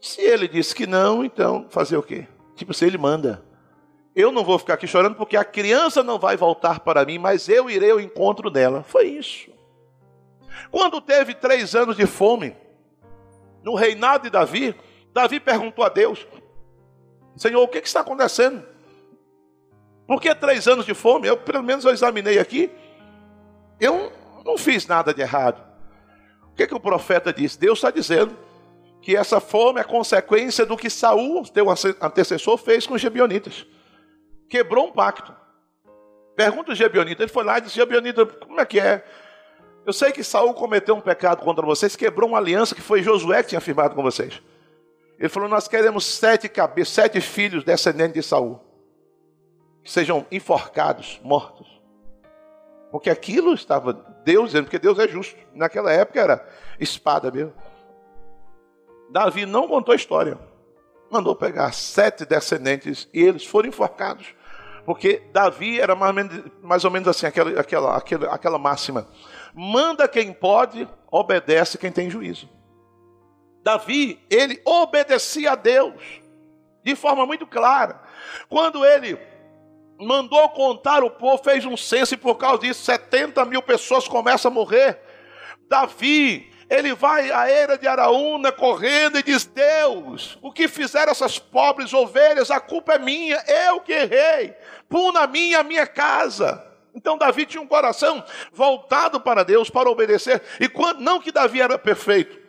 Se 0.00 0.22
ele 0.22 0.48
disse 0.48 0.74
que 0.74 0.86
não, 0.86 1.22
então 1.22 1.66
fazer 1.68 1.98
o 1.98 2.02
quê? 2.02 2.26
Tipo, 2.56 2.72
se 2.72 2.86
ele 2.86 2.96
manda. 2.96 3.44
Eu 4.14 4.30
não 4.30 4.44
vou 4.44 4.58
ficar 4.58 4.74
aqui 4.74 4.86
chorando 4.86 5.14
porque 5.14 5.36
a 5.36 5.44
criança 5.44 6.02
não 6.02 6.18
vai 6.18 6.36
voltar 6.36 6.80
para 6.80 7.04
mim, 7.04 7.18
mas 7.18 7.48
eu 7.48 7.70
irei 7.70 7.90
ao 7.90 8.00
encontro 8.00 8.50
dela. 8.50 8.82
Foi 8.82 9.06
isso. 9.06 9.50
Quando 10.70 11.00
teve 11.00 11.34
três 11.34 11.74
anos 11.74 11.96
de 11.96 12.06
fome, 12.06 12.54
no 13.62 13.74
reinado 13.74 14.24
de 14.24 14.30
Davi, 14.30 14.74
Davi 15.12 15.40
perguntou 15.40 15.84
a 15.84 15.88
Deus: 15.88 16.26
Senhor, 17.36 17.62
o 17.62 17.68
que, 17.68 17.78
está 17.78 18.00
acontecendo? 18.00 18.62
Por 20.06 20.20
que 20.20 20.34
três 20.34 20.68
anos 20.68 20.84
de 20.84 20.94
fome? 20.94 21.28
Eu, 21.28 21.36
pelo 21.36 21.62
menos, 21.62 21.84
eu 21.84 21.92
examinei 21.92 22.38
aqui. 22.38 22.70
Eu 23.80 24.12
não 24.44 24.58
fiz 24.58 24.86
nada 24.86 25.14
de 25.14 25.20
errado. 25.20 25.62
O 26.50 26.54
que, 26.54 26.66
que 26.66 26.74
o 26.74 26.80
profeta 26.80 27.32
disse? 27.32 27.58
Deus 27.58 27.78
está 27.78 27.90
dizendo 27.90 28.36
que 29.00 29.16
essa 29.16 29.40
fome 29.40 29.80
é 29.80 29.84
consequência 29.84 30.66
do 30.66 30.76
que 30.76 30.90
Saul, 30.90 31.42
teu 31.44 31.66
antecessor, 32.00 32.58
fez 32.58 32.86
com 32.86 32.94
os 32.94 33.00
Gebionitas 33.00 33.66
quebrou 34.52 34.88
um 34.88 34.92
pacto. 34.92 35.34
Pergunta 36.36 36.72
o 36.72 36.74
Gebionita, 36.74 37.22
ele 37.22 37.32
foi 37.32 37.42
lá 37.42 37.56
e 37.56 37.62
disse: 37.62 37.76
Gebionita, 37.76 38.26
como 38.26 38.60
é 38.60 38.66
que 38.66 38.78
é? 38.78 39.02
Eu 39.86 39.94
sei 39.94 40.12
que 40.12 40.22
Saul 40.22 40.52
cometeu 40.52 40.94
um 40.94 41.00
pecado 41.00 41.42
contra 41.42 41.64
vocês, 41.64 41.96
quebrou 41.96 42.28
uma 42.28 42.38
aliança 42.38 42.74
que 42.74 42.82
foi 42.82 43.02
Josué 43.02 43.42
que 43.42 43.48
tinha 43.48 43.60
firmado 43.60 43.94
com 43.94 44.02
vocês. 44.02 44.42
Ele 45.22 45.28
falou: 45.28 45.48
Nós 45.48 45.68
queremos 45.68 46.04
sete 46.04 46.48
cabeças, 46.48 46.94
sete 46.94 47.20
filhos 47.20 47.62
descendentes 47.62 48.14
de 48.14 48.22
Saul, 48.24 48.60
que 49.80 49.88
sejam 49.88 50.26
enforcados, 50.32 51.20
mortos. 51.22 51.80
Porque 52.90 53.08
aquilo 53.08 53.54
estava 53.54 53.92
Deus 54.24 54.46
dizendo, 54.46 54.64
porque 54.64 54.80
Deus 54.80 54.98
é 54.98 55.06
justo. 55.06 55.38
Naquela 55.54 55.92
época 55.92 56.20
era 56.20 56.48
espada 56.80 57.30
mesmo. 57.30 57.52
Davi 59.10 59.46
não 59.46 59.68
contou 59.68 59.92
a 59.92 59.96
história. 59.96 60.36
Mandou 61.08 61.36
pegar 61.36 61.72
sete 61.72 62.24
descendentes 62.24 63.08
e 63.14 63.22
eles 63.22 63.46
foram 63.46 63.68
enforcados. 63.68 64.34
Porque 64.84 65.22
Davi 65.32 65.80
era 65.80 65.94
mais 65.94 66.84
ou 66.84 66.90
menos 66.90 67.06
assim, 67.06 67.26
aquela, 67.26 67.60
aquela, 67.60 67.96
aquela, 67.96 68.34
aquela 68.34 68.58
máxima: 68.58 69.06
manda 69.54 70.08
quem 70.08 70.32
pode, 70.32 70.88
obedece 71.12 71.78
quem 71.78 71.92
tem 71.92 72.10
juízo. 72.10 72.48
Davi, 73.62 74.20
ele 74.28 74.60
obedecia 74.64 75.52
a 75.52 75.54
Deus 75.54 75.94
de 76.82 76.96
forma 76.96 77.24
muito 77.24 77.46
clara. 77.46 78.00
Quando 78.48 78.84
ele 78.84 79.18
mandou 79.98 80.48
contar 80.50 81.04
o 81.04 81.10
povo, 81.10 81.42
fez 81.42 81.64
um 81.64 81.76
censo 81.76 82.14
e 82.14 82.16
por 82.16 82.36
causa 82.36 82.62
disso 82.62 82.84
70 82.84 83.44
mil 83.44 83.62
pessoas 83.62 84.08
começam 84.08 84.50
a 84.50 84.54
morrer. 84.54 85.00
Davi 85.68 86.52
ele 86.72 86.94
vai 86.94 87.30
à 87.30 87.50
era 87.50 87.76
de 87.76 87.86
Araúna 87.86 88.50
correndo 88.50 89.18
e 89.18 89.22
diz: 89.22 89.44
Deus, 89.44 90.38
o 90.40 90.50
que 90.50 90.66
fizeram 90.66 91.12
essas 91.12 91.38
pobres 91.38 91.92
ovelhas, 91.92 92.50
a 92.50 92.58
culpa 92.60 92.94
é 92.94 92.98
minha, 92.98 93.36
eu 93.46 93.80
que 93.80 93.92
errei, 93.92 94.54
puna 94.88 95.26
minha 95.26 95.60
a 95.60 95.62
minha 95.62 95.86
casa. 95.86 96.66
Então 96.94 97.18
Davi 97.18 97.44
tinha 97.44 97.62
um 97.62 97.66
coração 97.66 98.24
voltado 98.52 99.20
para 99.20 99.42
Deus, 99.42 99.68
para 99.68 99.90
obedecer. 99.90 100.42
E 100.58 100.68
quando, 100.68 101.00
não 101.00 101.20
que 101.20 101.30
Davi 101.30 101.60
era 101.60 101.78
perfeito, 101.78 102.41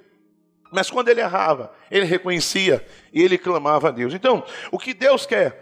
mas 0.73 0.89
quando 0.89 1.09
ele 1.09 1.21
errava, 1.21 1.71
ele 1.89 2.05
reconhecia 2.05 2.85
e 3.13 3.21
ele 3.21 3.37
clamava 3.37 3.89
a 3.89 3.91
Deus. 3.91 4.13
Então, 4.13 4.43
o 4.71 4.79
que 4.79 4.93
Deus 4.93 5.25
quer? 5.25 5.61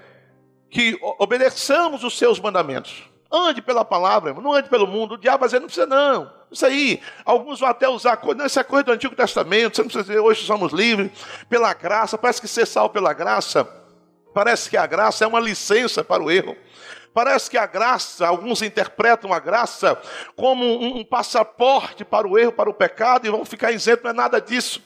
Que 0.70 0.97
obedeçamos 1.20 2.03
os 2.03 2.18
seus 2.18 2.39
mandamentos. 2.39 3.03
Ande 3.32 3.62
pela 3.62 3.86
palavra, 3.86 4.34
não 4.34 4.53
ande 4.53 4.70
pelo 4.70 4.88
mundo. 4.88 5.14
O 5.14 5.18
diabo 5.18 5.45
dizer, 5.45 5.59
não 5.59 5.68
precisa 5.68 5.86
não. 5.86 6.32
Isso 6.51 6.66
aí, 6.66 7.01
alguns 7.24 7.62
vão 7.62 7.70
até 7.70 7.88
usar 7.88 8.20
não, 8.36 8.45
é 8.45 8.64
coisa 8.64 8.84
do 8.84 8.91
Antigo 8.91 9.16
Testamento, 9.16 9.76
você 9.76 9.82
não 9.82 9.88
precisa 9.88 10.03
dizer, 10.03 10.20
hoje 10.20 10.45
somos 10.45 10.74
livres, 10.74 11.12
pela 11.47 11.74
graça, 11.74 12.18
parece 12.18 12.41
que 12.41 12.47
ser 12.47 12.68
salvo 12.68 12.89
pela 12.89 13.14
graça, 13.14 13.66
parece 14.34 14.70
que 14.70 14.76
a 14.76 14.86
graça 14.86 15.24
é 15.24 15.28
uma 15.28 15.39
licença 15.39 16.03
para 16.03 16.22
o 16.22 16.30
erro. 16.30 16.57
Parece 17.14 17.49
que 17.49 17.57
a 17.57 17.66
graça, 17.66 18.26
alguns 18.26 18.62
interpretam 18.62 19.34
a 19.34 19.39
graça 19.39 20.01
como 20.36 20.66
um 20.82 21.03
passaporte 21.03 22.05
para 22.05 22.28
o 22.28 22.38
erro, 22.38 22.53
para 22.53 22.70
o 22.70 22.74
pecado, 22.74 23.28
e 23.28 23.30
vão 23.30 23.43
ficar 23.43 23.72
isentos, 23.72 24.03
não 24.03 24.12
é 24.12 24.14
nada 24.14 24.39
disso. 24.39 24.82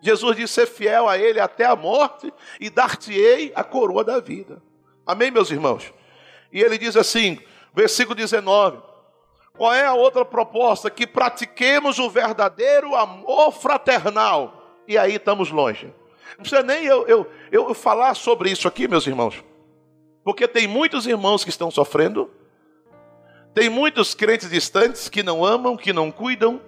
Jesus 0.00 0.36
disse: 0.36 0.54
ser 0.54 0.66
fiel 0.66 1.08
a 1.08 1.18
Ele 1.18 1.40
até 1.40 1.64
a 1.64 1.76
morte, 1.76 2.32
e 2.60 2.70
dar-te-ei 2.70 3.52
a 3.54 3.62
coroa 3.62 4.04
da 4.04 4.20
vida. 4.20 4.62
Amém, 5.06 5.30
meus 5.30 5.50
irmãos? 5.50 5.92
E 6.52 6.60
ele 6.60 6.78
diz 6.78 6.96
assim, 6.96 7.38
versículo 7.74 8.14
19: 8.14 8.78
qual 9.60 9.74
é 9.74 9.84
a 9.84 9.92
outra 9.92 10.24
proposta? 10.24 10.90
Que 10.90 11.06
pratiquemos 11.06 11.98
o 11.98 12.08
verdadeiro 12.08 12.94
amor 12.96 13.52
fraternal. 13.52 14.78
E 14.88 14.96
aí 14.96 15.16
estamos 15.16 15.50
longe. 15.50 15.92
Não 16.30 16.38
precisa 16.38 16.62
nem 16.62 16.86
eu, 16.86 17.06
eu, 17.06 17.30
eu 17.52 17.74
falar 17.74 18.14
sobre 18.14 18.50
isso 18.50 18.66
aqui, 18.66 18.88
meus 18.88 19.06
irmãos. 19.06 19.44
Porque 20.24 20.48
tem 20.48 20.66
muitos 20.66 21.06
irmãos 21.06 21.44
que 21.44 21.50
estão 21.50 21.70
sofrendo, 21.70 22.30
tem 23.52 23.68
muitos 23.68 24.14
crentes 24.14 24.48
distantes 24.48 25.08
que 25.08 25.22
não 25.22 25.44
amam, 25.44 25.76
que 25.76 25.92
não 25.92 26.10
cuidam, 26.10 26.60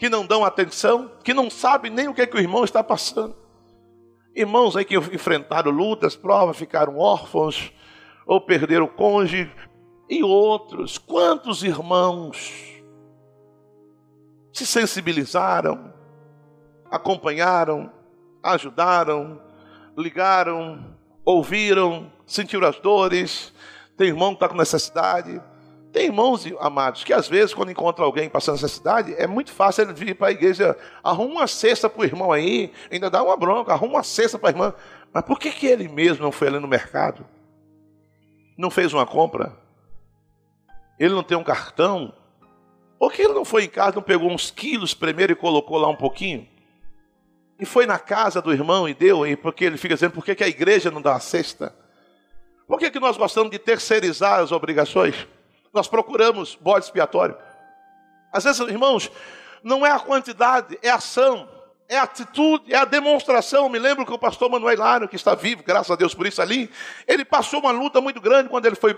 que 0.00 0.08
não 0.08 0.24
dão 0.24 0.42
atenção, 0.42 1.12
que 1.22 1.34
não 1.34 1.50
sabem 1.50 1.92
nem 1.92 2.08
o 2.08 2.14
que, 2.14 2.22
é 2.22 2.26
que 2.26 2.34
o 2.34 2.40
irmão 2.40 2.64
está 2.64 2.82
passando. 2.82 3.36
Irmãos 4.34 4.74
aí 4.74 4.82
que 4.82 4.96
enfrentaram 4.96 5.70
lutas, 5.70 6.16
provas, 6.16 6.56
ficaram 6.56 6.96
órfãos, 6.96 7.70
ou 8.24 8.40
perderam 8.40 8.86
o 8.86 8.88
cônjuge, 8.88 9.52
e 10.08 10.22
outros. 10.22 10.96
Quantos 10.96 11.62
irmãos 11.62 12.80
se 14.54 14.64
sensibilizaram, 14.64 15.92
acompanharam, 16.90 17.92
ajudaram, 18.42 19.38
ligaram, 19.98 20.96
ouviram, 21.26 22.10
sentiram 22.24 22.66
as 22.66 22.80
dores. 22.80 23.52
Tem 23.98 24.08
irmão 24.08 24.30
que 24.30 24.36
está 24.36 24.48
com 24.48 24.56
necessidade. 24.56 25.42
Tem 25.92 26.06
irmãos, 26.06 26.46
amados, 26.60 27.02
que 27.02 27.12
às 27.12 27.28
vezes, 27.28 27.52
quando 27.52 27.72
encontra 27.72 28.04
alguém 28.04 28.28
passando 28.28 28.54
necessidade, 28.54 29.14
é 29.18 29.26
muito 29.26 29.52
fácil 29.52 29.82
ele 29.82 29.92
vir 29.92 30.14
para 30.14 30.28
a 30.28 30.32
igreja, 30.32 30.76
arruma 31.02 31.34
uma 31.34 31.46
cesta 31.46 31.90
para 31.90 32.02
o 32.02 32.04
irmão 32.04 32.30
aí, 32.30 32.72
ainda 32.90 33.10
dá 33.10 33.22
uma 33.22 33.36
bronca, 33.36 33.72
arruma 33.72 33.94
uma 33.94 34.02
cesta 34.02 34.38
para 34.38 34.50
a 34.50 34.52
irmã. 34.52 34.74
Mas 35.12 35.24
por 35.24 35.38
que, 35.38 35.50
que 35.50 35.66
ele 35.66 35.88
mesmo 35.88 36.22
não 36.22 36.30
foi 36.30 36.48
ali 36.48 36.60
no 36.60 36.68
mercado? 36.68 37.26
Não 38.56 38.70
fez 38.70 38.92
uma 38.92 39.04
compra? 39.04 39.58
ele 41.00 41.14
não 41.14 41.22
tem 41.22 41.36
um 41.36 41.42
cartão? 41.42 42.12
Por 42.98 43.10
que 43.10 43.22
ele 43.22 43.32
não 43.32 43.46
foi 43.46 43.64
em 43.64 43.68
casa, 43.68 43.96
não 43.96 44.02
pegou 44.02 44.30
uns 44.30 44.50
quilos 44.50 44.92
primeiro 44.92 45.32
e 45.32 45.34
colocou 45.34 45.78
lá 45.78 45.88
um 45.88 45.96
pouquinho? 45.96 46.46
E 47.58 47.64
foi 47.64 47.86
na 47.86 47.98
casa 47.98 48.42
do 48.42 48.52
irmão 48.52 48.86
e 48.86 48.92
deu, 48.92 49.26
e 49.26 49.34
porque 49.34 49.64
ele 49.64 49.78
fica 49.78 49.94
dizendo, 49.94 50.12
por 50.12 50.24
que, 50.24 50.34
que 50.34 50.44
a 50.44 50.48
igreja 50.48 50.90
não 50.90 51.00
dá 51.00 51.12
uma 51.12 51.20
cesta? 51.20 51.74
Por 52.66 52.78
que, 52.78 52.90
que 52.90 53.00
nós 53.00 53.16
gostamos 53.16 53.50
de 53.50 53.58
terceirizar 53.58 54.40
as 54.40 54.52
obrigações? 54.52 55.26
Nós 55.72 55.88
procuramos 55.88 56.56
bode 56.56 56.84
expiatório. 56.84 57.36
Às 58.32 58.44
vezes, 58.44 58.60
irmãos, 58.60 59.10
não 59.62 59.84
é 59.84 59.90
a 59.90 59.98
quantidade, 60.00 60.78
é 60.82 60.90
a 60.90 60.96
ação, 60.96 61.48
é 61.88 61.96
a 61.98 62.02
atitude, 62.02 62.72
é 62.72 62.76
a 62.76 62.84
demonstração. 62.84 63.68
Me 63.68 63.78
lembro 63.78 64.06
que 64.06 64.12
o 64.12 64.18
pastor 64.18 64.48
Manuel 64.50 64.78
Laro, 64.78 65.08
que 65.08 65.16
está 65.16 65.34
vivo, 65.34 65.62
graças 65.64 65.90
a 65.90 65.96
Deus 65.96 66.14
por 66.14 66.26
isso 66.26 66.40
ali, 66.40 66.70
ele 67.06 67.24
passou 67.24 67.60
uma 67.60 67.70
luta 67.72 68.00
muito 68.00 68.20
grande 68.20 68.48
quando 68.48 68.66
ele 68.66 68.76
foi 68.76 68.94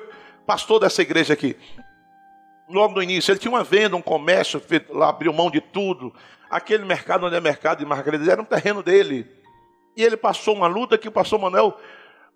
pastor 0.47 0.81
dessa 0.81 1.03
igreja 1.03 1.33
aqui. 1.33 1.57
logo 2.69 2.95
no 2.95 3.03
início. 3.03 3.33
Ele 3.33 3.39
tinha 3.39 3.53
uma 3.53 3.65
venda, 3.65 3.97
um 3.97 4.03
comércio, 4.03 4.63
lá 4.91 5.09
abriu 5.09 5.33
mão 5.33 5.51
de 5.51 5.61
tudo. 5.61 6.15
Aquele 6.51 6.85
mercado 6.85 7.27
onde 7.27 7.37
é 7.37 7.41
mercado 7.41 7.79
de 7.79 7.87
margaridas 7.87 8.29
era 8.29 8.41
um 8.41 8.45
terreno 8.45 8.83
dele. 8.83 9.27
E 9.97 10.03
ele 10.03 10.17
passou 10.17 10.55
uma 10.55 10.67
luta 10.67 10.97
que 10.97 11.09
o 11.09 11.13
pastor 11.13 11.39
Manuel 11.39 11.79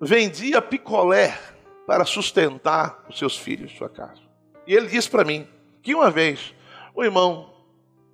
vendia 0.01 0.61
picolé 0.61 1.39
para 1.87 2.05
sustentar 2.05 3.05
os 3.09 3.19
seus 3.19 3.37
filhos, 3.37 3.73
sua 3.77 3.89
casa. 3.89 4.26
E 4.67 4.75
ele 4.75 4.87
disse 4.87 5.09
para 5.09 5.25
mim 5.25 5.47
que 5.83 5.95
uma 5.95 6.11
vez 6.11 6.55
o 6.95 7.05
irmão 7.05 7.53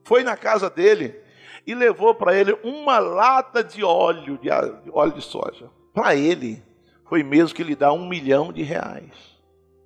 foi 0.05 0.23
na 0.23 0.37
casa 0.37 0.69
dele 0.69 1.19
e 1.67 1.75
levou 1.75 2.15
para 2.15 2.35
ele 2.35 2.57
uma 2.63 2.99
lata 2.99 3.63
de 3.63 3.85
óleo, 3.85 4.39
de 4.39 4.51
óleo 4.91 5.13
de 5.13 5.23
soja. 5.23 5.71
Para 5.95 6.15
ele, 6.15 6.63
foi 7.09 7.23
mesmo 7.23 7.55
que 7.55 7.63
lhe 7.63 7.77
dá 7.77 7.93
um 7.93 8.07
milhão 8.07 8.53
de 8.53 8.63
reais. 8.63 9.13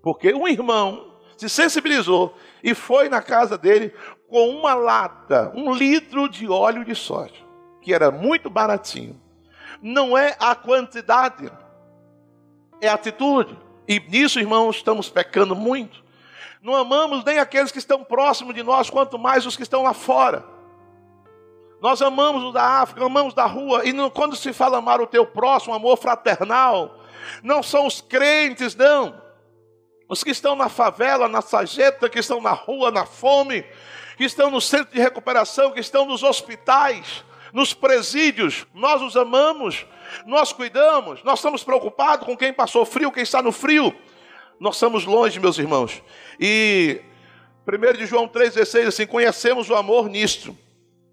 Porque 0.02 0.32
um 0.32 0.48
irmão 0.48 1.12
se 1.36 1.48
sensibilizou 1.48 2.34
e 2.62 2.74
foi 2.74 3.08
na 3.08 3.20
casa 3.20 3.58
dele 3.58 3.92
com 4.28 4.48
uma 4.48 4.74
lata, 4.74 5.52
um 5.54 5.74
litro 5.74 6.28
de 6.28 6.48
óleo 6.48 6.84
de 6.84 6.94
soja, 6.94 7.34
que 7.82 7.92
era 7.92 8.10
muito 8.10 8.48
baratinho. 8.48 9.20
Não 9.82 10.16
é 10.16 10.34
a 10.40 10.54
quantidade, 10.54 11.50
é 12.80 12.88
a 12.88 12.94
atitude. 12.94 13.56
E 13.86 14.00
nisso, 14.00 14.40
irmãos, 14.40 14.76
estamos 14.76 15.08
pecando 15.08 15.54
muito. 15.54 16.02
Não 16.66 16.74
amamos 16.74 17.22
nem 17.22 17.38
aqueles 17.38 17.70
que 17.70 17.78
estão 17.78 18.02
próximos 18.02 18.52
de 18.52 18.60
nós, 18.60 18.90
quanto 18.90 19.16
mais 19.16 19.46
os 19.46 19.56
que 19.56 19.62
estão 19.62 19.84
lá 19.84 19.94
fora. 19.94 20.44
Nós 21.80 22.02
amamos 22.02 22.42
os 22.42 22.52
da 22.52 22.80
África, 22.80 23.06
amamos 23.06 23.34
da 23.34 23.46
rua, 23.46 23.86
e 23.86 23.92
não, 23.92 24.10
quando 24.10 24.34
se 24.34 24.52
fala 24.52 24.78
amar 24.78 25.00
o 25.00 25.06
teu 25.06 25.24
próximo, 25.24 25.74
amor 25.74 25.96
fraternal, 25.96 26.98
não 27.40 27.62
são 27.62 27.86
os 27.86 28.00
crentes, 28.00 28.74
não. 28.74 29.14
Os 30.08 30.24
que 30.24 30.30
estão 30.30 30.56
na 30.56 30.68
favela, 30.68 31.28
na 31.28 31.40
sarjeta, 31.40 32.08
que 32.08 32.18
estão 32.18 32.40
na 32.40 32.50
rua, 32.50 32.90
na 32.90 33.06
fome, 33.06 33.64
que 34.16 34.24
estão 34.24 34.50
no 34.50 34.60
centro 34.60 34.92
de 34.92 35.00
recuperação, 35.00 35.70
que 35.70 35.78
estão 35.78 36.04
nos 36.04 36.24
hospitais, 36.24 37.24
nos 37.52 37.72
presídios, 37.72 38.66
nós 38.74 39.00
os 39.00 39.16
amamos, 39.16 39.86
nós 40.24 40.52
cuidamos, 40.52 41.22
nós 41.22 41.38
estamos 41.38 41.62
preocupados 41.62 42.26
com 42.26 42.36
quem 42.36 42.52
passou 42.52 42.84
frio, 42.84 43.12
quem 43.12 43.22
está 43.22 43.40
no 43.40 43.52
frio. 43.52 43.96
Nós 44.58 44.76
estamos 44.76 45.04
longe, 45.04 45.38
meus 45.38 45.58
irmãos. 45.58 46.02
E 46.40 47.02
1 47.66 47.98
de 47.98 48.06
João 48.06 48.28
3,16, 48.28 48.86
assim, 48.86 49.06
conhecemos 49.06 49.68
o 49.68 49.74
amor 49.74 50.08
nisto, 50.08 50.56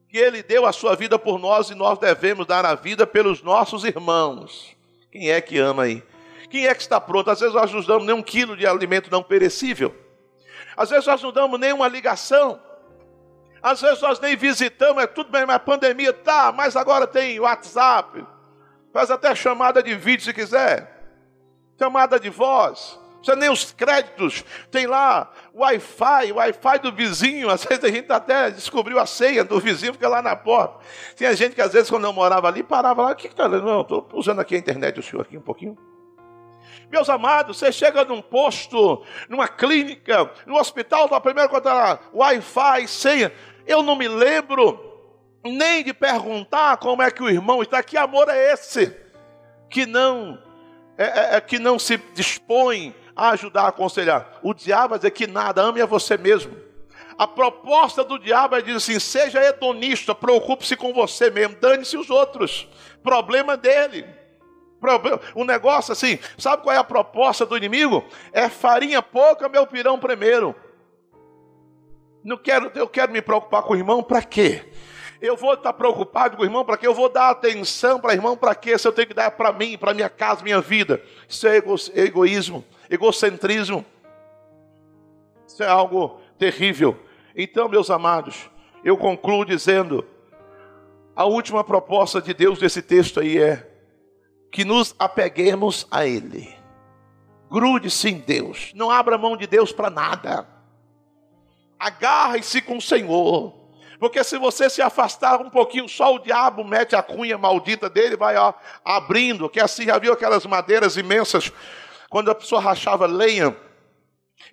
que 0.08 0.18
ele 0.18 0.42
deu 0.42 0.66
a 0.66 0.72
sua 0.72 0.96
vida 0.96 1.20
por 1.20 1.40
nós 1.40 1.70
e 1.70 1.76
nós 1.76 1.98
devemos 1.98 2.46
dar 2.46 2.66
a 2.66 2.76
vida 2.76 3.06
pelos 3.06 3.42
nossos 3.42 3.84
irmãos. 3.84 4.76
Quem 5.12 5.30
é 5.32 5.42
que 5.42 5.58
ama 5.58 5.84
aí? 5.84 6.04
Quem 6.50 6.68
é 6.68 6.74
que 6.74 6.82
está 6.82 7.02
pronto? 7.02 7.32
Às 7.32 7.40
vezes 7.40 7.56
nós 7.56 7.74
não 7.74 7.82
damos 7.82 8.06
nem 8.06 8.16
um 8.16 8.22
quilo 8.22 8.56
de 8.56 8.66
alimento 8.66 9.12
não 9.12 9.24
perecível. 9.24 9.94
Às 10.78 10.90
vezes 10.90 11.06
nós 11.06 11.22
não 11.22 11.32
damos 11.32 11.60
nem 11.60 11.74
uma 11.74 11.88
ligação. 11.88 12.62
Às 13.62 13.82
vezes 13.82 14.02
nós 14.02 14.20
nem 14.20 14.36
visitamos, 14.36 15.02
é 15.02 15.08
tudo 15.08 15.32
bem, 15.32 15.46
mas 15.46 15.56
a 15.56 15.60
pandemia 15.60 16.14
tá, 16.14 16.52
mas 16.52 16.76
agora 16.76 17.08
tem 17.08 17.40
WhatsApp. 17.40 18.26
Faz 18.94 19.10
até 19.10 19.34
chamada 19.34 19.82
de 19.82 19.96
vídeo 19.96 20.24
se 20.24 20.34
quiser. 20.34 20.92
Chamada 21.80 22.20
de 22.20 22.30
voz. 22.30 23.00
Você 23.24 23.36
nem 23.36 23.50
os 23.50 23.72
créditos. 23.72 24.44
Tem 24.70 24.86
lá 24.86 25.32
Wi-Fi, 25.56 26.34
Wi-Fi 26.34 26.80
do 26.80 26.92
vizinho. 26.92 27.50
Às 27.50 27.64
vezes 27.64 27.84
a 27.84 27.88
gente 27.88 28.12
até 28.12 28.52
descobriu 28.52 29.00
a 29.00 29.06
senha 29.06 29.44
do 29.44 29.60
vizinho, 29.60 29.94
fica 29.94 30.10
lá 30.10 30.22
na 30.22 30.36
porta. 30.36 30.84
Tinha 31.16 31.34
gente 31.34 31.56
que 31.56 31.62
às 31.62 31.72
vezes, 31.72 31.90
quando 31.90 32.04
eu 32.04 32.12
morava 32.12 32.50
ali, 32.50 32.62
parava 32.62 33.04
lá. 33.04 33.12
O 33.12 33.16
que 33.16 33.28
está 33.28 33.48
Não, 33.48 33.82
estou 33.82 34.08
usando 34.14 34.40
aqui 34.40 34.56
a 34.56 34.58
internet, 34.58 35.00
o 35.00 35.04
senhor 35.04 35.22
aqui 35.22 35.38
um 35.38 35.42
pouquinho. 35.42 35.78
Meus 36.92 37.10
amados, 37.10 37.58
você 37.58 37.72
chega 37.72 38.04
num 38.04 38.22
posto, 38.22 39.04
numa 39.30 39.48
clínica, 39.48 40.30
no 40.46 40.58
hospital, 40.58 41.12
a 41.14 41.22
primeira 41.22 41.50
coisa 41.50 41.74
lá, 41.74 42.00
Wi-Fi, 42.14 42.88
senha. 42.88 43.32
Eu 43.66 43.82
não 43.82 43.96
me 43.96 44.08
lembro 44.08 44.92
nem 45.46 45.84
de 45.84 45.94
perguntar 45.94 46.78
como 46.78 47.02
é 47.02 47.10
que 47.10 47.24
o 47.24 47.30
irmão 47.30 47.62
está. 47.62 47.82
Que 47.82 47.98
amor 47.98 48.28
é 48.30 48.52
esse? 48.52 48.96
Que 49.70 49.86
não, 49.86 50.38
é, 50.98 51.06
é, 51.06 51.36
é, 51.38 51.42
que 51.42 51.58
não 51.58 51.80
se 51.80 51.98
dispõe 52.14 52.94
a 53.16 53.30
ajudar, 53.30 53.64
a 53.64 53.68
aconselhar. 53.68 54.40
O 54.42 54.54
diabo 54.54 54.90
vai 54.90 55.00
dizer 55.00 55.12
que 55.12 55.28
nada, 55.28 55.62
ame 55.62 55.82
a 55.82 55.86
você 55.86 56.18
mesmo. 56.18 56.56
A 57.18 57.28
proposta 57.28 58.04
do 58.04 58.18
diabo 58.18 58.56
é 58.56 58.62
dizer 58.62 58.78
assim: 58.78 59.00
seja 59.00 59.44
hedonista, 59.44 60.16
preocupe-se 60.16 60.76
com 60.76 60.94
você 60.94 61.30
mesmo, 61.30 61.56
dane-se 61.60 61.98
os 61.98 62.10
outros. 62.10 62.68
Problema 63.04 63.56
dele. 63.56 64.06
O 65.34 65.46
negócio 65.46 65.94
assim, 65.94 66.20
sabe 66.38 66.64
qual 66.64 66.76
é 66.76 66.78
a 66.78 66.84
proposta 66.84 67.46
do 67.46 67.56
inimigo? 67.56 68.04
É 68.34 68.50
farinha 68.50 69.02
pouca, 69.02 69.48
meu 69.48 69.66
pirão 69.66 69.98
primeiro. 69.98 70.54
Não 72.24 72.38
quero, 72.38 72.72
eu 72.76 72.88
quero 72.88 73.12
me 73.12 73.22
preocupar 73.22 73.64
com 73.64 73.74
o 73.74 73.78
irmão 73.78 74.04
para 74.04 74.22
quê? 74.22 74.66
Eu 75.22 75.38
vou 75.38 75.54
estar 75.54 75.72
preocupado 75.72 76.36
com 76.36 76.44
o 76.44 76.46
irmão 76.46 76.66
para 76.66 76.76
quê? 76.76 76.86
Eu 76.86 76.94
vou 76.94 77.08
dar 77.08 77.30
atenção 77.30 77.98
para 77.98 78.10
o 78.10 78.14
irmão 78.14 78.36
para 78.36 78.54
quê? 78.54 78.78
Se 78.78 78.86
eu 78.86 78.92
tenho 78.92 79.08
que 79.08 79.14
dar 79.14 79.32
para 79.32 79.54
mim, 79.54 79.78
para 79.78 79.94
minha 79.94 80.10
casa, 80.10 80.44
minha 80.44 80.60
vida. 80.60 81.02
Isso 81.30 81.48
é 81.48 81.56
ego, 81.56 81.76
egoísmo, 81.96 82.66
egocentrismo. 82.90 83.86
Isso 85.48 85.64
é 85.64 85.68
algo 85.68 86.20
terrível. 86.38 87.00
Então, 87.36 87.70
meus 87.70 87.90
amados, 87.90 88.50
eu 88.84 88.98
concluo 88.98 89.46
dizendo: 89.46 90.06
a 91.16 91.26
última 91.26 91.64
proposta 91.64 92.22
de 92.22 92.34
Deus 92.34 92.60
desse 92.60 92.82
texto 92.82 93.20
aí 93.20 93.38
é 93.38 93.70
que 94.52 94.64
nos 94.64 94.96
apeguemos 95.00 95.88
a 95.90 96.06
Ele. 96.06 96.54
Grude-se 97.50 98.10
em 98.10 98.20
Deus. 98.20 98.72
Não 98.76 98.90
abra 98.90 99.18
mão 99.18 99.38
de 99.38 99.46
Deus 99.48 99.72
para 99.72 99.90
nada 99.90 100.54
agarre-se 101.84 102.62
com 102.62 102.78
o 102.78 102.82
Senhor. 102.82 103.54
Porque 104.00 104.24
se 104.24 104.38
você 104.38 104.70
se 104.70 104.82
afastar 104.82 105.42
um 105.42 105.50
pouquinho, 105.50 105.88
só 105.88 106.16
o 106.16 106.20
diabo 106.20 106.64
mete 106.64 106.96
a 106.96 107.04
cunha 107.04 107.38
maldita 107.38 107.90
dele, 107.90 108.18
vai 108.18 108.36
ó, 108.36 108.54
abrindo, 108.84 109.50
que 109.50 109.60
assim 109.60 109.86
já 109.86 109.98
viu 109.98 110.12
aquelas 110.14 110.46
madeiras 110.46 110.98
imensas, 110.98 111.52
quando 112.14 112.30
a 112.30 112.36
pessoa 112.36 112.62
rachava 112.62 113.08
lenha. 113.08 113.58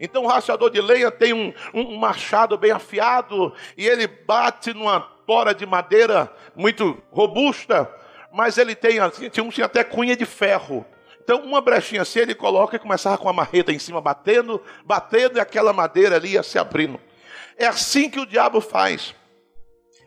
Então 0.01 0.24
o 0.24 0.27
rachador 0.27 0.70
de 0.70 0.81
lenha 0.81 1.11
tem 1.11 1.35
um, 1.35 1.53
um 1.74 1.99
machado 1.99 2.57
bem 2.57 2.70
afiado, 2.70 3.53
e 3.77 3.87
ele 3.87 4.07
bate 4.07 4.73
numa 4.73 4.99
tora 5.27 5.55
de 5.55 5.66
madeira 5.66 6.35
muito 6.57 6.97
robusta, 7.11 7.87
mas 8.32 8.57
ele 8.57 8.74
tem, 8.74 8.97
tinha, 9.31 9.51
tinha 9.51 9.66
até 9.66 9.85
cunha 9.85 10.16
de 10.16 10.24
ferro. 10.24 10.87
Então, 11.23 11.43
uma 11.43 11.61
brechinha 11.61 12.01
assim, 12.01 12.20
ele 12.20 12.35
coloca 12.35 12.77
e 12.77 12.78
começava 12.78 13.19
com 13.19 13.28
a 13.28 13.32
marreta 13.32 13.70
em 13.70 13.78
cima, 13.78 14.01
batendo, 14.01 14.59
batendo, 14.87 15.37
e 15.37 15.41
aquela 15.41 15.74
madeira 15.74 16.16
ali 16.16 16.31
ia 16.31 16.43
se 16.43 16.59
abrindo. 16.59 16.99
É 17.59 17.66
assim 17.66 18.09
que 18.09 18.19
o 18.19 18.24
diabo 18.24 18.62
faz. 18.62 19.15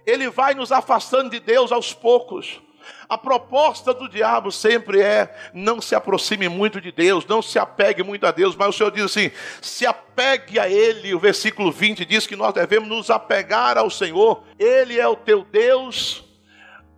Ele 0.08 0.28
vai 0.28 0.56
nos 0.56 0.72
afastando 0.72 1.30
de 1.30 1.40
Deus 1.40 1.72
aos 1.72 1.94
poucos. 1.94 2.60
A 3.08 3.18
proposta 3.18 3.94
do 3.94 4.10
diabo 4.10 4.52
sempre 4.52 5.02
é: 5.02 5.34
não 5.54 5.82
se 5.82 5.96
aproxime 5.96 6.48
muito 6.50 6.82
de 6.82 6.92
Deus, 6.92 7.26
não 7.26 7.42
se 7.42 7.60
apegue 7.60 8.04
muito 8.04 8.26
a 8.26 8.32
Deus, 8.32 8.56
mas 8.56 8.70
o 8.70 8.74
Senhor 8.74 8.92
diz 8.92 9.04
assim: 9.06 9.32
se 9.62 9.86
apegue 9.86 10.60
a 10.60 10.70
Ele. 10.70 11.14
O 11.14 11.20
versículo 11.20 11.72
20 11.72 12.06
diz 12.06 12.28
que 12.28 12.36
nós 12.36 12.54
devemos 12.54 12.90
nos 12.90 13.10
apegar 13.10 13.78
ao 13.78 13.90
Senhor, 13.90 14.44
Ele 14.58 15.00
é 15.00 15.08
o 15.08 15.16
teu 15.16 15.44
Deus. 15.44 16.24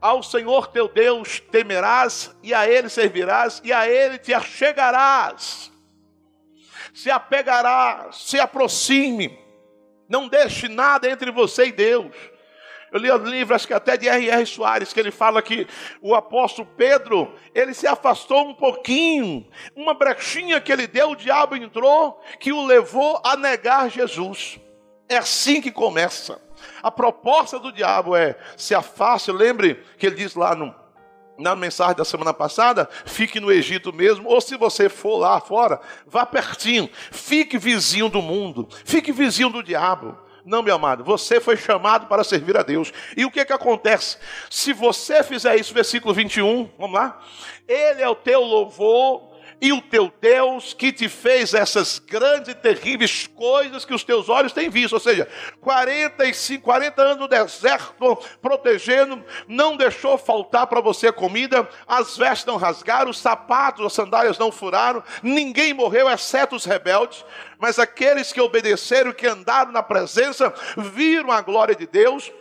Ao 0.02 0.22
Senhor 0.22 0.68
teu 0.68 0.88
Deus 0.88 1.40
temerás, 1.40 2.36
e 2.44 2.53
a 2.53 2.70
Ele 2.70 2.90
servirás, 2.90 3.62
e 3.64 3.74
a 3.74 3.90
Ele 3.90 4.20
te 4.20 4.34
achegarás. 4.34 5.72
Se 6.94 7.10
apegarás, 7.10 8.18
se 8.18 8.40
aproxime. 8.40 9.38
Não 10.07 10.28
deixe 10.28 10.68
nada 10.68 11.10
entre 11.10 11.32
você 11.32 11.66
e 11.66 11.72
Deus. 11.72 12.14
Eu 12.95 13.01
li 13.01 13.11
o 13.11 13.17
livro, 13.17 13.53
acho 13.53 13.67
que 13.67 13.73
até 13.73 13.97
de 13.97 14.07
R.R. 14.07 14.45
Soares, 14.45 14.93
que 14.93 14.99
ele 15.01 15.11
fala 15.11 15.41
que 15.41 15.67
o 16.01 16.15
apóstolo 16.15 16.65
Pedro, 16.77 17.30
ele 17.53 17.73
se 17.73 17.85
afastou 17.85 18.47
um 18.47 18.53
pouquinho, 18.53 19.45
uma 19.76 19.93
brechinha 19.93 20.61
que 20.61 20.72
ele 20.72 20.88
deu, 20.88 21.09
o 21.09 21.15
diabo 21.15 21.57
entrou, 21.57 22.23
que 22.39 22.53
o 22.53 22.65
levou 22.65 23.19
a 23.22 23.35
negar 23.35 23.89
Jesus. 23.89 24.61
É 25.09 25.17
assim 25.17 25.59
que 25.59 25.73
começa. 25.73 26.41
A 26.81 26.89
proposta 26.89 27.59
do 27.59 27.69
diabo 27.69 28.15
é 28.15 28.38
se 28.55 28.73
afaste, 28.73 29.30
lembre 29.30 29.84
que 29.97 30.07
ele 30.07 30.15
diz 30.15 30.34
lá 30.34 30.55
no 30.55 30.73
na 31.38 31.53
mensagem 31.53 31.97
da 31.97 32.05
semana 32.05 32.34
passada, 32.34 32.88
fique 33.05 33.41
no 33.41 33.51
Egito 33.51 33.91
mesmo, 33.91 34.30
ou 34.30 34.39
se 34.39 34.55
você 34.55 34.88
for 34.88 35.17
lá 35.17 35.41
fora, 35.41 35.81
vá 36.07 36.26
pertinho, 36.26 36.89
fique 37.11 37.57
vizinho 37.57 38.07
do 38.07 38.22
mundo, 38.22 38.69
fique 38.85 39.11
vizinho 39.11 39.49
do 39.49 39.61
diabo. 39.61 40.17
Não, 40.45 40.61
meu 40.61 40.76
amado, 40.76 41.03
você 41.03 41.41
foi 41.41 41.57
chamado 41.57 42.05
para 42.05 42.23
servir 42.23 42.55
a 42.55 42.61
Deus. 42.61 42.93
E 43.17 43.26
o 43.26 43.31
que 43.31 43.43
que 43.43 43.51
acontece? 43.51 44.17
Se 44.47 44.73
você 44.73 45.23
fizer 45.23 45.55
isso, 45.55 45.73
versículo 45.73 46.13
21, 46.13 46.69
vamos 46.77 46.93
lá? 46.95 47.19
Ele 47.67 48.03
é 48.03 48.07
o 48.07 48.13
teu 48.13 48.41
louvor, 48.41 49.35
e 49.61 49.72
o 49.72 49.82
teu 49.82 50.11
Deus 50.22 50.73
que 50.73 50.91
te 50.91 51.07
fez 51.07 51.53
essas 51.53 51.99
grandes 51.99 52.49
e 52.49 52.56
terríveis 52.56 53.27
coisas 53.27 53.86
que 53.86 53.94
os 53.94 54.03
teus 54.03 54.30
olhos 54.30 54.53
têm 54.53 54.69
visto. 54.69 54.94
Ou 54.94 54.99
seja, 54.99 55.27
45, 55.61 56.64
40 56.64 57.02
anos 57.02 57.18
no 57.18 57.27
deserto, 57.27 58.18
protegendo, 58.41 59.23
não 59.48 59.77
deixou 59.77 60.18
faltar 60.18 60.68
para 60.68 60.82
você 60.82 61.11
comida, 61.11 61.68
as 61.88 62.18
vestes 62.18 62.45
não 62.45 62.57
rasgaram, 62.57 63.10
os 63.10 63.19
sapatos, 63.19 63.86
as 63.86 63.94
sandálias 63.94 64.38
não 64.38 64.52
furaram, 64.52 65.03
ninguém 65.23 65.73
morreu, 65.73 66.10
exceto 66.10 66.56
os 66.56 66.65
rebeldes. 66.65 67.26
Mas 67.57 67.80
aqueles 67.80 68.34
que 68.34 68.41
obedeceram, 68.41 69.14
que 69.14 69.27
andaram 69.27 69.72
na 69.72 69.82
presença, 69.82 70.53
viram 70.77 71.32
a 71.32 71.41
glória 71.41 71.76
de 71.76 71.88
Deus 71.88 72.32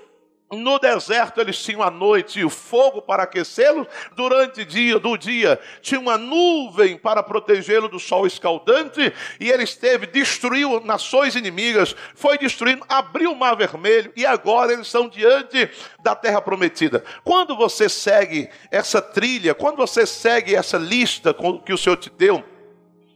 no 0.53 0.79
deserto 0.79 1.41
eles 1.41 1.63
tinham 1.63 1.83
a 1.83 1.91
noite 1.91 2.41
e 2.41 2.45
o 2.45 2.51
fogo 2.51 3.03
para 3.03 3.23
aquecê-lo, 3.23 3.87
durante 4.15 4.61
o 4.61 4.67
dia 4.67 4.99
do 4.99 5.17
dia 5.17 5.59
tinha 5.81 5.99
uma 5.99 6.17
nuvem 6.17 6.97
para 6.97 7.23
protegê-lo 7.23 7.89
do 7.89 7.99
sol 7.99 8.27
escaldante, 8.27 9.13
e 9.41 9.51
ele 9.51 9.65
esteve, 9.65 10.07
destruiu 10.07 10.81
nações 10.81 11.35
inimigas, 11.35 11.97
foi 12.15 12.39
destruindo, 12.39 12.85
abriu 12.89 13.33
o 13.33 13.37
mar 13.37 13.57
vermelho, 13.57 14.13
e 14.17 14.25
agora 14.25 14.73
eles 14.73 14.87
estão 14.87 15.09
diante 15.09 15.69
da 16.03 16.15
terra 16.15 16.41
prometida. 16.41 17.03
Quando 17.25 17.57
você 17.57 17.89
segue 17.89 18.49
essa 18.71 19.01
trilha, 19.01 19.55
quando 19.55 19.77
você 19.77 20.07
segue 20.07 20.55
essa 20.55 20.77
lista 20.77 21.35
que 21.65 21.73
o 21.73 21.79
Senhor 21.79 21.97
te 21.97 22.11
deu, 22.11 22.45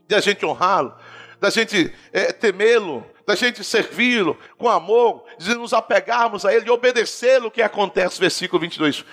de 0.07 0.15
a 0.15 0.21
gente 0.21 0.45
honrá-lo, 0.45 0.95
da 1.39 1.51
gente 1.51 1.95
é, 2.13 2.33
temê-lo, 2.33 3.07
da 3.29 3.35
gente 3.35 3.63
servi-lo 3.63 4.39
com 4.57 4.71
amor, 4.71 5.23
de 5.37 5.55
nos 5.55 5.75
apegarmos 5.75 6.47
a 6.47 6.55
Ele, 6.55 6.65
de 6.65 6.71
obedecê-lo, 6.71 7.51
que 7.51 7.61
acontece, 7.61 8.19
versículo 8.19 8.59
22. 8.63 9.05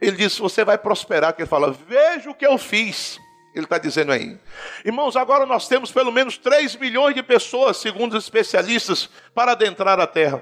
Ele 0.00 0.16
diz: 0.16 0.38
Você 0.38 0.64
vai 0.64 0.78
prosperar, 0.78 1.34
que 1.34 1.42
ele 1.42 1.48
fala, 1.48 1.72
veja 1.72 2.30
o 2.30 2.34
que 2.34 2.46
eu 2.46 2.56
fiz. 2.58 3.18
Ele 3.52 3.64
está 3.64 3.76
dizendo 3.76 4.12
aí. 4.12 4.38
Irmãos, 4.84 5.16
agora 5.16 5.44
nós 5.46 5.66
temos 5.66 5.90
pelo 5.90 6.12
menos 6.12 6.38
3 6.38 6.76
milhões 6.76 7.16
de 7.16 7.24
pessoas, 7.24 7.78
segundo 7.78 8.16
os 8.16 8.22
especialistas, 8.22 9.10
para 9.34 9.50
adentrar 9.50 9.98
a 9.98 10.06
terra. 10.06 10.40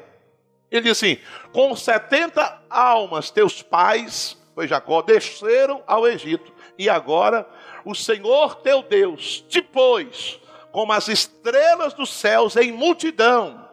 Ele 0.70 0.82
diz 0.82 0.92
assim: 0.92 1.16
com 1.50 1.74
70 1.74 2.64
almas, 2.68 3.30
teus 3.30 3.62
pais, 3.62 4.36
foi 4.54 4.68
Jacó, 4.68 5.00
desceram 5.00 5.82
ao 5.86 6.06
Egito. 6.06 6.52
E 6.76 6.90
agora 6.90 7.48
o 7.86 7.94
Senhor 7.94 8.56
teu 8.56 8.82
Deus 8.82 9.42
te 9.48 9.62
pôs 9.62 10.43
como 10.74 10.92
as 10.92 11.06
estrelas 11.06 11.94
dos 11.94 12.12
céus 12.12 12.56
em 12.56 12.72
multidão. 12.72 13.64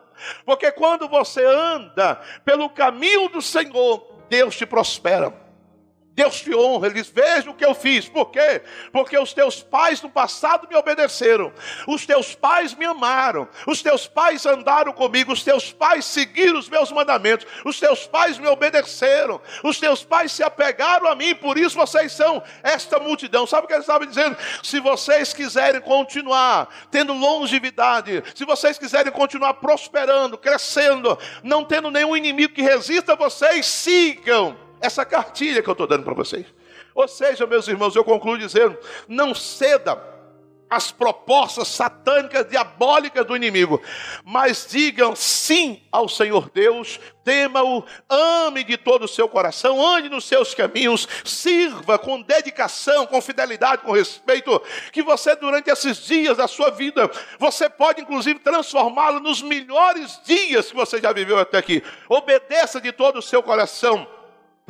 Porque 0.45 0.71
quando 0.71 1.09
você 1.09 1.43
anda 1.43 2.21
pelo 2.45 2.69
caminho 2.69 3.27
do 3.27 3.41
Senhor, 3.41 4.21
Deus 4.29 4.55
te 4.55 4.67
prospera. 4.67 5.33
Deus 6.13 6.41
te 6.41 6.53
honra, 6.53 6.87
ele 6.87 6.95
diz: 6.95 7.09
Veja 7.09 7.49
o 7.49 7.53
que 7.53 7.65
eu 7.65 7.73
fiz. 7.73 8.09
Por 8.09 8.31
quê? 8.31 8.61
Porque 8.91 9.17
os 9.17 9.31
teus 9.31 9.63
pais 9.63 10.01
no 10.01 10.09
passado 10.09 10.67
me 10.69 10.75
obedeceram, 10.75 11.53
os 11.87 12.05
teus 12.05 12.35
pais 12.35 12.75
me 12.75 12.85
amaram, 12.85 13.47
os 13.65 13.81
teus 13.81 14.07
pais 14.07 14.45
andaram 14.45 14.91
comigo, 14.91 15.31
os 15.31 15.41
teus 15.41 15.71
pais 15.71 16.03
seguiram 16.03 16.59
os 16.59 16.67
meus 16.67 16.91
mandamentos, 16.91 17.47
os 17.63 17.79
teus 17.79 18.05
pais 18.07 18.37
me 18.37 18.47
obedeceram, 18.47 19.39
os 19.63 19.79
teus 19.79 20.03
pais 20.03 20.33
se 20.33 20.43
apegaram 20.43 21.07
a 21.07 21.15
mim, 21.15 21.33
por 21.33 21.57
isso 21.57 21.77
vocês 21.77 22.11
são 22.11 22.43
esta 22.61 22.99
multidão. 22.99 23.47
Sabe 23.47 23.63
o 23.63 23.67
que 23.67 23.73
ele 23.73 23.81
estava 23.81 24.05
dizendo? 24.05 24.35
Se 24.61 24.81
vocês 24.81 25.33
quiserem 25.33 25.79
continuar 25.79 26.67
tendo 26.91 27.13
longevidade, 27.13 28.21
se 28.35 28.43
vocês 28.43 28.77
quiserem 28.77 29.13
continuar 29.13 29.53
prosperando, 29.55 30.37
crescendo, 30.37 31.17
não 31.41 31.63
tendo 31.63 31.89
nenhum 31.89 32.17
inimigo 32.17 32.53
que 32.53 32.61
resista 32.61 33.13
a 33.13 33.15
vocês, 33.15 33.65
sigam 33.65 34.70
essa 34.81 35.05
cartilha 35.05 35.61
que 35.61 35.69
eu 35.69 35.73
estou 35.73 35.87
dando 35.87 36.03
para 36.03 36.13
vocês. 36.13 36.45
Ou 36.93 37.07
seja, 37.07 37.47
meus 37.47 37.67
irmãos, 37.67 37.95
eu 37.95 38.03
concluo 38.03 38.37
dizendo: 38.37 38.77
não 39.07 39.33
ceda 39.33 40.11
às 40.71 40.89
propostas 40.89 41.67
satânicas, 41.67 42.47
diabólicas 42.47 43.25
do 43.25 43.35
inimigo, 43.35 43.81
mas 44.23 44.65
digam 44.69 45.13
sim 45.13 45.83
ao 45.91 46.07
Senhor 46.07 46.49
Deus, 46.49 46.97
tema-o, 47.25 47.83
ame 48.09 48.63
de 48.63 48.77
todo 48.77 49.03
o 49.03 49.07
seu 49.07 49.27
coração, 49.27 49.85
ande 49.85 50.07
nos 50.07 50.23
seus 50.23 50.55
caminhos, 50.55 51.05
sirva 51.25 51.99
com 51.99 52.21
dedicação, 52.21 53.05
com 53.05 53.21
fidelidade, 53.21 53.81
com 53.81 53.91
respeito, 53.91 54.61
que 54.93 55.03
você 55.03 55.35
durante 55.35 55.69
esses 55.69 56.05
dias 56.05 56.37
da 56.37 56.47
sua 56.47 56.69
vida, 56.69 57.11
você 57.37 57.69
pode 57.69 57.99
inclusive 57.99 58.39
transformá-lo 58.39 59.19
nos 59.19 59.41
melhores 59.41 60.21
dias 60.23 60.69
que 60.69 60.75
você 60.75 61.01
já 61.01 61.11
viveu 61.11 61.37
até 61.37 61.57
aqui. 61.57 61.83
Obedeça 62.07 62.79
de 62.79 62.93
todo 62.93 63.19
o 63.19 63.21
seu 63.21 63.43
coração 63.43 64.07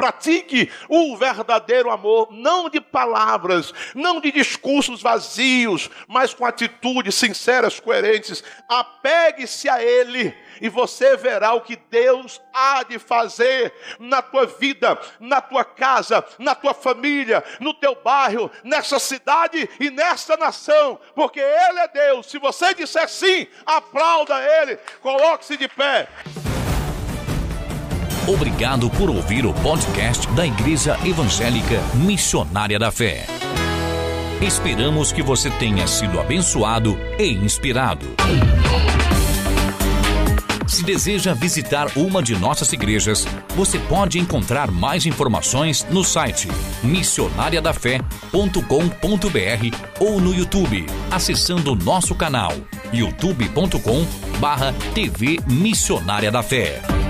Pratique 0.02 0.68
o 0.90 1.16
verdadeiro 1.16 1.92
amor, 1.92 2.30
não 2.32 2.68
de 2.68 2.82
palavras, 2.82 3.72
não 3.94 4.20
de 4.20 4.32
discursos 4.32 5.00
vazios, 5.00 5.92
mas 6.08 6.34
com 6.34 6.44
atitudes 6.44 7.14
sinceras, 7.14 7.80
coerentes. 7.80 8.44
Apegue-se 8.68 9.70
a 9.70 9.80
Ele 9.80 10.36
e 10.60 10.70
você 10.70 11.16
verá 11.16 11.54
o 11.54 11.62
que 11.62 11.76
Deus 11.76 12.42
há 12.52 12.82
de 12.82 12.98
fazer 12.98 13.72
na 14.00 14.24
tua 14.24 14.48
vida, 14.48 15.00
na 15.20 15.40
tua 15.40 15.64
casa, 15.64 16.26
na 16.40 16.56
tua 16.56 16.74
família, 16.74 17.44
no 17.60 17.72
teu 17.72 17.94
bairro, 17.94 18.50
nessa 18.64 18.98
cidade 18.98 19.70
e 19.80 19.92
nesta 19.92 20.36
nação, 20.36 21.00
porque 21.14 21.40
Ele 21.40 21.80
é 21.80 21.88
Deus. 21.88 22.26
Se 22.26 22.40
você 22.40 22.74
disser 22.74 23.08
sim, 23.08 23.46
aplauda 23.68 24.42
Ele, 24.42 24.78
coloque-se 25.00 25.56
de 25.58 25.68
pé. 25.68 26.10
Obrigado 28.28 28.88
por 28.92 29.10
ouvir 29.10 29.48
o 29.48 29.54
podcast 29.54 30.28
da 30.34 30.46
Igreja 30.46 30.96
Evangélica 31.04 31.82
Missionária 31.96 32.78
da 32.78 32.92
Fé. 32.92 33.26
Esperamos 34.40 35.12
que 35.12 35.24
você 35.24 35.50
tenha 35.50 35.88
sido 35.88 36.20
abençoado 36.20 36.96
e 37.18 37.34
inspirado. 37.34 38.06
Se 40.68 40.84
deseja 40.84 41.34
visitar 41.34 41.88
uma 41.98 42.22
de 42.22 42.36
nossas 42.36 42.72
igrejas, 42.72 43.26
você 43.56 43.80
pode 43.80 44.20
encontrar 44.20 44.70
mais 44.72 45.08
informações 45.08 45.84
no 45.90 46.04
site 46.04 46.48
missionariadafé.com.br 46.84 49.78
ou 50.00 50.22
no 50.22 50.32
YouTube, 50.34 50.86
acessando 51.10 51.76
nosso 51.76 52.14
canal 52.16 52.54
youtube.com/tv 52.94 55.40
Missionária 55.48 56.32
da 56.32 56.44
Fé. 56.44 57.01